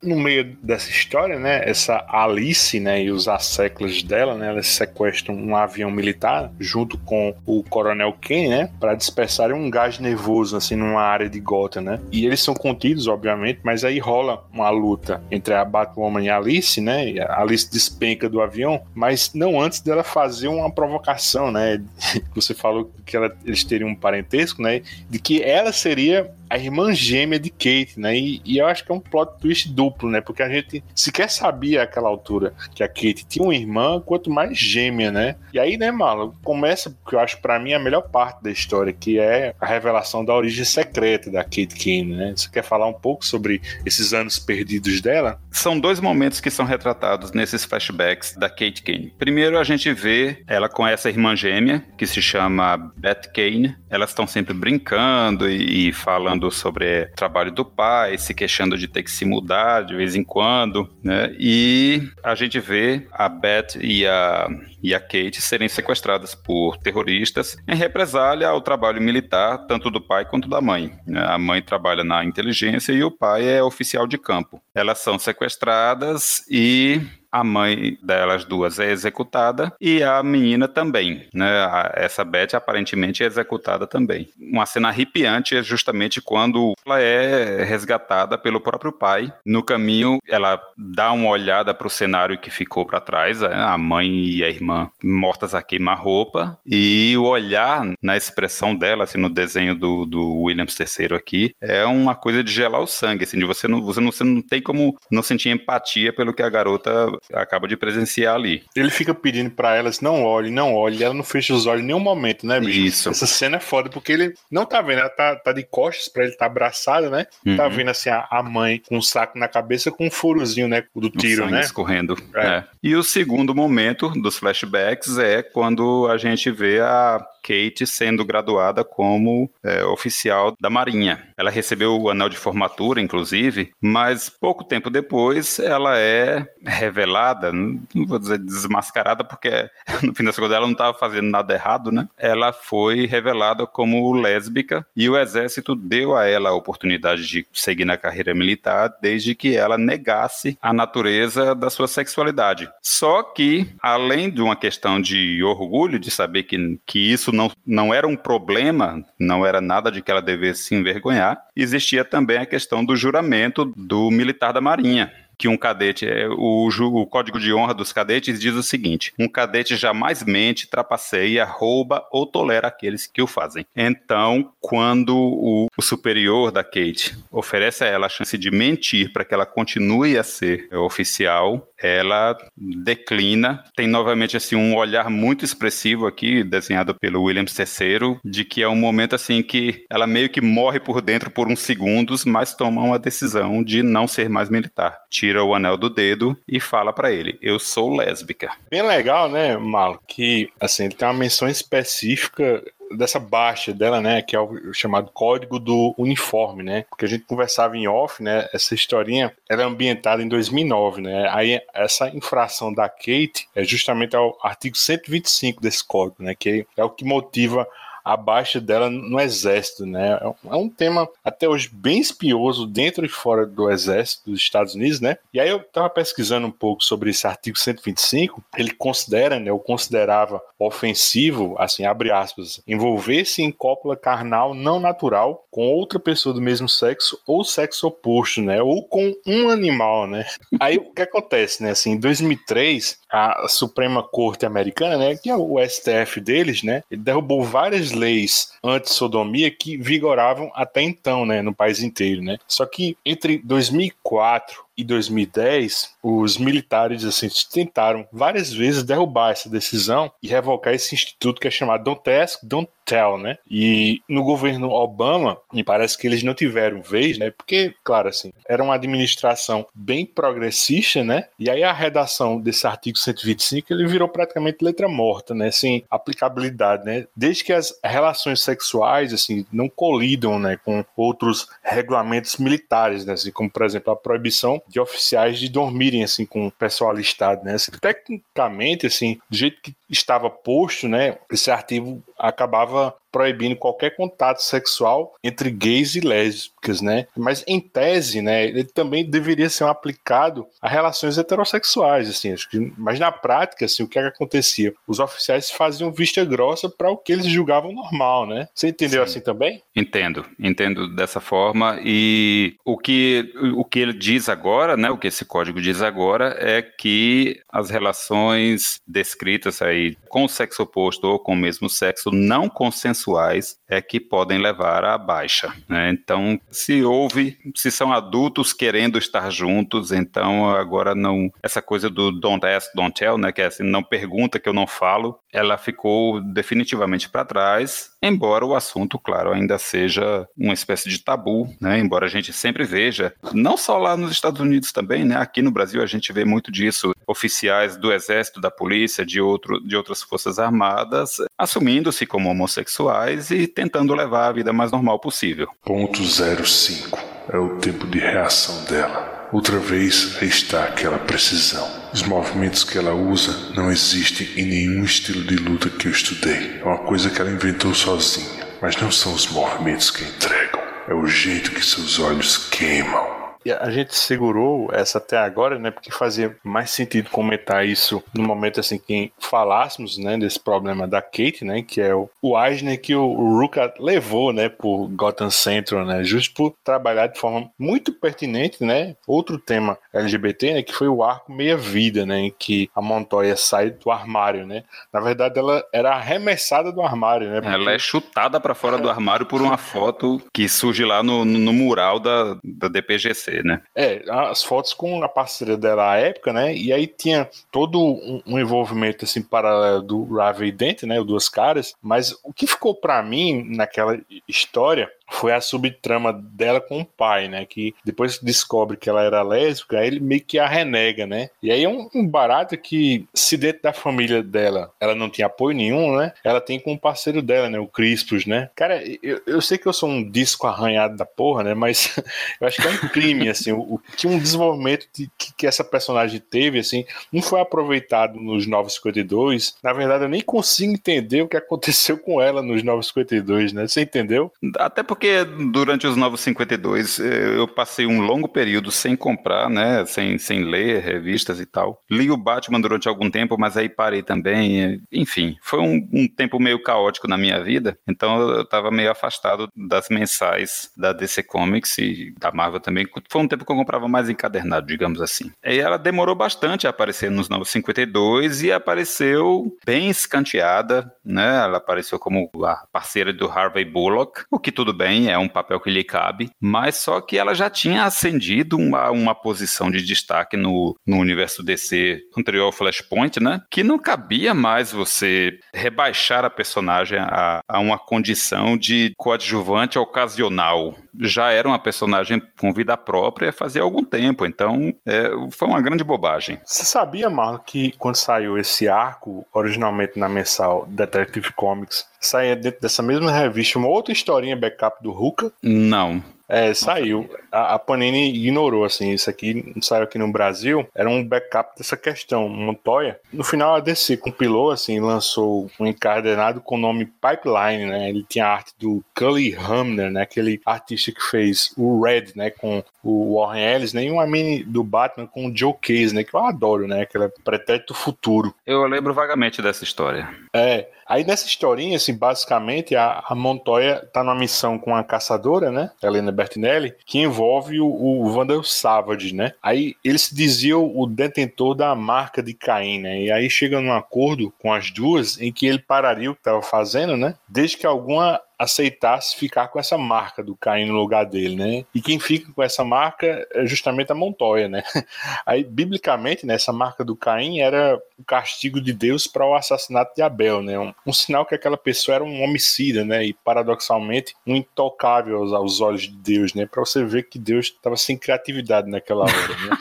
No 0.06 0.16
meio 0.16 0.56
dessa 0.62 0.90
história, 0.90 1.38
né, 1.38 1.68
essa 1.68 2.04
Alice, 2.08 2.78
né, 2.80 3.02
e 3.02 3.10
os 3.10 3.28
asseclas 3.28 4.02
dela, 4.02 4.34
né, 4.34 4.48
elas 4.48 4.66
sequestram 4.68 5.34
um 5.34 5.56
avião 5.56 5.90
militar 5.90 6.50
junto 6.58 6.98
com 6.98 7.34
o 7.44 7.62
Coronel 7.62 8.12
Ken, 8.20 8.48
né, 8.48 8.70
para 8.78 8.94
dispersarem 8.94 9.56
um 9.56 9.70
gás 9.70 9.98
nervoso 9.98 10.56
assim 10.56 10.76
numa 10.76 11.02
área 11.02 11.28
de 11.28 11.40
Gotham, 11.40 11.82
né? 11.82 12.00
E 12.10 12.26
eles 12.26 12.40
são 12.40 12.54
contidos, 12.54 13.06
obviamente, 13.06 13.60
mas 13.62 13.84
aí 13.84 13.98
rola 13.98 14.44
uma 14.52 14.70
luta 14.70 15.22
entre 15.30 15.54
a 15.54 15.64
Batwoman 15.64 16.22
e 16.22 16.28
a 16.28 16.36
Alice, 16.36 16.80
né? 16.80 17.10
E 17.10 17.20
a 17.20 17.40
Alice 17.40 17.70
despenca 17.70 18.28
do 18.28 18.40
avião, 18.40 18.82
mas 18.94 19.32
não 19.34 19.60
antes 19.60 19.80
dela 19.80 20.02
fazer 20.02 20.48
uma 20.48 20.70
provocação, 20.70 21.50
né? 21.50 21.82
Você 22.34 22.54
falou 22.54 22.90
que 23.04 23.16
ela, 23.16 23.34
eles 23.44 23.64
teriam 23.64 23.90
um 23.90 23.94
parentesco, 23.94 24.62
né? 24.62 24.82
De 25.08 25.18
que 25.18 25.42
ela 25.42 25.72
seria 25.72 26.30
a 26.48 26.58
irmã 26.58 26.92
gêmea 26.92 27.38
de 27.38 27.50
Kate, 27.50 27.94
né? 27.96 28.16
E, 28.16 28.40
e, 28.44 28.58
eu 28.58 28.66
acho 28.66 28.84
que 28.84 28.92
é 28.92 28.94
um 28.94 29.00
plot 29.00 29.38
twist 29.40 29.68
duplo, 29.68 30.10
né? 30.10 30.20
Porque 30.20 30.42
a 30.42 30.48
gente 30.48 30.82
sequer 30.94 31.30
sabia 31.30 31.82
àquela 31.82 32.08
altura 32.08 32.54
que 32.74 32.82
a 32.82 32.88
Kate 32.88 33.26
tinha 33.28 33.44
uma 33.44 33.54
irmã, 33.54 34.00
quanto 34.00 34.30
mais 34.30 34.56
gêmea, 34.58 35.10
né? 35.10 35.36
E 35.52 35.58
aí, 35.58 35.76
né, 35.76 35.90
Marlon, 35.90 36.32
começa, 36.42 36.96
que 37.08 37.14
eu 37.14 37.20
acho 37.20 37.40
para 37.40 37.58
mim 37.58 37.72
a 37.72 37.78
melhor 37.78 38.02
parte 38.02 38.42
da 38.42 38.50
história, 38.50 38.92
que 38.92 39.18
é 39.18 39.54
a 39.60 39.66
revelação 39.66 40.24
da 40.24 40.34
origem 40.34 40.64
secreta 40.64 41.30
da 41.30 41.42
Kate 41.42 41.68
Kane, 41.68 42.16
né? 42.16 42.34
Você 42.36 42.48
quer 42.50 42.62
falar 42.62 42.86
um 42.86 42.92
pouco 42.92 43.24
sobre 43.24 43.60
esses 43.84 44.12
anos 44.12 44.38
perdidos 44.38 45.00
dela? 45.00 45.40
São 45.50 45.78
dois 45.78 46.00
momentos 46.00 46.40
que 46.40 46.50
são 46.50 46.64
retratados 46.66 47.32
nesses 47.32 47.64
flashbacks 47.64 48.36
da 48.36 48.48
Kate 48.48 48.82
Kane. 48.82 49.12
Primeiro, 49.18 49.58
a 49.58 49.64
gente 49.64 49.92
vê 49.92 50.42
ela 50.46 50.68
com 50.68 50.86
essa 50.86 51.08
irmã 51.08 51.34
gêmea, 51.34 51.84
que 51.96 52.06
se 52.06 52.20
chama 52.20 52.76
Beth 52.96 53.32
Kane. 53.34 53.76
Elas 53.88 54.10
estão 54.10 54.26
sempre 54.26 54.52
brincando 54.52 55.48
e, 55.48 55.88
e 55.88 55.92
falando 55.92 56.35
falando 56.36 56.50
sobre 56.50 57.06
trabalho 57.16 57.50
do 57.50 57.64
pai, 57.64 58.18
se 58.18 58.34
queixando 58.34 58.76
de 58.76 58.86
ter 58.86 59.02
que 59.02 59.10
se 59.10 59.24
mudar 59.24 59.82
de 59.82 59.96
vez 59.96 60.14
em 60.14 60.22
quando, 60.22 60.88
né? 61.02 61.34
E 61.38 62.02
a 62.22 62.34
gente 62.34 62.60
vê 62.60 63.06
a 63.12 63.28
Beth 63.28 63.78
e 63.80 64.06
a, 64.06 64.48
e 64.82 64.94
a 64.94 65.00
Kate 65.00 65.40
serem 65.40 65.68
sequestradas 65.68 66.34
por 66.34 66.76
terroristas 66.76 67.56
em 67.66 67.74
represália 67.74 68.48
ao 68.48 68.60
trabalho 68.60 69.00
militar, 69.00 69.58
tanto 69.66 69.90
do 69.90 70.00
pai 70.00 70.24
quanto 70.24 70.48
da 70.48 70.60
mãe. 70.60 70.92
Né? 71.06 71.24
A 71.26 71.38
mãe 71.38 71.62
trabalha 71.62 72.04
na 72.04 72.24
inteligência 72.24 72.92
e 72.92 73.02
o 73.02 73.10
pai 73.10 73.48
é 73.48 73.62
oficial 73.62 74.06
de 74.06 74.18
campo. 74.18 74.60
Elas 74.74 74.98
são 74.98 75.18
sequestradas 75.18 76.44
e 76.50 77.00
a 77.36 77.44
mãe 77.44 77.98
delas 78.02 78.46
duas 78.46 78.78
é 78.78 78.90
executada 78.90 79.70
e 79.78 80.02
a 80.02 80.22
menina 80.22 80.66
também, 80.66 81.26
né? 81.34 81.90
Essa 81.92 82.24
Beth 82.24 82.54
aparentemente 82.54 83.22
é 83.22 83.26
executada 83.26 83.86
também. 83.86 84.30
Uma 84.40 84.64
cena 84.64 84.88
arrepiante 84.88 85.54
é 85.54 85.62
justamente 85.62 86.22
quando 86.22 86.72
ela 86.86 86.98
é 86.98 87.62
resgatada 87.62 88.38
pelo 88.38 88.58
próprio 88.58 88.90
pai. 88.90 89.30
No 89.44 89.62
caminho, 89.62 90.18
ela 90.26 90.58
dá 90.78 91.12
uma 91.12 91.28
olhada 91.28 91.74
para 91.74 91.86
o 91.86 91.90
cenário 91.90 92.38
que 92.38 92.50
ficou 92.50 92.86
para 92.86 93.00
trás, 93.00 93.42
né? 93.42 93.54
a 93.54 93.76
mãe 93.76 94.08
e 94.08 94.42
a 94.42 94.48
irmã 94.48 94.90
mortas 95.04 95.54
a 95.54 95.62
queima-roupa, 95.62 96.58
e 96.64 97.14
o 97.18 97.24
olhar 97.24 97.84
na 98.02 98.16
expressão 98.16 98.74
dela, 98.74 99.04
assim, 99.04 99.18
no 99.18 99.28
desenho 99.28 99.74
do, 99.74 100.06
do 100.06 100.42
Williams 100.42 100.78
III 100.78 101.14
aqui, 101.14 101.54
é 101.60 101.84
uma 101.84 102.14
coisa 102.14 102.42
de 102.42 102.50
gelar 102.50 102.80
o 102.80 102.86
sangue, 102.86 103.24
assim, 103.24 103.38
de 103.38 103.44
você 103.44 103.68
não, 103.68 103.82
você 103.82 104.00
não, 104.00 104.10
você 104.10 104.24
não 104.24 104.40
tem 104.40 104.62
como 104.62 104.96
não 105.10 105.22
sentir 105.22 105.50
empatia 105.50 106.12
pelo 106.12 106.32
que 106.32 106.42
a 106.42 106.48
garota 106.48 107.10
acaba 107.32 107.68
de 107.68 107.76
presenciar 107.76 108.34
ali. 108.34 108.64
Ele 108.74 108.90
fica 108.90 109.14
pedindo 109.14 109.50
para 109.50 109.74
elas, 109.74 110.00
não 110.00 110.24
olhe, 110.24 110.50
não 110.50 110.74
olhe, 110.74 111.02
ela 111.02 111.14
não 111.14 111.24
fecha 111.24 111.54
os 111.54 111.66
olhos 111.66 111.82
em 111.82 111.86
nenhum 111.86 112.00
momento, 112.00 112.46
né, 112.46 112.60
bicho? 112.60 112.78
Isso. 112.78 113.08
Essa 113.08 113.26
cena 113.26 113.56
é 113.56 113.60
foda, 113.60 113.88
porque 113.88 114.12
ele 114.12 114.34
não 114.50 114.64
tá 114.64 114.80
vendo, 114.80 115.00
ela 115.00 115.08
tá, 115.08 115.36
tá 115.36 115.52
de 115.52 115.62
costas 115.62 116.08
pra 116.08 116.24
ele 116.24 116.32
tá 116.32 116.46
abraçada, 116.46 117.10
né? 117.10 117.24
Tá 117.24 117.30
Uhum. 117.46 117.56
Tá 117.56 117.68
vendo, 117.68 117.90
assim, 117.90 118.10
a, 118.10 118.26
a 118.30 118.42
mãe 118.42 118.82
com 118.88 118.96
um 118.96 119.02
saco 119.02 119.38
na 119.38 119.48
cabeça 119.48 119.90
com 119.90 120.06
um 120.06 120.10
furozinho, 120.10 120.68
né, 120.68 120.84
do 120.94 121.10
tiro, 121.10 121.48
né? 121.50 121.60
escorrendo. 121.60 122.16
É. 122.34 122.46
É. 122.46 122.64
E 122.82 122.94
o 122.94 123.02
segundo 123.02 123.54
momento 123.54 124.08
dos 124.10 124.38
flashbacks 124.38 125.18
é 125.18 125.42
quando 125.42 126.06
a 126.08 126.16
gente 126.16 126.50
vê 126.50 126.80
a 126.80 127.24
Kate 127.46 127.86
sendo 127.86 128.24
graduada 128.24 128.82
como 128.82 129.48
é, 129.62 129.84
oficial 129.84 130.56
da 130.60 130.68
Marinha. 130.68 131.28
Ela 131.36 131.50
recebeu 131.50 132.00
o 132.00 132.10
anel 132.10 132.28
de 132.28 132.36
formatura, 132.36 133.00
inclusive, 133.00 133.72
mas 133.80 134.28
pouco 134.28 134.64
tempo 134.64 134.90
depois 134.90 135.60
ela 135.60 135.96
é 135.96 136.46
revelada, 136.64 137.52
não 137.52 137.80
vou 138.06 138.18
dizer 138.18 138.38
desmascarada, 138.38 139.22
porque 139.22 139.70
no 140.02 140.14
fim 140.14 140.24
das 140.24 140.36
contas 140.36 140.52
ela 140.52 140.66
não 140.66 140.72
estava 140.72 140.98
fazendo 140.98 141.30
nada 141.30 141.54
errado, 141.54 141.92
né? 141.92 142.08
Ela 142.18 142.52
foi 142.52 143.06
revelada 143.06 143.66
como 143.66 144.12
lésbica 144.12 144.84
e 144.96 145.08
o 145.08 145.16
exército 145.16 145.76
deu 145.76 146.16
a 146.16 146.26
ela 146.26 146.50
a 146.50 146.54
oportunidade 146.54 147.26
de 147.26 147.46
seguir 147.52 147.84
na 147.84 147.96
carreira 147.96 148.34
militar 148.34 148.96
desde 149.00 149.34
que 149.34 149.56
ela 149.56 149.78
negasse 149.78 150.58
a 150.60 150.72
natureza 150.72 151.54
da 151.54 151.70
sua 151.70 151.86
sexualidade. 151.86 152.68
Só 152.82 153.22
que, 153.22 153.68
além 153.80 154.30
de 154.30 154.42
uma 154.42 154.56
questão 154.56 155.00
de 155.00 155.42
orgulho 155.44 155.98
de 155.98 156.10
saber 156.10 156.44
que, 156.44 156.78
que 156.86 156.98
isso 156.98 157.30
não, 157.36 157.50
não 157.64 157.94
era 157.94 158.06
um 158.06 158.16
problema, 158.16 159.04
não 159.18 159.46
era 159.46 159.60
nada 159.60 159.90
de 159.90 160.02
que 160.02 160.10
ela 160.10 160.22
devesse 160.22 160.64
se 160.64 160.74
envergonhar, 160.74 161.40
existia 161.54 162.04
também 162.04 162.38
a 162.38 162.46
questão 162.46 162.84
do 162.84 162.96
juramento 162.96 163.64
do 163.76 164.10
militar 164.10 164.52
da 164.52 164.60
Marinha 164.60 165.12
que 165.38 165.48
um 165.48 165.56
cadete, 165.56 166.06
é, 166.06 166.28
o, 166.28 166.68
o 166.68 167.06
código 167.06 167.38
de 167.38 167.52
honra 167.52 167.74
dos 167.74 167.92
cadetes 167.92 168.40
diz 168.40 168.54
o 168.54 168.62
seguinte: 168.62 169.12
um 169.18 169.28
cadete 169.28 169.76
jamais 169.76 170.22
mente, 170.22 170.68
trapaceia, 170.68 171.44
rouba 171.44 172.06
ou 172.10 172.26
tolera 172.26 172.68
aqueles 172.68 173.06
que 173.06 173.22
o 173.22 173.26
fazem. 173.26 173.66
Então, 173.76 174.52
quando 174.60 175.16
o, 175.16 175.66
o 175.76 175.82
superior 175.82 176.50
da 176.50 176.64
Kate 176.64 177.16
oferece 177.30 177.84
a 177.84 177.86
ela 177.86 178.06
a 178.06 178.10
chance 178.10 178.36
de 178.36 178.50
mentir 178.50 179.12
para 179.12 179.24
que 179.24 179.34
ela 179.34 179.46
continue 179.46 180.16
a 180.16 180.22
ser 180.22 180.68
oficial, 180.74 181.68
ela 181.82 182.36
declina. 182.56 183.62
Tem 183.76 183.86
novamente 183.86 184.36
assim 184.36 184.56
um 184.56 184.76
olhar 184.76 185.10
muito 185.10 185.44
expressivo 185.44 186.06
aqui, 186.06 186.42
desenhado 186.42 186.94
pelo 186.94 187.22
Williams 187.22 187.56
III, 187.58 188.18
de 188.24 188.44
que 188.44 188.62
é 188.62 188.68
um 188.68 188.76
momento 188.76 189.14
assim 189.14 189.42
que 189.42 189.84
ela 189.90 190.06
meio 190.06 190.28
que 190.28 190.40
morre 190.40 190.80
por 190.80 191.00
dentro 191.00 191.30
por 191.30 191.48
uns 191.48 191.60
segundos, 191.60 192.24
mas 192.24 192.54
toma 192.54 192.82
uma 192.82 192.98
decisão 192.98 193.62
de 193.62 193.82
não 193.82 194.06
ser 194.06 194.28
mais 194.28 194.48
militar. 194.48 194.98
Tira 195.10 195.44
o 195.44 195.54
anel 195.54 195.76
do 195.76 195.90
dedo 195.90 196.36
e 196.48 196.60
fala 196.60 196.92
para 196.92 197.12
ele: 197.12 197.38
"Eu 197.40 197.58
sou 197.58 197.94
lésbica". 197.94 198.50
Bem 198.70 198.82
legal, 198.82 199.28
né, 199.28 199.56
Malo? 199.56 200.00
Que, 200.06 200.48
assim, 200.60 200.84
ele 200.84 200.94
tem 200.94 201.06
uma 201.06 201.14
menção 201.14 201.48
específica 201.48 202.62
dessa 202.96 203.18
baixa 203.18 203.72
dela, 203.72 204.00
né, 204.00 204.22
que 204.22 204.36
é 204.36 204.40
o 204.40 204.72
chamado 204.72 205.10
código 205.12 205.58
do 205.58 205.94
uniforme, 205.98 206.62
né? 206.62 206.84
Porque 206.88 207.04
a 207.04 207.08
gente 207.08 207.24
conversava 207.24 207.76
em 207.76 207.88
off, 207.88 208.22
né, 208.22 208.48
essa 208.52 208.74
historinha 208.74 209.34
era 209.48 209.64
ambientada 209.64 210.22
em 210.22 210.28
2009, 210.28 211.00
né? 211.00 211.28
Aí 211.30 211.60
essa 211.74 212.08
infração 212.08 212.72
da 212.72 212.88
Kate 212.88 213.48
é 213.54 213.64
justamente 213.64 214.14
ao 214.14 214.38
artigo 214.42 214.76
125 214.76 215.60
desse 215.60 215.84
código, 215.84 216.22
né, 216.22 216.34
que 216.34 216.66
é 216.76 216.84
o 216.84 216.90
que 216.90 217.04
motiva 217.04 217.66
a 218.06 218.16
baixa 218.16 218.60
dela 218.60 218.88
no 218.88 219.18
exército, 219.20 219.84
né? 219.84 220.18
É 220.22 220.26
um- 220.28 220.34
É 220.52 220.56
um 220.56 220.68
tema 220.68 221.08
até 221.24 221.48
hoje 221.48 221.68
bem 221.72 221.98
espioso 221.98 222.66
dentro 222.66 223.04
e 223.04 223.08
fora 223.08 223.44
do 223.44 223.68
exército 223.70 224.30
dos 224.30 224.40
Estados 224.40 224.74
Unidos, 224.76 225.00
né? 225.00 225.18
E 225.34 225.40
aí 225.40 225.48
eu 225.48 225.58
tava 225.60 225.90
pesquisando 225.90 226.46
um 226.46 226.50
pouco 226.52 226.84
sobre 226.84 227.10
esse 227.10 227.26
artigo 227.26 227.58
125, 227.58 228.42
ele 228.56 228.70
considera, 228.70 229.40
né, 229.40 229.50
ou 229.50 229.58
considerava 229.58 230.40
ofensivo, 230.58 231.56
assim, 231.58 231.84
abre 231.84 232.12
aspas, 232.12 232.60
envolver-se 232.66 233.42
em 233.42 233.50
cópula 233.50 233.96
carnal 233.96 234.54
não 234.54 234.78
natural 234.78 235.44
com 235.50 235.66
outra 235.68 235.98
pessoa 235.98 236.34
do 236.34 236.40
mesmo 236.40 236.68
sexo 236.68 237.18
ou 237.26 237.42
sexo 237.42 237.88
oposto, 237.88 238.40
né? 238.40 238.62
Ou 238.62 238.84
com 238.84 239.12
um 239.26 239.48
animal, 239.48 240.06
né? 240.06 240.24
Aí 240.60 240.76
o 240.76 240.92
que 240.92 241.02
acontece, 241.02 241.62
né? 241.62 241.70
Assim, 241.70 241.92
em 241.92 241.98
2003, 241.98 242.98
a 243.10 243.48
Suprema 243.48 244.02
Corte 244.02 244.44
Americana, 244.46 244.96
né, 244.98 245.16
que 245.16 245.30
é 245.30 245.36
o 245.36 245.56
STF 245.58 246.20
deles, 246.20 246.62
né, 246.62 246.82
ele 246.90 247.00
derrubou 247.02 247.42
várias 247.42 247.90
leis 247.96 248.52
anti-sodomia 248.62 249.50
que 249.50 249.76
vigoravam 249.76 250.50
até 250.54 250.82
então, 250.82 251.26
né, 251.26 251.42
no 251.42 251.54
país 251.54 251.80
inteiro, 251.80 252.22
né. 252.22 252.38
Só 252.46 252.64
que 252.66 252.96
entre 253.04 253.38
2004 253.38 254.65
e 254.76 254.84
2010, 254.84 255.94
os 256.02 256.38
militares 256.38 257.04
assim 257.04 257.28
tentaram 257.52 258.06
várias 258.12 258.52
vezes 258.52 258.82
derrubar 258.82 259.32
essa 259.32 259.48
decisão 259.48 260.10
e 260.22 260.28
revocar 260.28 260.74
esse 260.74 260.94
instituto 260.94 261.40
que 261.40 261.48
é 261.48 261.50
chamado 261.50 261.84
Don't 261.84 262.10
Ask, 262.10 262.40
Don't 262.42 262.70
Tell, 262.84 263.18
né? 263.18 263.36
E 263.50 264.00
no 264.08 264.22
governo 264.22 264.70
Obama, 264.70 265.38
me 265.52 265.64
parece 265.64 265.98
que 265.98 266.06
eles 266.06 266.22
não 266.22 266.34
tiveram 266.34 266.80
vez, 266.80 267.18
né? 267.18 267.32
Porque, 267.32 267.74
claro, 267.82 268.08
assim, 268.08 268.32
era 268.48 268.62
uma 268.62 268.76
administração 268.76 269.66
bem 269.74 270.06
progressista, 270.06 271.02
né? 271.02 271.24
E 271.36 271.50
aí 271.50 271.64
a 271.64 271.72
redação 271.72 272.40
desse 272.40 272.64
artigo 272.64 272.96
125, 272.96 273.72
ele 273.72 273.86
virou 273.88 274.08
praticamente 274.08 274.64
letra 274.64 274.88
morta, 274.88 275.34
né? 275.34 275.50
Sem 275.50 275.84
aplicabilidade, 275.90 276.84
né? 276.84 277.06
Desde 277.16 277.42
que 277.42 277.52
as 277.52 277.76
relações 277.82 278.40
sexuais, 278.40 279.12
assim, 279.12 279.44
não 279.52 279.68
colidam, 279.68 280.38
né? 280.38 280.56
Com 280.64 280.84
outros 280.96 281.48
regulamentos 281.64 282.36
militares, 282.36 283.04
né? 283.04 283.14
Assim, 283.14 283.32
como, 283.32 283.50
por 283.50 283.64
exemplo, 283.64 283.92
a 283.92 283.96
proibição 283.96 284.62
de 284.68 284.80
oficiais 284.80 285.38
de 285.38 285.48
dormirem, 285.48 286.02
assim, 286.02 286.26
com 286.26 286.46
o 286.46 286.50
pessoal 286.50 286.90
alistado, 286.90 287.44
né? 287.44 287.54
Assim, 287.54 287.72
tecnicamente, 287.80 288.86
assim, 288.86 289.18
do 289.30 289.36
jeito 289.36 289.60
que 289.62 289.74
estava 289.88 290.28
posto, 290.28 290.88
né? 290.88 291.18
Esse 291.30 291.50
artigo 291.50 292.02
acabava 292.18 292.94
proibindo 293.16 293.56
qualquer 293.56 293.96
contato 293.96 294.42
sexual 294.42 295.14
entre 295.24 295.50
gays 295.50 295.94
e 295.94 296.00
lésbicas, 296.00 296.82
né? 296.82 297.06
Mas 297.16 297.42
em 297.46 297.58
tese, 297.58 298.20
né, 298.20 298.46
ele 298.46 298.64
também 298.64 299.08
deveria 299.08 299.48
ser 299.48 299.64
aplicado 299.64 300.46
a 300.60 300.68
relações 300.68 301.16
heterossexuais, 301.16 302.10
assim, 302.10 302.32
acho 302.32 302.50
que, 302.50 302.72
mas 302.76 302.98
na 302.98 303.10
prática, 303.10 303.64
assim, 303.64 303.82
o 303.82 303.88
que, 303.88 303.98
é 303.98 304.02
que 304.02 304.08
acontecia? 304.08 304.74
Os 304.86 304.98
oficiais 304.98 305.50
faziam 305.50 305.90
vista 305.90 306.22
grossa 306.26 306.68
para 306.68 306.90
o 306.90 306.96
que 306.96 307.12
eles 307.12 307.26
julgavam 307.26 307.72
normal, 307.72 308.26
né? 308.26 308.48
Você 308.54 308.68
entendeu 308.68 309.02
Sim. 309.06 309.10
assim 309.10 309.20
também? 309.20 309.62
Entendo, 309.74 310.26
entendo 310.38 310.94
dessa 310.94 311.20
forma 311.20 311.78
e 311.82 312.56
o 312.64 312.76
que 312.76 313.32
o 313.54 313.64
que 313.64 313.78
ele 313.78 313.92
diz 313.94 314.28
agora, 314.28 314.76
né, 314.76 314.90
o 314.90 314.98
que 314.98 315.08
esse 315.08 315.24
código 315.24 315.60
diz 315.60 315.80
agora 315.80 316.36
é 316.38 316.60
que 316.60 317.40
as 317.50 317.70
relações 317.70 318.80
descritas 318.86 319.62
aí 319.62 319.75
com 320.08 320.24
o 320.24 320.28
sexo 320.28 320.62
oposto 320.62 321.06
ou 321.06 321.18
com 321.18 321.32
o 321.32 321.36
mesmo 321.36 321.68
sexo 321.68 322.10
não 322.10 322.48
consensuais 322.48 323.58
é 323.68 323.80
que 323.82 324.00
podem 324.00 324.38
levar 324.38 324.84
à 324.84 324.96
baixa, 324.96 325.52
né? 325.68 325.90
Então, 325.90 326.40
se 326.50 326.82
houve, 326.82 327.38
se 327.54 327.70
são 327.70 327.92
adultos 327.92 328.52
querendo 328.52 328.98
estar 328.98 329.30
juntos, 329.30 329.92
então 329.92 330.50
agora 330.50 330.94
não 330.94 331.30
essa 331.42 331.60
coisa 331.60 331.90
do 331.90 332.10
don't 332.10 332.44
ask, 332.46 332.72
don't 332.74 332.94
tell, 332.98 333.18
né, 333.18 333.32
que 333.32 333.42
é 333.42 333.46
assim, 333.46 333.62
não 333.62 333.82
pergunta 333.82 334.38
que 334.38 334.48
eu 334.48 334.52
não 334.52 334.66
falo, 334.66 335.18
ela 335.32 335.58
ficou 335.58 336.20
definitivamente 336.20 337.08
para 337.08 337.24
trás, 337.24 337.90
embora 338.02 338.44
o 338.44 338.54
assunto, 338.54 338.98
claro, 338.98 339.32
ainda 339.32 339.58
seja 339.58 340.26
uma 340.36 340.54
espécie 340.54 340.88
de 340.88 340.98
tabu, 340.98 341.48
né? 341.60 341.78
Embora 341.78 342.06
a 342.06 342.08
gente 342.08 342.32
sempre 342.32 342.64
veja, 342.64 343.12
não 343.32 343.56
só 343.56 343.78
lá 343.78 343.96
nos 343.96 344.12
Estados 344.12 344.40
Unidos 344.40 344.72
também, 344.72 345.04
né? 345.04 345.16
Aqui 345.16 345.42
no 345.42 345.50
Brasil 345.50 345.82
a 345.82 345.86
gente 345.86 346.12
vê 346.12 346.24
muito 346.24 346.50
disso, 346.50 346.94
oficiais 347.06 347.76
do 347.76 347.92
exército, 347.92 348.40
da 348.40 348.50
polícia, 348.50 349.04
de 349.04 349.20
outro, 349.20 349.60
de 349.66 349.76
outras 349.76 350.02
forças 350.02 350.38
armadas, 350.38 351.16
assumindo-se 351.36 352.06
como 352.06 352.30
homossexuais 352.30 353.30
e 353.30 353.46
tentando 353.46 353.94
levar 353.94 354.28
a 354.28 354.32
vida 354.32 354.52
mais 354.52 354.70
normal 354.70 354.98
possível. 354.98 355.48
Ponto 355.64 356.02
05 356.04 356.98
é 357.28 357.38
o 357.38 357.56
tempo 357.56 357.86
de 357.86 357.98
reação 357.98 358.64
dela. 358.64 359.28
Outra 359.32 359.58
vez, 359.58 360.22
está 360.22 360.64
aquela 360.64 360.98
precisão. 360.98 361.68
Os 361.92 362.02
movimentos 362.02 362.62
que 362.62 362.78
ela 362.78 362.94
usa 362.94 363.52
não 363.54 363.70
existem 363.70 364.28
em 364.36 364.44
nenhum 364.44 364.84
estilo 364.84 365.24
de 365.24 365.34
luta 365.34 365.68
que 365.68 365.88
eu 365.88 365.92
estudei. 365.92 366.60
É 366.60 366.64
uma 366.64 366.78
coisa 366.78 367.10
que 367.10 367.20
ela 367.20 367.30
inventou 367.30 367.74
sozinha. 367.74 368.46
Mas 368.62 368.76
não 368.76 368.90
são 368.90 369.12
os 369.12 369.26
movimentos 369.28 369.90
que 369.90 370.04
entregam, 370.04 370.60
é 370.88 370.94
o 370.94 371.06
jeito 371.06 371.50
que 371.50 371.64
seus 371.64 371.98
olhos 371.98 372.36
queimam. 372.48 373.15
A 373.52 373.70
gente 373.70 373.94
segurou 373.94 374.68
essa 374.72 374.98
até 374.98 375.16
agora, 375.16 375.58
né? 375.58 375.70
Porque 375.70 375.90
fazia 375.90 376.36
mais 376.42 376.70
sentido 376.70 377.10
comentar 377.10 377.66
isso 377.66 378.02
no 378.14 378.22
momento 378.22 378.60
assim 378.60 378.78
que 378.78 379.12
falássemos, 379.18 379.98
né? 379.98 380.16
Desse 380.16 380.38
problema 380.38 380.86
da 380.86 381.02
Kate, 381.02 381.44
né? 381.44 381.62
Que 381.62 381.80
é 381.80 381.94
o, 381.94 382.08
o 382.22 382.38
Eisner 382.38 382.80
que 382.80 382.94
o, 382.94 383.04
o 383.04 383.38
Ruka 383.38 383.72
levou, 383.78 384.32
né? 384.32 384.48
Por 384.48 384.88
Gotham 384.88 385.30
Central, 385.30 385.84
né? 385.84 386.04
Justo 386.04 386.34
por 386.34 386.54
trabalhar 386.64 387.06
de 387.06 387.18
forma 387.18 387.50
muito 387.58 387.92
pertinente, 387.92 388.62
né? 388.64 388.96
Outro 389.06 389.38
tema 389.38 389.78
LGBT, 389.92 390.54
né? 390.54 390.62
Que 390.62 390.74
foi 390.74 390.88
o 390.88 391.02
arco 391.02 391.32
Meia 391.32 391.56
Vida, 391.56 392.04
né? 392.06 392.18
Em 392.20 392.34
que 392.36 392.70
a 392.74 392.80
Montoya 392.80 393.36
sai 393.36 393.70
do 393.70 393.90
armário, 393.90 394.46
né? 394.46 394.64
Na 394.92 395.00
verdade, 395.00 395.38
ela 395.38 395.64
era 395.72 395.94
arremessada 395.94 396.72
do 396.72 396.82
armário, 396.82 397.28
né? 397.28 397.40
Porque... 397.40 397.54
Ela 397.54 397.72
é 397.72 397.78
chutada 397.78 398.40
para 398.40 398.54
fora 398.54 398.78
do 398.78 398.90
armário 398.90 399.26
por 399.26 399.40
uma 399.40 399.56
foto 399.56 400.22
que 400.32 400.48
surge 400.48 400.84
lá 400.84 401.02
no, 401.02 401.24
no 401.24 401.52
mural 401.52 401.98
da, 401.98 402.36
da 402.42 402.68
DPGC, 402.68 403.35
né? 403.42 403.60
É, 403.74 404.02
as 404.08 404.42
fotos 404.42 404.72
com 404.72 405.02
a 405.02 405.08
parceira 405.08 405.56
dela 405.56 405.92
à 405.92 405.96
época, 405.96 406.32
né? 406.32 406.54
E 406.54 406.72
aí 406.72 406.86
tinha 406.86 407.28
todo 407.50 407.80
um, 407.80 408.22
um 408.26 408.38
envolvimento 408.38 409.04
assim 409.04 409.22
paralelo 409.22 409.82
do 409.82 410.14
Raven 410.14 410.54
Dent, 410.54 410.82
né? 410.82 411.00
O 411.00 411.04
Duas 411.04 411.28
Caras. 411.28 411.74
Mas 411.82 412.14
o 412.24 412.32
que 412.32 412.46
ficou 412.46 412.74
para 412.74 413.02
mim 413.02 413.44
naquela 413.54 413.98
história 414.28 414.90
foi 415.08 415.32
a 415.32 415.40
subtrama 415.40 416.12
dela 416.12 416.60
com 416.60 416.80
o 416.80 416.84
pai, 416.84 417.28
né? 417.28 417.44
Que 417.44 417.74
depois 417.84 418.18
descobre 418.18 418.76
que 418.76 418.88
ela 418.88 419.02
era 419.02 419.22
lésbica, 419.22 419.84
ele 419.84 420.00
meio 420.00 420.20
que 420.20 420.38
a 420.38 420.46
renega, 420.46 421.06
né? 421.06 421.30
E 421.42 421.50
aí 421.50 421.64
é 421.64 421.68
um, 421.68 421.88
um, 421.94 422.06
barato 422.06 422.56
que, 422.56 423.06
se 423.14 423.36
dentro 423.36 423.62
da 423.62 423.72
família 423.72 424.22
dela 424.22 424.72
ela 424.80 424.94
não 424.94 425.08
tinha 425.08 425.26
apoio 425.26 425.56
nenhum, 425.56 425.96
né? 425.96 426.12
Ela 426.24 426.40
tem 426.40 426.58
com 426.58 426.72
o 426.72 426.78
parceiro 426.78 427.22
dela, 427.22 427.48
né? 427.48 427.58
O 427.58 427.66
Crispus, 427.66 428.26
né? 428.26 428.50
Cara, 428.54 428.82
eu, 429.02 429.20
eu 429.26 429.40
sei 429.40 429.58
que 429.58 429.66
eu 429.66 429.72
sou 429.72 429.88
um 429.88 430.08
disco 430.08 430.46
arranhado 430.46 430.96
da 430.96 431.06
porra, 431.06 431.44
né? 431.44 431.54
Mas 431.54 431.96
eu 432.40 432.46
acho 432.46 432.60
que 432.60 432.66
é 432.66 432.70
um 432.70 432.88
crime, 432.88 433.28
assim, 433.28 433.52
o, 433.52 433.60
o 433.60 433.80
que 433.96 434.06
um 434.06 434.18
desenvolvimento 434.18 434.88
de, 434.92 435.10
que, 435.16 435.34
que 435.34 435.46
essa 435.46 435.64
personagem 435.64 436.20
teve, 436.20 436.58
assim, 436.58 436.84
não 437.12 437.22
foi 437.22 437.40
aproveitado 437.40 438.18
nos 438.18 438.46
952. 438.46 439.56
Na 439.62 439.72
verdade, 439.72 440.04
eu 440.04 440.08
nem 440.08 440.20
consigo 440.20 440.72
entender 440.72 441.22
o 441.22 441.28
que 441.28 441.36
aconteceu 441.36 441.98
com 441.98 442.20
ela 442.20 442.42
nos 442.42 442.62
952, 442.62 443.52
né? 443.52 443.68
Você 443.68 443.82
entendeu? 443.82 444.32
Até 444.58 444.82
porque 444.82 444.95
porque 444.96 445.24
durante 445.52 445.86
os 445.86 445.94
Novos 445.94 446.22
52 446.22 447.00
eh, 447.00 447.36
eu 447.36 447.46
passei 447.46 447.86
um 447.86 448.00
longo 448.00 448.26
período 448.26 448.70
sem 448.70 448.96
comprar, 448.96 449.50
né, 449.50 449.84
sem, 449.84 450.16
sem 450.16 450.42
ler 450.42 450.82
revistas 450.82 451.38
e 451.38 451.44
tal. 451.44 451.82
Li 451.90 452.10
o 452.10 452.16
Batman 452.16 452.58
durante 452.58 452.88
algum 452.88 453.10
tempo, 453.10 453.36
mas 453.38 453.58
aí 453.58 453.68
parei 453.68 454.02
também. 454.02 454.80
Enfim, 454.90 455.36
foi 455.42 455.60
um, 455.60 455.86
um 455.92 456.08
tempo 456.08 456.40
meio 456.40 456.62
caótico 456.62 457.06
na 457.06 457.18
minha 457.18 457.42
vida, 457.44 457.78
então 457.86 458.18
eu 458.20 458.40
estava 458.40 458.70
meio 458.70 458.90
afastado 458.90 459.50
das 459.54 459.90
mensais 459.90 460.70
da 460.74 460.94
DC 460.94 461.22
Comics 461.24 461.76
e 461.76 462.14
da 462.18 462.32
Marvel 462.32 462.60
também. 462.60 462.88
Foi 463.10 463.20
um 463.20 463.28
tempo 463.28 463.44
que 463.44 463.52
eu 463.52 463.56
comprava 463.56 463.86
mais 463.86 464.08
encadernado, 464.08 464.66
digamos 464.66 465.02
assim. 465.02 465.30
E 465.44 465.58
ela 465.58 465.76
demorou 465.76 466.14
bastante 466.14 466.66
a 466.66 466.70
aparecer 466.70 467.10
nos 467.10 467.28
Novos 467.28 467.50
52 467.50 468.44
e 468.44 468.52
apareceu 468.52 469.54
bem 469.64 469.90
escanteada, 469.90 470.90
né? 471.04 471.36
Ela 471.36 471.58
apareceu 471.58 471.98
como 471.98 472.30
a 472.44 472.64
parceira 472.72 473.12
do 473.12 473.30
Harvey 473.30 473.64
Bullock, 473.64 474.24
o 474.30 474.38
que 474.38 474.50
tudo 474.50 474.72
bem 474.72 474.85
é 474.86 475.18
um 475.18 475.28
papel 475.28 475.60
que 475.60 475.70
lhe 475.70 475.84
cabe, 475.84 476.30
mas 476.40 476.76
só 476.76 477.00
que 477.00 477.18
ela 477.18 477.34
já 477.34 477.48
tinha 477.48 477.84
ascendido 477.84 478.56
uma, 478.56 478.90
uma 478.90 479.14
posição 479.14 479.70
de 479.70 479.82
destaque 479.82 480.36
no, 480.36 480.76
no 480.86 480.98
universo 480.98 481.42
DC 481.42 482.00
anterior 482.16 482.46
ao 482.46 482.52
Flashpoint, 482.52 483.20
né? 483.20 483.42
Que 483.50 483.62
não 483.62 483.78
cabia 483.78 484.34
mais 484.34 484.72
você 484.72 485.38
rebaixar 485.54 486.24
a 486.24 486.30
personagem 486.30 486.98
a, 486.98 487.40
a 487.48 487.58
uma 487.58 487.78
condição 487.78 488.56
de 488.56 488.92
coadjuvante 488.96 489.78
ocasional. 489.78 490.74
Já 490.98 491.30
era 491.30 491.46
uma 491.46 491.58
personagem 491.58 492.22
com 492.40 492.52
vida 492.52 492.76
própria 492.76 493.32
fazia 493.32 493.62
algum 493.62 493.84
tempo, 493.84 494.24
então 494.24 494.74
é, 494.86 495.10
foi 495.30 495.48
uma 495.48 495.60
grande 495.60 495.84
bobagem. 495.84 496.40
Você 496.44 496.64
sabia, 496.64 497.10
Marlon, 497.10 497.38
que 497.38 497.72
quando 497.78 497.96
saiu 497.96 498.38
esse 498.38 498.68
arco, 498.68 499.26
originalmente 499.32 499.98
na 499.98 500.08
mensal 500.08 500.66
Detective 500.68 501.32
Comics, 501.32 501.86
saía 502.00 502.36
dentro 502.36 502.60
dessa 502.60 502.82
mesma 502.82 503.10
revista 503.10 503.58
uma 503.58 503.68
outra 503.68 503.92
historinha 503.92 504.36
backup 504.36 504.82
do 504.82 504.90
Ruka? 504.90 505.32
Não. 505.42 506.02
É, 506.28 506.52
saiu. 506.54 507.08
A, 507.30 507.54
a, 507.54 507.58
Panini 507.58 508.12
ignorou, 508.12 508.64
assim, 508.64 508.92
isso 508.92 509.08
aqui 509.08 509.54
saiu 509.60 509.84
aqui 509.84 509.98
no 509.98 510.10
Brasil, 510.10 510.66
era 510.74 510.88
um 510.88 511.04
backup 511.04 511.56
dessa 511.56 511.76
questão, 511.76 512.28
Montoya. 512.28 512.98
No 513.12 513.22
final 513.22 513.54
a 513.54 513.60
DC 513.60 513.96
compilou, 513.98 514.50
assim, 514.50 514.80
lançou 514.80 515.50
um 515.58 515.66
encadenado 515.66 516.40
com 516.40 516.56
o 516.56 516.58
nome 516.60 516.86
Pipeline, 516.86 517.66
né? 517.66 517.88
Ele 517.88 518.04
tinha 518.08 518.26
a 518.26 518.32
arte 518.32 518.52
do 518.58 518.82
Cully 518.94 519.34
Hamner, 519.36 519.90
né? 519.90 520.02
Aquele 520.02 520.40
artista 520.44 520.90
que 520.90 521.02
fez 521.02 521.52
o 521.56 521.80
Red, 521.80 522.06
né? 522.16 522.30
Com 522.30 522.62
o 522.82 523.20
Warren 523.20 523.54
Ellis, 523.54 523.72
né? 523.72 523.84
E 523.84 523.90
uma 523.90 524.06
mini 524.06 524.42
do 524.42 524.64
Batman 524.64 525.06
com 525.06 525.28
o 525.28 525.36
Joe 525.36 525.54
Case, 525.60 525.94
né? 525.94 526.02
Que 526.02 526.14
eu 526.14 526.20
adoro, 526.20 526.66
né? 526.66 526.82
Aquela 526.82 527.10
pretérito 527.24 527.72
futuro. 527.72 528.34
Eu 528.44 528.66
lembro 528.66 528.92
vagamente 528.92 529.40
dessa 529.40 529.62
história. 529.62 530.08
É. 530.32 530.68
Aí 530.88 531.04
nessa 531.04 531.26
historinha, 531.26 531.76
assim, 531.76 531.94
basicamente, 531.94 532.76
a, 532.76 533.02
a 533.06 533.14
Montoya 533.14 533.86
tá 533.92 534.04
numa 534.04 534.14
missão 534.14 534.58
com 534.58 534.74
a 534.74 534.84
caçadora, 534.84 535.50
né? 535.50 535.70
Helena 535.82 536.12
Bertinelli, 536.12 536.74
que 536.84 536.98
envolve 536.98 537.60
o, 537.60 537.66
o 537.66 538.08
Vandal 538.10 538.42
Savage, 538.44 539.14
né? 539.14 539.32
Aí 539.42 539.74
ele 539.84 539.98
se 539.98 540.14
dizia 540.14 540.56
o 540.56 540.86
detentor 540.86 541.54
da 541.54 541.74
marca 541.74 542.22
de 542.22 542.34
Caim, 542.34 542.80
né? 542.80 543.02
E 543.02 543.10
aí 543.10 543.28
chega 543.28 543.60
num 543.60 543.72
acordo 543.72 544.32
com 544.38 544.52
as 544.52 544.70
duas 544.70 545.20
em 545.20 545.32
que 545.32 545.46
ele 545.46 545.58
pararia 545.58 546.10
o 546.10 546.14
que 546.14 546.20
estava 546.20 546.42
fazendo, 546.42 546.96
né? 546.96 547.14
Desde 547.28 547.56
que 547.56 547.66
alguma 547.66 548.20
aceitasse 548.38 549.16
ficar 549.16 549.48
com 549.48 549.58
essa 549.58 549.78
marca 549.78 550.22
do 550.22 550.36
Caim 550.36 550.66
no 550.66 550.74
lugar 550.74 551.06
dele, 551.06 551.36
né? 551.36 551.64
E 551.74 551.80
quem 551.80 551.98
fica 551.98 552.30
com 552.32 552.42
essa 552.42 552.62
marca 552.62 553.26
é 553.32 553.46
justamente 553.46 553.90
a 553.90 553.94
Montoya, 553.94 554.48
né? 554.48 554.62
Aí, 555.24 555.42
biblicamente, 555.42 556.26
né, 556.26 556.34
essa 556.34 556.52
marca 556.52 556.84
do 556.84 556.94
Caim 556.94 557.40
era 557.40 557.80
o 557.98 558.04
castigo 558.04 558.60
de 558.60 558.72
Deus 558.72 559.06
para 559.06 559.26
o 559.26 559.34
assassinato 559.34 559.94
de 559.94 560.02
Abel, 560.02 560.42
né? 560.42 560.58
Um, 560.58 560.74
um, 560.86 560.92
sinal 560.92 561.24
que 561.24 561.34
aquela 561.34 561.56
pessoa 561.56 561.94
era 561.94 562.04
um 562.04 562.22
homicida, 562.22 562.84
né? 562.84 563.04
E 563.04 563.14
paradoxalmente 563.14 564.14
um 564.26 564.36
intocável 564.36 565.18
aos, 565.18 565.32
aos 565.32 565.60
olhos 565.60 565.82
de 565.82 565.96
Deus, 565.96 566.34
né? 566.34 566.46
Para 566.46 566.64
você 566.64 566.84
ver 566.84 567.04
que 567.04 567.18
Deus 567.18 567.46
estava 567.46 567.76
sem 567.76 567.96
criatividade 567.96 568.70
naquela 568.70 569.04
hora, 569.04 569.12
né? 569.12 569.58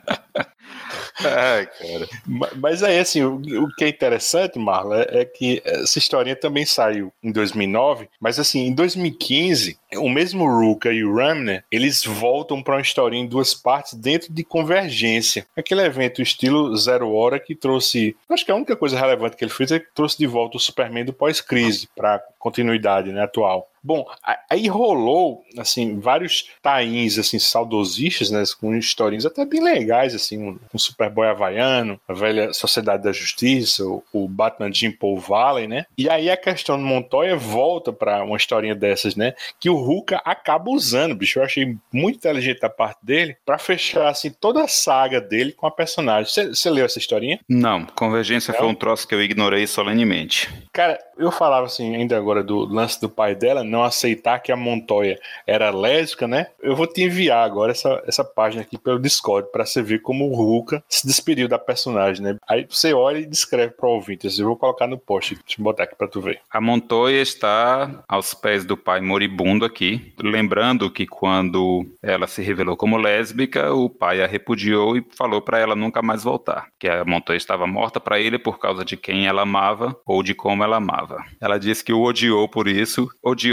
Ai, 1.20 1.66
cara. 1.66 2.08
Mas 2.56 2.82
aí, 2.82 2.98
assim, 2.98 3.22
o, 3.22 3.68
que 3.76 3.84
é 3.84 3.88
interessante, 3.88 4.58
Marla, 4.58 5.02
é, 5.02 5.20
é 5.20 5.24
que 5.24 5.60
essa 5.64 5.98
historinha 5.98 6.36
também 6.36 6.64
saiu 6.64 7.12
em 7.22 7.32
2009, 7.32 8.08
mas 8.20 8.38
assim, 8.38 8.66
em 8.66 8.74
2015, 8.74 9.78
o 9.96 10.08
mesmo 10.08 10.46
Ruka 10.46 10.92
e 10.92 11.04
o 11.04 11.14
Ramner, 11.14 11.64
eles 11.70 12.04
voltam 12.04 12.62
para 12.62 12.76
uma 12.76 12.80
historinha 12.80 13.24
em 13.24 13.28
duas 13.28 13.54
partes 13.54 13.94
dentro 13.94 14.32
de 14.32 14.44
Convergência. 14.44 15.46
Aquele 15.56 15.82
evento 15.82 16.22
estilo 16.22 16.76
Zero 16.76 17.12
Hora 17.12 17.40
que 17.40 17.54
trouxe, 17.54 18.16
acho 18.28 18.44
que 18.44 18.52
a 18.52 18.56
única 18.56 18.76
coisa 18.76 18.98
relevante 18.98 19.36
que 19.36 19.44
ele 19.44 19.52
fez 19.52 19.72
é 19.72 19.78
que 19.78 19.94
trouxe 19.94 20.18
de 20.18 20.26
volta 20.26 20.56
o 20.56 20.60
Superman 20.60 21.04
do 21.04 21.12
pós-crise 21.12 21.88
para 21.96 22.22
continuidade 22.38 23.10
né, 23.12 23.22
atual. 23.22 23.68
Bom, 23.88 24.04
aí 24.50 24.68
rolou, 24.68 25.42
assim, 25.56 25.98
vários 25.98 26.50
tains, 26.60 27.18
assim, 27.18 27.38
saudosistas, 27.38 28.30
né, 28.30 28.42
com 28.60 28.76
historinhas 28.76 29.24
até 29.24 29.46
bem 29.46 29.62
legais, 29.62 30.14
assim, 30.14 30.36
um, 30.36 30.58
um 30.74 30.78
Superboy 30.78 31.26
havaiano, 31.26 31.98
a 32.06 32.12
velha 32.12 32.52
Sociedade 32.52 33.02
da 33.02 33.12
Justiça, 33.12 33.86
o, 33.86 34.04
o 34.12 34.28
Batman 34.28 34.70
Jim 34.70 34.90
Paul 34.90 35.18
Valley, 35.18 35.66
né, 35.66 35.86
e 35.96 36.06
aí 36.10 36.30
a 36.30 36.36
questão 36.36 36.76
do 36.76 36.84
Montoya 36.84 37.34
volta 37.34 37.90
para 37.90 38.22
uma 38.22 38.36
historinha 38.36 38.74
dessas, 38.74 39.16
né, 39.16 39.32
que 39.58 39.70
o 39.70 39.76
Ruka 39.76 40.20
acaba 40.22 40.70
usando, 40.70 41.14
bicho, 41.14 41.38
eu 41.38 41.44
achei 41.44 41.74
muito 41.90 42.16
inteligente 42.16 42.62
a 42.66 42.68
parte 42.68 42.98
dele, 43.02 43.38
para 43.46 43.56
fechar, 43.56 44.08
assim, 44.08 44.28
toda 44.28 44.64
a 44.64 44.68
saga 44.68 45.18
dele 45.18 45.52
com 45.52 45.66
a 45.66 45.70
personagem. 45.70 46.30
Você 46.30 46.68
leu 46.68 46.84
essa 46.84 46.98
historinha? 46.98 47.40
Não, 47.48 47.86
Convergência 47.86 48.52
Não? 48.52 48.58
foi 48.58 48.68
um 48.68 48.74
troço 48.74 49.08
que 49.08 49.14
eu 49.14 49.22
ignorei 49.22 49.66
solenemente. 49.66 50.48
Cara, 50.72 50.98
eu 51.16 51.30
falava, 51.32 51.66
assim, 51.66 51.96
ainda 51.96 52.16
agora 52.16 52.42
do 52.42 52.64
lance 52.64 53.00
do 53.00 53.08
pai 53.08 53.34
dela, 53.34 53.64
não 53.64 53.77
aceitar 53.82 54.38
que 54.40 54.52
a 54.52 54.56
Montoya 54.56 55.18
era 55.46 55.70
lésbica, 55.70 56.26
né? 56.26 56.48
Eu 56.60 56.76
vou 56.76 56.86
te 56.86 57.02
enviar 57.02 57.44
agora 57.44 57.72
essa, 57.72 58.02
essa 58.06 58.24
página 58.24 58.62
aqui 58.62 58.78
pelo 58.78 58.98
Discord 58.98 59.50
para 59.52 59.64
você 59.64 59.82
ver 59.82 60.00
como 60.00 60.28
o 60.28 60.34
Ruka 60.34 60.82
se 60.88 61.06
despediu 61.06 61.48
da 61.48 61.58
personagem, 61.58 62.22
né? 62.22 62.36
Aí 62.48 62.66
você 62.68 62.92
olha 62.92 63.18
e 63.18 63.26
descreve 63.26 63.74
para 63.74 63.88
o 63.88 63.92
ouvinte. 63.92 64.28
Eu 64.38 64.46
vou 64.46 64.56
colocar 64.56 64.86
no 64.86 64.98
post, 64.98 65.34
deixa 65.34 65.60
eu 65.60 65.64
botar 65.64 65.84
aqui 65.84 65.94
para 65.94 66.08
tu 66.08 66.20
ver. 66.20 66.40
A 66.50 66.60
Montoya 66.60 67.20
está 67.20 68.04
aos 68.08 68.34
pés 68.34 68.64
do 68.64 68.76
pai 68.76 69.00
moribundo 69.00 69.64
aqui, 69.64 70.12
lembrando 70.20 70.90
que 70.90 71.06
quando 71.06 71.86
ela 72.02 72.26
se 72.26 72.42
revelou 72.42 72.76
como 72.76 72.96
lésbica, 72.96 73.72
o 73.72 73.88
pai 73.88 74.22
a 74.22 74.26
repudiou 74.26 74.96
e 74.96 75.04
falou 75.16 75.40
para 75.40 75.58
ela 75.58 75.74
nunca 75.74 76.02
mais 76.02 76.24
voltar, 76.24 76.68
que 76.78 76.88
a 76.88 77.04
Montoya 77.04 77.36
estava 77.36 77.66
morta 77.66 78.00
para 78.00 78.20
ele 78.20 78.38
por 78.38 78.58
causa 78.58 78.84
de 78.84 78.96
quem 78.96 79.26
ela 79.26 79.42
amava 79.42 79.96
ou 80.06 80.22
de 80.22 80.34
como 80.34 80.62
ela 80.62 80.76
amava. 80.76 81.24
Ela 81.40 81.58
disse 81.58 81.84
que 81.84 81.92
o 81.92 82.02
odiou 82.02 82.48
por 82.48 82.68
isso, 82.68 83.08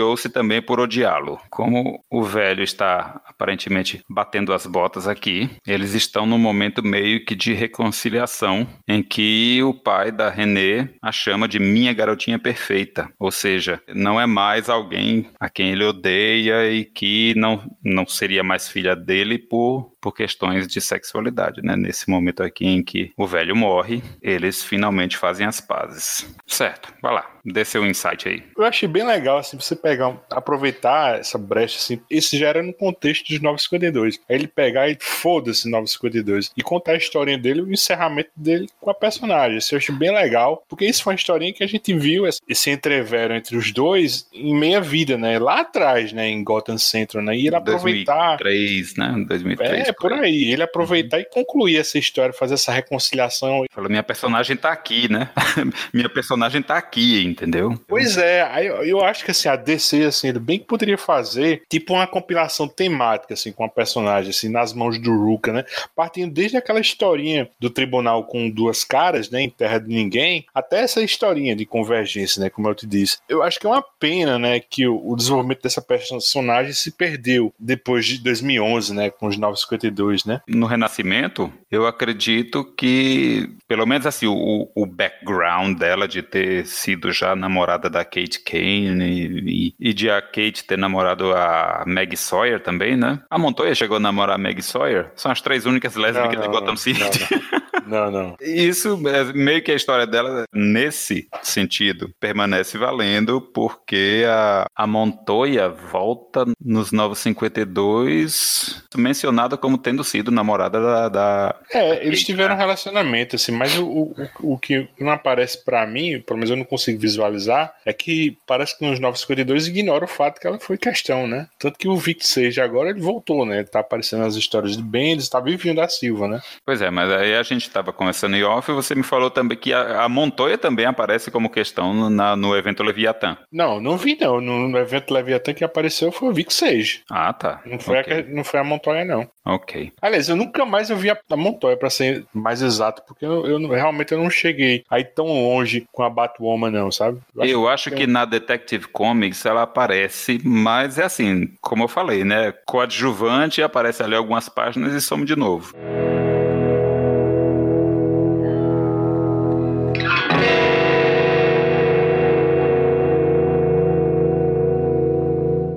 odiou-se 0.05 0.29
também 0.29 0.61
por 0.61 0.79
odiá-lo. 0.79 1.39
Como 1.49 2.03
o 2.09 2.23
velho 2.23 2.63
está 2.63 3.21
aparentemente 3.25 4.01
batendo 4.09 4.53
as 4.53 4.65
botas 4.65 5.07
aqui, 5.07 5.49
eles 5.65 5.93
estão 5.93 6.25
num 6.25 6.37
momento 6.37 6.83
meio 6.83 7.25
que 7.25 7.35
de 7.35 7.53
reconciliação, 7.53 8.67
em 8.87 9.01
que 9.01 9.61
o 9.63 9.73
pai 9.73 10.11
da 10.11 10.29
René 10.29 10.89
a 11.01 11.11
chama 11.11 11.47
de 11.47 11.59
minha 11.59 11.93
garotinha 11.93 12.37
perfeita, 12.37 13.09
ou 13.19 13.31
seja, 13.31 13.81
não 13.93 14.19
é 14.19 14.25
mais 14.25 14.69
alguém 14.69 15.29
a 15.39 15.49
quem 15.49 15.71
ele 15.71 15.83
odeia 15.83 16.71
e 16.71 16.85
que 16.85 17.33
não, 17.35 17.63
não 17.83 18.05
seria 18.05 18.43
mais 18.43 18.69
filha 18.69 18.95
dele 18.95 19.39
por 19.39 19.94
por 20.05 20.13
questões 20.13 20.67
de 20.67 20.79
sexualidade, 20.79 21.63
né? 21.63 21.75
Nesse 21.75 22.07
momento 22.07 22.43
aqui 22.43 22.63
em 22.63 22.83
que 22.83 23.11
o 23.17 23.25
velho 23.25 23.55
morre, 23.55 24.03
eles 24.21 24.61
finalmente 24.63 25.17
fazem 25.17 25.47
as 25.47 25.59
pazes. 25.59 26.31
Certo, 26.45 26.93
vai 27.01 27.11
lá, 27.11 27.27
dê 27.43 27.65
seu 27.65 27.83
insight 27.83 28.29
aí. 28.29 28.43
Eu 28.55 28.63
achei 28.65 28.87
bem 28.87 29.03
legal, 29.03 29.39
assim, 29.39 29.59
você 29.59 29.75
pegar, 29.75 30.15
aproveitar 30.29 31.19
essa 31.19 31.39
brecha, 31.39 31.79
assim, 31.79 31.99
esse 32.07 32.37
já 32.37 32.49
era 32.49 32.61
no 32.61 32.71
contexto 32.71 33.29
dos 33.29 33.41
952. 33.41 34.19
Aí 34.29 34.35
ele 34.35 34.47
pegar 34.47 34.87
e 34.87 34.95
foda-se 35.01 35.67
952 35.67 36.51
e 36.55 36.61
contar 36.61 36.91
a 36.91 36.97
historinha 36.97 37.39
dele, 37.39 37.61
o 37.61 37.73
encerramento 37.73 38.29
dele 38.35 38.67
com 38.79 38.91
a 38.91 38.93
personagem. 38.93 39.57
Isso 39.57 39.73
eu 39.73 39.79
achei 39.79 39.95
bem 39.95 40.13
legal, 40.13 40.63
porque 40.69 40.85
isso 40.85 41.01
foi 41.01 41.13
uma 41.13 41.17
historinha 41.17 41.51
que 41.51 41.63
a 41.63 41.67
gente 41.67 41.91
viu 41.95 42.25
esse 42.27 42.69
entrevero 42.69 43.33
entre 43.33 43.57
os 43.57 43.71
dois 43.71 44.29
em 44.31 44.53
meia 44.55 44.81
vida, 44.81 45.17
né? 45.17 45.39
Lá 45.39 45.61
atrás, 45.61 46.13
né? 46.13 46.27
Em 46.27 46.43
Gotham 46.43 46.77
Central, 46.77 47.23
né? 47.23 47.35
E 47.35 47.47
ele 47.47 47.55
aproveitar. 47.55 48.37
2003, 48.37 48.95
né? 48.97 49.25
2003. 49.27 49.87
É, 49.87 49.94
por 49.99 50.13
aí. 50.13 50.51
Ele 50.51 50.63
aproveitar 50.63 51.17
uhum. 51.17 51.23
e 51.23 51.25
concluir 51.25 51.77
essa 51.77 51.97
história, 51.97 52.33
fazer 52.33 52.55
essa 52.55 52.71
reconciliação. 52.71 53.65
Falou, 53.71 53.89
minha 53.89 54.03
personagem 54.03 54.55
tá 54.55 54.71
aqui, 54.71 55.11
né? 55.11 55.29
minha 55.93 56.09
personagem 56.09 56.61
tá 56.61 56.77
aqui, 56.77 57.23
entendeu? 57.23 57.79
Pois 57.87 58.17
é, 58.17 58.41
aí 58.43 58.67
eu 58.67 59.03
acho 59.03 59.23
que 59.23 59.31
assim, 59.31 59.47
a 59.47 59.55
DC, 59.55 60.03
assim, 60.03 60.29
ele 60.29 60.39
bem 60.39 60.59
que 60.59 60.65
poderia 60.65 60.97
fazer 60.97 61.63
tipo 61.69 61.93
uma 61.93 62.07
compilação 62.07 62.67
temática, 62.67 63.33
assim, 63.33 63.51
com 63.51 63.63
a 63.63 63.69
personagem, 63.69 64.29
assim, 64.29 64.49
nas 64.49 64.73
mãos 64.73 64.99
do 64.99 65.11
Ruka, 65.11 65.51
né? 65.51 65.65
Partindo 65.95 66.33
desde 66.33 66.57
aquela 66.57 66.79
historinha 66.79 67.49
do 67.59 67.69
tribunal 67.69 68.25
com 68.25 68.49
duas 68.49 68.83
caras, 68.83 69.29
né? 69.29 69.41
Em 69.41 69.49
Terra 69.49 69.79
de 69.79 69.87
Ninguém, 69.87 70.45
até 70.53 70.81
essa 70.81 71.01
historinha 71.01 71.55
de 71.55 71.65
convergência, 71.65 72.41
né? 72.41 72.49
Como 72.49 72.67
eu 72.67 72.75
te 72.75 72.85
disse. 72.85 73.17
Eu 73.27 73.43
acho 73.43 73.59
que 73.59 73.65
é 73.65 73.69
uma 73.69 73.83
pena, 73.99 74.37
né? 74.37 74.59
Que 74.59 74.87
o, 74.87 75.11
o 75.11 75.15
desenvolvimento 75.15 75.61
dessa 75.61 75.81
personagem 75.81 76.73
se 76.73 76.91
perdeu 76.91 77.53
depois 77.57 78.05
de 78.05 78.19
2011, 78.19 78.93
né? 78.93 79.09
Com 79.09 79.27
os 79.27 79.37
950 79.37 79.84
né? 80.25 80.41
No 80.47 80.65
Renascimento, 80.65 81.51
eu 81.69 81.85
acredito 81.85 82.63
que, 82.63 83.49
pelo 83.67 83.85
menos 83.85 84.05
assim, 84.05 84.27
o, 84.27 84.69
o 84.75 84.85
background 84.85 85.77
dela 85.77 86.07
de 86.07 86.21
ter 86.21 86.65
sido 86.65 87.11
já 87.11 87.35
namorada 87.35 87.89
da 87.89 88.03
Kate 88.03 88.39
Kane 88.43 89.41
e, 89.45 89.75
e, 89.79 89.93
de 89.93 90.09
a 90.09 90.21
Kate 90.21 90.63
ter 90.65 90.77
namorado 90.77 91.31
a 91.33 91.83
Meg 91.85 92.15
Sawyer 92.15 92.61
também, 92.61 92.95
né? 92.95 93.19
A 93.29 93.37
Montoya 93.37 93.75
chegou 93.75 93.97
a 93.97 93.99
namorar 93.99 94.35
a 94.35 94.37
Meg 94.37 94.61
Sawyer? 94.61 95.11
São 95.15 95.31
as 95.31 95.41
três 95.41 95.65
únicas 95.65 95.95
lésbicas 95.95 96.41
de 96.41 96.47
Gotham 96.47 96.75
City. 96.75 96.99
Não, 97.01 97.65
não. 97.85 98.11
Não. 98.11 98.37
Isso, 98.41 98.99
é 99.07 99.23
meio 99.33 99.61
que 99.63 99.71
a 99.71 99.75
história 99.75 100.07
dela, 100.07 100.45
nesse 100.53 101.27
sentido, 101.41 102.09
permanece 102.19 102.77
valendo, 102.77 103.41
porque 103.41 104.23
a, 104.27 104.65
a 104.75 104.87
Montoya 104.87 105.69
volta 105.69 106.45
nos 106.63 106.91
Novos 106.91 107.19
52 107.19 108.83
mencionada 108.95 109.57
como 109.57 109.77
tendo 109.77 110.03
sido 110.03 110.31
namorada 110.31 110.79
da. 110.81 111.09
da 111.09 111.55
é, 111.71 112.05
eles 112.05 112.23
tiveram 112.23 112.55
um 112.55 112.57
relacionamento, 112.57 113.35
assim, 113.35 113.51
mas 113.51 113.77
o, 113.77 113.85
o, 113.85 114.15
o 114.41 114.57
que 114.57 114.87
não 114.99 115.11
aparece 115.11 115.63
para 115.63 115.85
mim, 115.85 116.21
pelo 116.21 116.37
menos 116.37 116.49
eu 116.49 116.57
não 116.57 116.65
consigo 116.65 116.99
visualizar, 116.99 117.73
é 117.85 117.93
que 117.93 118.37
parece 118.47 118.77
que 118.77 118.85
nos 118.85 118.99
952 118.99 119.67
ignora 119.67 120.05
o 120.05 120.07
fato 120.07 120.39
que 120.39 120.47
ela 120.47 120.59
foi 120.59 120.77
questão, 120.77 121.27
né? 121.27 121.47
Tanto 121.59 121.77
que 121.77 121.87
o 121.87 121.97
Vic 121.97 122.25
seja 122.25 122.63
agora 122.63 122.89
ele 122.89 123.01
voltou, 123.01 123.45
né? 123.45 123.59
Ele 123.59 123.67
tá 123.67 123.79
aparecendo 123.79 124.21
nas 124.21 124.35
histórias 124.35 124.77
de 124.77 124.83
Bendis, 124.83 125.29
tá 125.29 125.39
vivendo 125.39 125.77
da 125.77 125.87
Silva, 125.87 126.27
né? 126.27 126.41
Pois 126.65 126.81
é, 126.81 126.89
mas 126.89 127.11
aí 127.11 127.35
a 127.35 127.43
gente 127.43 127.69
estava 127.75 127.91
conversando 127.91 128.35
em 128.35 128.43
off, 128.43 128.71
você 128.71 128.95
me 128.95 129.03
falou 129.03 129.29
também 129.29 129.57
que 129.57 129.73
a, 129.73 130.03
a 130.03 130.09
Montoya 130.09 130.57
também 130.57 130.85
aparece 130.85 131.29
como 131.29 131.49
questão 131.49 132.09
na, 132.09 132.35
no 132.35 132.55
evento 132.55 132.83
Leviatã. 132.83 133.37
Não, 133.51 133.81
não 133.81 133.97
vi 133.97 134.17
não. 134.19 134.39
No, 134.39 134.69
no 134.69 134.77
evento 134.77 135.13
Leviatã 135.13 135.53
que 135.53 135.63
apareceu 135.63 136.11
foi 136.11 136.29
o 136.29 136.33
Vic 136.33 136.53
Sage. 136.53 137.03
Ah, 137.09 137.33
tá. 137.33 137.61
Não 137.65 137.79
foi, 137.79 137.99
okay. 137.99 138.19
a, 138.19 138.23
não 138.23 138.43
foi 138.43 138.59
a 138.59 138.63
Montoya, 138.63 139.03
não. 139.03 139.27
Ok. 139.45 139.91
Aliás, 140.01 140.29
eu 140.29 140.35
nunca 140.35 140.65
mais 140.65 140.89
ouvi 140.89 141.09
a, 141.09 141.17
a 141.29 141.37
Montoya, 141.37 141.77
para 141.77 141.89
ser 141.89 142.25
mais 142.33 142.61
exato, 142.61 143.03
porque 143.05 143.25
eu, 143.25 143.45
eu, 143.45 143.59
realmente 143.69 144.13
eu 144.13 144.17
não 144.17 144.29
cheguei 144.29 144.83
aí 144.89 145.03
tão 145.03 145.27
longe 145.27 145.85
com 145.91 146.03
a 146.03 146.09
Batwoman, 146.09 146.71
não, 146.71 146.91
sabe? 146.91 147.19
Eu 147.35 147.43
acho, 147.43 147.51
eu 147.51 147.67
acho 147.67 147.89
que, 147.91 147.95
que, 147.97 148.07
na 148.07 148.25
Detective 148.25 148.87
Comics 148.87 149.45
ela 149.45 149.63
aparece, 149.63 150.39
mas 150.43 150.97
é 150.97 151.03
assim, 151.03 151.53
como 151.61 151.83
eu 151.83 151.87
falei, 151.87 152.23
né? 152.23 152.53
Coadjuvante, 152.65 153.61
aparece 153.61 154.01
ali 154.01 154.15
algumas 154.15 154.49
páginas 154.49 154.93
e 154.93 155.01
some 155.01 155.25
de 155.25 155.35
novo. 155.35 155.75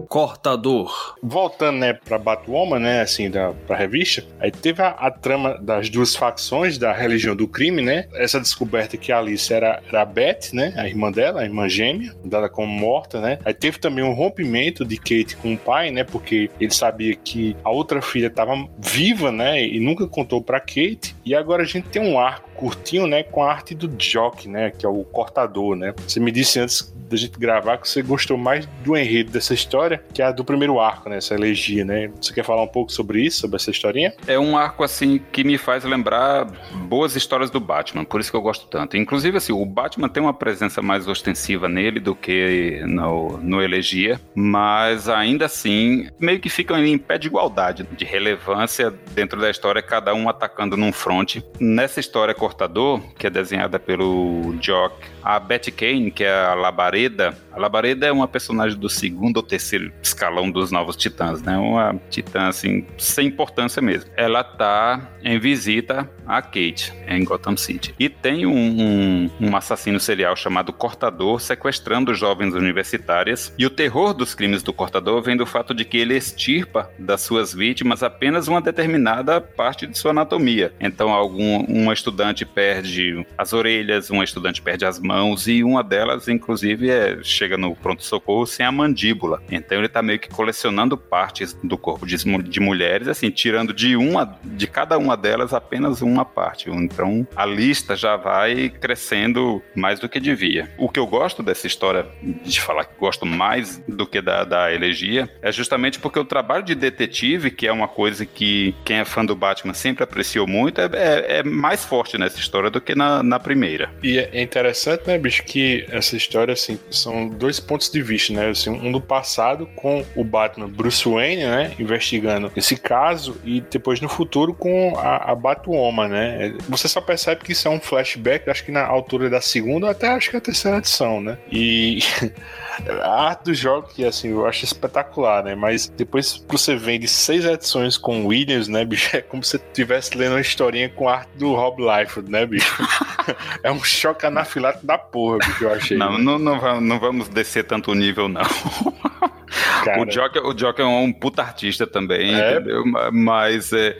Cortador. 0.09 1.16
Voltando, 1.22 1.78
né, 1.78 1.92
pra 1.92 2.18
Batwoman, 2.18 2.78
né, 2.78 3.02
assim, 3.02 3.30
da, 3.30 3.52
pra 3.66 3.76
revista, 3.76 4.24
aí 4.40 4.50
teve 4.50 4.82
a, 4.82 4.88
a, 4.88 5.11
trama 5.11 5.59
das 5.61 5.90
duas 5.90 6.16
facções 6.16 6.78
da 6.78 6.92
religião 6.92 7.36
do 7.36 7.46
crime, 7.46 7.82
né, 7.82 8.06
essa 8.14 8.40
descoberta 8.40 8.96
que 8.96 9.12
a 9.12 9.18
Alice 9.18 9.52
era, 9.52 9.82
era 9.86 10.02
a 10.02 10.04
Beth, 10.04 10.52
né, 10.52 10.72
a 10.76 10.88
irmã 10.88 11.12
dela, 11.12 11.42
a 11.42 11.44
irmã 11.44 11.68
gêmea, 11.68 12.14
dada 12.24 12.48
como 12.48 12.72
morta, 12.72 13.20
né, 13.20 13.38
aí 13.44 13.52
teve 13.52 13.78
também 13.78 14.02
um 14.02 14.14
rompimento 14.14 14.84
de 14.84 14.96
Kate 14.96 15.36
com 15.36 15.52
o 15.52 15.59
pai, 15.59 15.90
né, 15.90 16.04
porque 16.04 16.50
ele 16.59 16.72
sabia 16.72 17.14
que 17.14 17.54
a 17.62 17.70
outra 17.70 18.00
filha 18.00 18.28
estava 18.28 18.54
viva, 18.78 19.30
né, 19.30 19.62
e 19.62 19.78
nunca 19.78 20.06
contou 20.06 20.42
pra 20.42 20.59
Kate, 20.59 21.14
e 21.24 21.34
agora 21.34 21.62
a 21.62 21.66
gente 21.66 21.88
tem 21.88 22.02
um 22.02 22.18
arco 22.18 22.47
curtinho, 22.59 23.06
né, 23.06 23.22
com 23.22 23.42
a 23.42 23.50
arte 23.50 23.74
do 23.74 23.88
Jock, 23.96 24.48
né, 24.48 24.72
que 24.76 24.84
é 24.84 24.88
o 24.88 25.04
cortador, 25.04 25.76
né. 25.76 25.94
Você 26.06 26.18
me 26.18 26.32
disse 26.32 26.59
antes 26.59 26.92
da 27.09 27.16
gente 27.16 27.38
gravar 27.38 27.78
que 27.78 27.88
você 27.88 28.02
gostou 28.02 28.36
mais 28.36 28.66
do 28.84 28.96
enredo 28.96 29.30
dessa 29.30 29.54
história, 29.54 30.02
que 30.12 30.20
é 30.20 30.26
a 30.26 30.32
do 30.32 30.44
primeiro 30.44 30.80
arco, 30.80 31.09
né, 31.09 31.18
essa 31.18 31.34
elegia, 31.34 31.84
né. 31.84 32.11
Você 32.20 32.34
quer 32.34 32.44
falar 32.44 32.62
um 32.62 32.68
pouco 32.68 32.92
sobre 32.92 33.22
isso, 33.22 33.40
sobre 33.40 33.56
essa 33.56 33.70
historinha? 33.70 34.12
É 34.26 34.38
um 34.38 34.59
arco, 34.59 34.82
assim, 34.82 35.20
que 35.32 35.44
me 35.44 35.56
faz 35.56 35.84
lembrar 35.84 36.46
boas 36.88 37.14
histórias 37.14 37.48
do 37.48 37.61
Batman, 37.61 38.04
por 38.04 38.20
isso 38.20 38.30
que 38.30 38.36
eu 38.36 38.42
gosto 38.42 38.66
tanto. 38.66 38.96
Inclusive, 38.96 39.36
assim, 39.36 39.52
o 39.52 39.64
Batman 39.64 40.09
tem 40.09 40.22
uma 40.22 40.34
presença 40.34 40.82
mais 40.82 41.06
ostensiva 41.06 41.68
nele 41.68 42.00
do 42.00 42.14
que 42.14 42.82
no, 42.86 43.38
no 43.38 43.62
Elegia, 43.62 44.20
mas 44.34 45.09
ainda 45.09 45.46
assim, 45.46 46.09
meio 46.18 46.40
que 46.40 46.48
ficam 46.48 46.78
em 46.84 46.98
pé 46.98 47.18
de 47.18 47.28
igualdade, 47.28 47.86
de 47.96 48.04
relevância 48.04 48.92
dentro 49.12 49.40
da 49.40 49.50
história, 49.50 49.80
cada 49.80 50.14
um 50.14 50.28
atacando 50.28 50.76
num 50.76 50.92
fronte. 50.92 51.44
Nessa 51.61 52.00
história 52.00 52.34
Cortador, 52.49 53.03
que 53.18 53.26
é 53.26 53.30
desenhada 53.30 53.78
pelo 53.78 54.57
Jock, 54.59 54.96
a 55.22 55.38
Betty 55.38 55.70
Kane, 55.70 56.11
que 56.11 56.24
é 56.24 56.32
a 56.32 56.55
Labareda, 56.55 57.36
a 57.59 57.61
Labareda 57.61 58.07
é 58.07 58.12
uma 58.12 58.28
personagem 58.28 58.78
do 58.78 58.88
segundo 58.88 59.38
ou 59.38 59.42
terceiro 59.42 59.92
escalão 60.01 60.49
dos 60.49 60.70
Novos 60.70 60.94
Titãs, 60.94 61.42
né? 61.42 61.59
Uma 61.59 62.01
titã, 62.09 62.46
assim, 62.46 62.86
sem 62.96 63.26
importância 63.26 63.82
mesmo. 63.82 64.09
Ela 64.16 64.44
tá 64.44 65.11
em 65.24 65.40
visita 65.40 66.09
a 66.24 66.40
Kate, 66.40 66.92
em 67.09 67.24
Gotham 67.24 67.57
City. 67.57 67.92
E 67.99 68.09
tem 68.09 68.46
um, 68.46 68.53
um, 68.53 69.30
um 69.40 69.57
assassino 69.57 69.99
serial 69.99 70.36
chamado 70.36 70.72
Cortador 70.72 71.40
sequestrando 71.40 72.14
jovens 72.14 72.55
universitárias. 72.55 73.53
E 73.59 73.66
o 73.66 73.70
terror 73.70 74.14
dos 74.14 74.36
crimes 74.36 74.62
do 74.62 74.72
Cortador 74.72 75.20
vem 75.20 75.36
do 75.36 75.46
fato 75.46 75.74
de 75.74 75.84
que 75.84 75.99
ele 75.99 76.16
extirpa 76.16 76.88
das 76.96 77.22
suas 77.22 77.53
vítimas 77.53 78.05
apenas 78.05 78.46
uma 78.46 78.61
determinada 78.61 79.40
parte 79.40 79.84
de 79.84 79.99
sua 79.99 80.12
anatomia. 80.12 80.72
Então, 80.78 81.11
algum, 81.11 81.64
uma 81.64 81.92
estudante 81.92 82.38
perde 82.45 83.26
as 83.36 83.53
orelhas, 83.53 84.11
uma 84.11 84.24
estudante 84.24 84.62
perde 84.62 84.84
as 84.84 84.99
mãos 84.99 85.47
e 85.47 85.62
uma 85.62 85.82
delas, 85.82 86.28
inclusive, 86.28 86.91
é, 86.91 87.18
chega 87.22 87.57
no 87.57 87.74
pronto-socorro 87.74 88.47
sem 88.47 88.64
a 88.64 88.72
mandíbula. 88.72 89.43
Então, 89.51 89.78
ele 89.78 89.89
tá 89.89 90.03
meio 90.03 90.18
que 90.18 90.28
colecionando 90.28 90.97
partes 90.97 91.57
do 91.62 91.76
corpo 91.76 92.07
de, 92.07 92.16
de 92.16 92.61
mulheres, 92.61 93.09
assim, 93.09 93.30
tirando 93.30 93.72
de 93.72 93.97
uma, 93.97 94.39
de 94.45 94.66
cada 94.66 94.99
uma 94.99 95.16
delas 95.16 95.53
apenas 95.53 96.03
uma 96.03 96.24
parte. 96.24 96.70
Então 96.70 97.26
a 97.34 97.47
lista 97.47 97.97
já 97.97 98.16
vai 98.16 98.68
crescendo 98.68 99.62
mais 99.74 100.01
do 100.01 100.09
que 100.09 100.20
devia. 100.20 100.70
O 100.76 100.89
que 100.89 100.99
eu 100.99 101.07
gosto 101.07 101.43
dessa 101.43 101.66
história, 101.66 102.07
de 102.22 102.61
falar 102.61 102.84
que 102.84 102.99
gosto 102.99 103.24
mais 103.24 103.78
do 103.89 104.07
que 104.07 104.20
da, 104.20 104.45
da 104.45 104.72
elegia, 104.72 105.28
é 105.43 105.53
justamente 105.53 105.99
porque 105.99 106.18
o 106.18 106.24
trabalho 106.24 106.62
de 106.62 106.74
detetive, 106.74 107.51
que 107.51 107.66
é 107.66 107.72
uma 107.72 107.89
coisa 107.89 108.24
que 108.26 108.74
quem 108.84 108.99
é 108.99 109.05
fã 109.05 109.24
do 109.24 109.36
Batman 109.36 109.74
sempre 109.74 110.05
apreciou 110.05 110.47
muito, 110.47 110.80
é, 110.80 110.89
é, 110.93 111.39
é 111.39 111.43
mais 111.43 111.84
forte 111.84 112.18
nessa 112.29 112.39
história 112.39 112.70
do 112.70 112.81
que 112.81 112.95
na, 112.95 113.22
na 113.22 113.41
primeira. 113.41 113.91
E 114.03 114.18
é 114.18 114.43
interessante, 114.43 115.07
né, 115.07 115.18
bicho, 115.18 115.43
que 115.43 115.87
essa 115.91 116.16
história, 116.16 116.53
assim, 116.53 116.79
são 116.91 117.29
dois 117.29 117.59
pontos 117.59 117.91
de 117.91 118.03
vista, 118.03 118.33
né? 118.33 118.51
Assim, 118.51 118.70
um 118.70 118.93
do 118.93 119.01
passado 119.01 119.66
com 119.74 120.05
o 120.14 120.22
Batman 120.22 120.68
Bruce 120.68 121.09
Wayne, 121.09 121.45
né? 121.45 121.72
Investigando 121.79 122.53
esse 122.55 122.76
caso 122.76 123.37
e 123.45 123.61
depois 123.61 124.01
no 124.01 124.09
futuro 124.09 124.55
com 124.55 124.97
a, 124.99 125.33
a 125.33 125.35
Batwoman, 125.35 126.09
né? 126.09 126.55
Você 126.68 126.87
só 126.87 127.01
percebe 127.01 127.43
que 127.43 127.53
isso 127.53 127.66
é 127.66 127.70
um 127.70 127.81
flashback, 127.81 128.49
acho 128.49 128.64
que 128.64 128.72
na 128.72 128.85
altura 128.85 129.31
da 129.31 129.41
segunda, 129.41 129.91
até 129.91 130.09
acho 130.09 130.31
que 130.31 130.37
a 130.37 130.41
terceira 130.41 130.79
edição, 130.79 131.20
né? 131.20 131.39
E 131.51 132.01
a 133.03 133.29
arte 133.29 133.45
do 133.45 133.55
jogo, 133.55 133.89
que 133.89 134.05
assim, 134.05 134.29
eu 134.29 134.47
acho 134.47 134.64
espetacular, 134.64 135.43
né? 135.43 135.55
Mas 135.55 135.89
depois 135.89 136.45
você 136.49 136.76
vende 136.76 137.09
seis 137.09 137.45
edições 137.45 137.97
com 137.97 138.26
Williams, 138.26 138.68
né, 138.68 138.85
bicho? 138.85 139.09
É 139.18 139.22
como 139.22 139.43
se 139.43 139.53
você 139.53 139.57
estivesse 139.57 140.16
lendo 140.16 140.33
uma 140.33 140.41
historinha 140.41 140.89
com 140.89 141.09
a 141.09 141.16
arte 141.16 141.31
do 141.37 141.55
Rob 141.55 141.83
Liefeld, 142.18 142.30
né, 142.30 142.46
bicho? 142.46 142.82
é 143.62 143.70
um 143.70 143.82
choque 143.82 144.26
anafilático 144.26 144.86
da 144.86 144.98
porra, 144.98 145.38
bicho, 145.38 145.64
eu 145.64 145.72
achei. 145.72 145.96
Não, 145.96 146.18
não, 146.18 146.38
não, 146.38 146.80
não 146.80 146.98
vamos 146.98 147.28
descer 147.28 147.64
tanto 147.64 147.92
o 147.92 147.94
nível, 147.94 148.28
não. 148.28 148.42
Cara. 149.84 150.00
O 150.00 150.06
Joker, 150.06 150.46
o 150.46 150.54
Joker 150.54 150.84
é 150.84 150.88
um 150.88 151.12
puta 151.12 151.42
artista 151.42 151.86
também, 151.86 152.34
é. 152.34 152.52
entendeu? 152.52 152.84
Mas 153.12 153.72
é, 153.72 153.96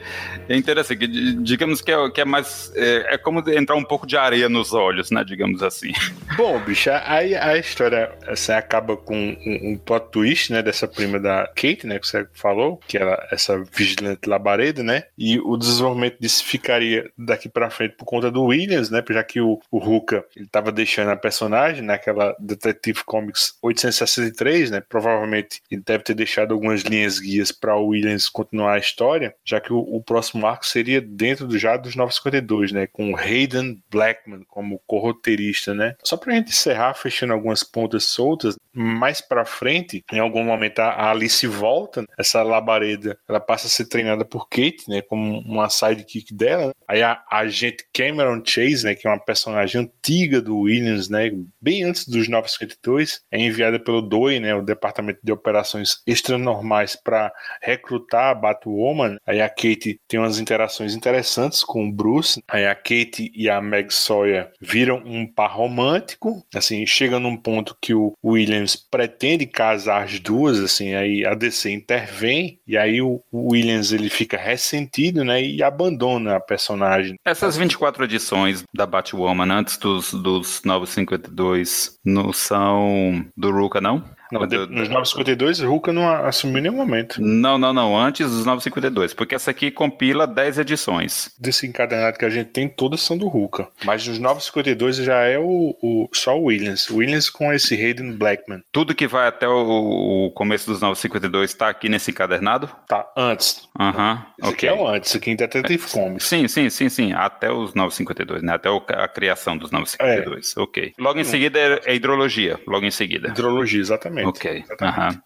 é 0.47 0.55
interessante, 0.55 1.07
digamos 1.41 1.81
que 1.81 1.91
é, 1.91 2.09
que 2.09 2.21
é 2.21 2.25
mais. 2.25 2.71
É, 2.75 3.15
é, 3.15 3.17
como 3.17 3.39
entrar 3.49 3.75
um 3.75 3.83
pouco 3.83 4.05
de 4.05 4.17
areia 4.17 4.49
nos 4.49 4.73
olhos, 4.73 5.11
né? 5.11 5.23
Digamos 5.23 5.63
assim. 5.63 5.91
Bom, 6.37 6.59
bicho, 6.59 6.89
aí 7.05 7.35
a 7.35 7.57
história 7.57 8.11
assim, 8.27 8.51
acaba 8.51 8.95
com 8.95 9.15
um, 9.15 9.71
um 9.71 9.77
plot 9.77 10.11
twist, 10.11 10.51
né? 10.51 10.61
Dessa 10.61 10.87
prima 10.87 11.19
da 11.19 11.47
Kate, 11.47 11.85
né? 11.85 11.99
Que 11.99 12.07
você 12.07 12.27
falou, 12.33 12.79
que 12.87 12.97
era 12.97 13.27
essa 13.31 13.61
vigilante 13.73 14.27
labareda, 14.27 14.83
né? 14.83 15.03
E 15.17 15.39
o 15.39 15.57
desenvolvimento 15.57 16.17
disso 16.19 16.43
ficaria 16.43 17.09
daqui 17.17 17.49
pra 17.49 17.69
frente 17.69 17.95
por 17.95 18.05
conta 18.05 18.31
do 18.31 18.43
Williams, 18.43 18.89
né? 18.89 19.03
Já 19.09 19.23
que 19.23 19.41
o, 19.41 19.59
o 19.71 19.77
Ruka 19.77 20.23
ele 20.35 20.47
tava 20.47 20.71
deixando 20.71 21.09
a 21.09 21.15
personagem 21.15 21.83
naquela 21.83 22.35
Detective 22.39 23.03
Comics 23.03 23.55
863, 23.61 24.71
né? 24.71 24.83
Provavelmente 24.87 25.48
ele 25.69 25.81
deve 25.85 26.03
ter 26.03 26.13
deixado 26.13 26.53
algumas 26.53 26.81
linhas 26.81 27.19
guias 27.19 27.51
para 27.51 27.75
o 27.75 27.87
Williams 27.87 28.29
continuar 28.29 28.73
a 28.73 28.79
história, 28.79 29.35
já 29.43 29.59
que 29.59 29.71
o, 29.71 29.79
o, 29.79 30.03
próximo 30.03 30.45
arco 30.45 30.65
seria 30.65 31.01
dentro 31.01 31.47
do, 31.47 31.57
já 31.57 31.77
dos 31.77 31.95
952, 31.95 32.71
né? 32.71 32.87
Com 32.87 33.15
Hayden 33.15 33.81
Blackman 33.89 34.43
como 34.47 34.81
corroteirista, 34.87 35.73
né? 35.73 35.95
Só 36.03 36.17
pra 36.17 36.33
gente 36.33 36.49
encerrar, 36.49 36.93
fechando 36.93 37.33
algumas 37.33 37.63
pontas 37.63 38.05
soltas, 38.05 38.55
mais 38.73 39.19
para 39.19 39.45
frente, 39.45 40.03
em 40.11 40.19
algum 40.19 40.43
momento 40.43 40.79
a 40.79 41.09
Alice 41.09 41.45
volta, 41.47 42.05
essa 42.17 42.41
labareda, 42.43 43.17
ela 43.27 43.39
passa 43.39 43.67
a 43.67 43.69
ser 43.69 43.85
treinada 43.85 44.23
por 44.23 44.47
Kate, 44.47 44.83
né? 44.87 45.01
Como 45.01 45.39
uma 45.39 45.69
sidekick 45.69 46.33
dela. 46.33 46.73
Aí 46.87 47.01
a, 47.01 47.21
a 47.29 47.39
agente 47.39 47.85
Cameron 47.93 48.41
Chase, 48.45 48.85
né? 48.85 48.95
Que 48.95 49.07
é 49.07 49.11
uma 49.11 49.19
personagem 49.19 49.81
antiga 49.81 50.41
do 50.41 50.59
Williams, 50.59 51.09
né? 51.09 51.31
Bem 51.61 51.83
antes 51.83 52.07
dos 52.07 52.27
952, 52.27 53.21
é 53.31 53.39
enviada 53.39 53.79
pelo 53.79 54.01
DOI, 54.01 54.39
né? 54.39 54.55
O 54.55 54.61
Departamento 54.61 55.19
de 55.23 55.31
Operações 55.39 56.01
extranormais 56.05 56.95
para 56.95 57.31
recrutar 57.61 58.31
a 58.31 58.35
Batwoman. 58.35 59.17
Aí 59.25 59.41
a 59.41 59.49
Kate 59.49 59.99
tem 60.07 60.19
umas 60.19 60.39
interações 60.39 60.93
interessantes 60.93 61.63
com 61.63 61.87
o 61.87 61.91
Bruce. 61.91 62.43
Aí 62.47 62.65
a 62.65 62.75
Kate 62.75 63.31
e 63.33 63.49
a 63.49 63.61
Meg 63.61 63.93
Sawyer 63.93 64.51
viram 64.59 65.01
um 65.05 65.25
par 65.25 65.51
romântico. 65.51 66.45
Assim, 66.53 66.85
chega 66.85 67.19
num 67.19 67.37
ponto 67.37 67.75
que 67.81 67.93
o 67.93 68.13
Williams 68.23 68.75
pretende 68.75 69.45
casar 69.45 70.03
as 70.03 70.19
duas, 70.19 70.59
assim, 70.59 70.93
aí 70.93 71.25
a 71.25 71.33
DC 71.33 71.71
intervém 71.71 72.59
e 72.67 72.77
aí 72.77 73.01
o 73.01 73.21
Williams 73.33 73.91
ele 73.91 74.09
fica 74.09 74.37
ressentido, 74.37 75.23
né, 75.23 75.41
e 75.41 75.63
abandona 75.63 76.35
a 76.35 76.39
personagem. 76.39 77.15
Essas 77.25 77.57
24 77.57 78.03
edições 78.03 78.63
da 78.73 78.85
Batwoman 78.85 79.51
antes 79.51 79.77
dos, 79.77 80.13
dos 80.13 80.61
952 80.63 81.97
não 82.03 82.31
são 82.33 83.25
do 83.35 83.51
Ruka, 83.51 83.81
não? 83.81 84.03
Não, 84.31 84.45
de, 84.45 84.57
nos 84.57 84.89
952, 84.89 85.59
Ruka 85.61 85.91
não 85.91 86.07
assumiu 86.25 86.61
nenhum 86.61 86.75
momento. 86.75 87.21
Não, 87.21 87.57
não, 87.57 87.73
não. 87.73 87.97
Antes 87.97 88.29
dos 88.29 88.45
952. 88.45 89.13
Porque 89.13 89.35
essa 89.35 89.51
aqui 89.51 89.71
compila 89.71 90.27
10 90.27 90.59
edições. 90.59 91.33
Desse 91.39 91.65
encadenado 91.65 92.17
que 92.17 92.25
a 92.25 92.29
gente 92.29 92.49
tem, 92.51 92.67
todas 92.67 93.01
são 93.01 93.17
do 93.17 93.27
Ruka. 93.27 93.67
Mas 93.83 94.07
nos 94.07 94.19
952 94.19 94.97
já 94.97 95.23
é 95.23 95.37
o, 95.39 95.75
o, 95.81 96.09
só 96.13 96.37
o 96.37 96.45
Williams. 96.45 96.89
Williams 96.89 97.29
com 97.29 97.51
esse 97.51 97.73
Hayden 97.73 98.13
Blackman. 98.13 98.61
Tudo 98.71 98.93
que 98.93 99.07
vai 99.07 99.27
até 99.27 99.47
o, 99.47 100.27
o 100.27 100.31
começo 100.31 100.69
dos 100.69 100.81
952 100.81 101.49
está 101.49 101.69
aqui 101.69 101.89
nesse 101.89 102.11
encadernado? 102.11 102.69
Tá, 102.87 103.07
antes. 103.17 103.67
Aham, 103.79 104.25
uh 104.41 104.47
ok. 104.47 104.53
Aqui 104.53 104.67
é 104.67 104.73
o 104.73 104.87
antes, 104.87 105.15
aqui 105.15 105.31
em 105.31 105.35
Detective 105.35 105.87
Comics. 105.87 106.25
Sim, 106.25 106.47
sim, 106.47 106.69
sim, 106.69 106.89
sim. 106.89 107.13
Até 107.13 107.51
os 107.51 107.73
952, 107.73 108.43
né? 108.43 108.53
Até 108.53 108.69
a 108.69 109.07
criação 109.07 109.57
dos 109.57 109.71
952. 109.71 110.55
É. 110.55 110.61
Ok. 110.61 110.93
Logo 110.97 111.19
em 111.19 111.23
seguida 111.23 111.59
é, 111.59 111.81
é 111.85 111.95
hidrologia. 111.95 112.59
Logo 112.67 112.85
em 112.85 112.91
seguida. 112.91 113.29
Hidrologia, 113.29 113.79
exatamente. 113.79 114.18
Ok. 114.25 114.63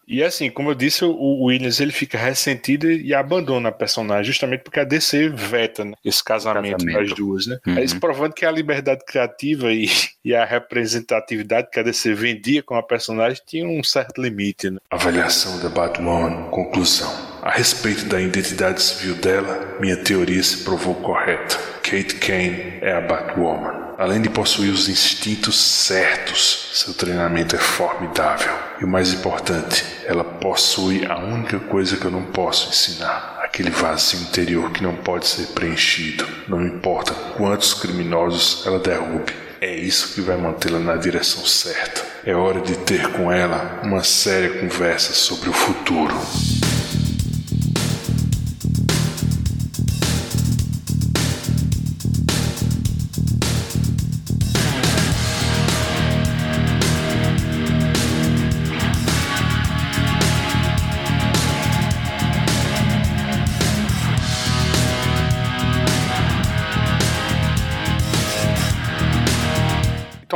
E 0.06 0.22
assim, 0.22 0.50
como 0.50 0.70
eu 0.70 0.74
disse, 0.74 1.04
o 1.04 1.44
Williams 1.44 1.80
ele 1.80 1.92
fica 1.92 2.18
ressentido 2.18 2.90
e 2.90 3.14
abandona 3.14 3.68
a 3.68 3.72
personagem, 3.72 4.24
justamente 4.24 4.62
porque 4.62 4.80
a 4.80 4.84
DC 4.84 5.28
veta 5.28 5.84
né, 5.84 5.92
esse 6.04 6.22
casamento, 6.22 6.78
casamento, 6.78 7.08
das 7.08 7.16
duas, 7.16 7.46
né? 7.46 7.58
Uhum. 7.66 7.78
Isso 7.78 7.98
provando 7.98 8.32
que 8.32 8.44
a 8.44 8.50
liberdade 8.50 9.04
criativa 9.06 9.72
e, 9.72 9.88
e 10.24 10.34
a 10.34 10.44
representatividade 10.44 11.68
que 11.70 11.80
a 11.80 11.82
DC 11.82 12.14
vendia 12.14 12.62
com 12.62 12.74
a 12.74 12.82
personagem 12.82 13.40
tinha 13.46 13.66
um 13.66 13.82
certo 13.82 14.20
limite, 14.20 14.70
né? 14.70 14.78
Avaliação 14.90 15.60
da 15.60 15.68
Batman, 15.68 16.48
conclusão. 16.50 17.33
A 17.44 17.50
respeito 17.50 18.06
da 18.06 18.18
identidade 18.18 18.82
civil 18.82 19.16
dela, 19.16 19.76
minha 19.78 19.98
teoria 19.98 20.42
se 20.42 20.64
provou 20.64 20.94
correta. 20.94 21.58
Kate 21.82 22.14
Kane 22.14 22.78
é 22.80 22.96
a 22.96 23.02
Batwoman. 23.02 23.92
Além 23.98 24.22
de 24.22 24.30
possuir 24.30 24.72
os 24.72 24.88
instintos 24.88 25.60
certos, 25.60 26.70
seu 26.72 26.94
treinamento 26.94 27.54
é 27.54 27.58
formidável. 27.58 28.50
E 28.80 28.84
o 28.86 28.88
mais 28.88 29.12
importante, 29.12 29.84
ela 30.06 30.24
possui 30.24 31.04
a 31.04 31.18
única 31.18 31.58
coisa 31.58 31.98
que 31.98 32.06
eu 32.06 32.10
não 32.10 32.22
posso 32.22 32.70
ensinar: 32.70 33.38
aquele 33.42 33.68
vazio 33.68 34.20
interior 34.20 34.72
que 34.72 34.82
não 34.82 34.96
pode 34.96 35.26
ser 35.26 35.48
preenchido. 35.48 36.26
Não 36.48 36.64
importa 36.64 37.12
quantos 37.36 37.74
criminosos 37.74 38.66
ela 38.66 38.78
derrube, 38.78 39.34
é 39.60 39.70
isso 39.70 40.14
que 40.14 40.22
vai 40.22 40.38
mantê-la 40.38 40.78
na 40.78 40.96
direção 40.96 41.44
certa. 41.44 42.02
É 42.24 42.34
hora 42.34 42.62
de 42.62 42.74
ter 42.78 43.06
com 43.08 43.30
ela 43.30 43.80
uma 43.82 44.02
séria 44.02 44.60
conversa 44.60 45.12
sobre 45.12 45.50
o 45.50 45.52
futuro. 45.52 46.16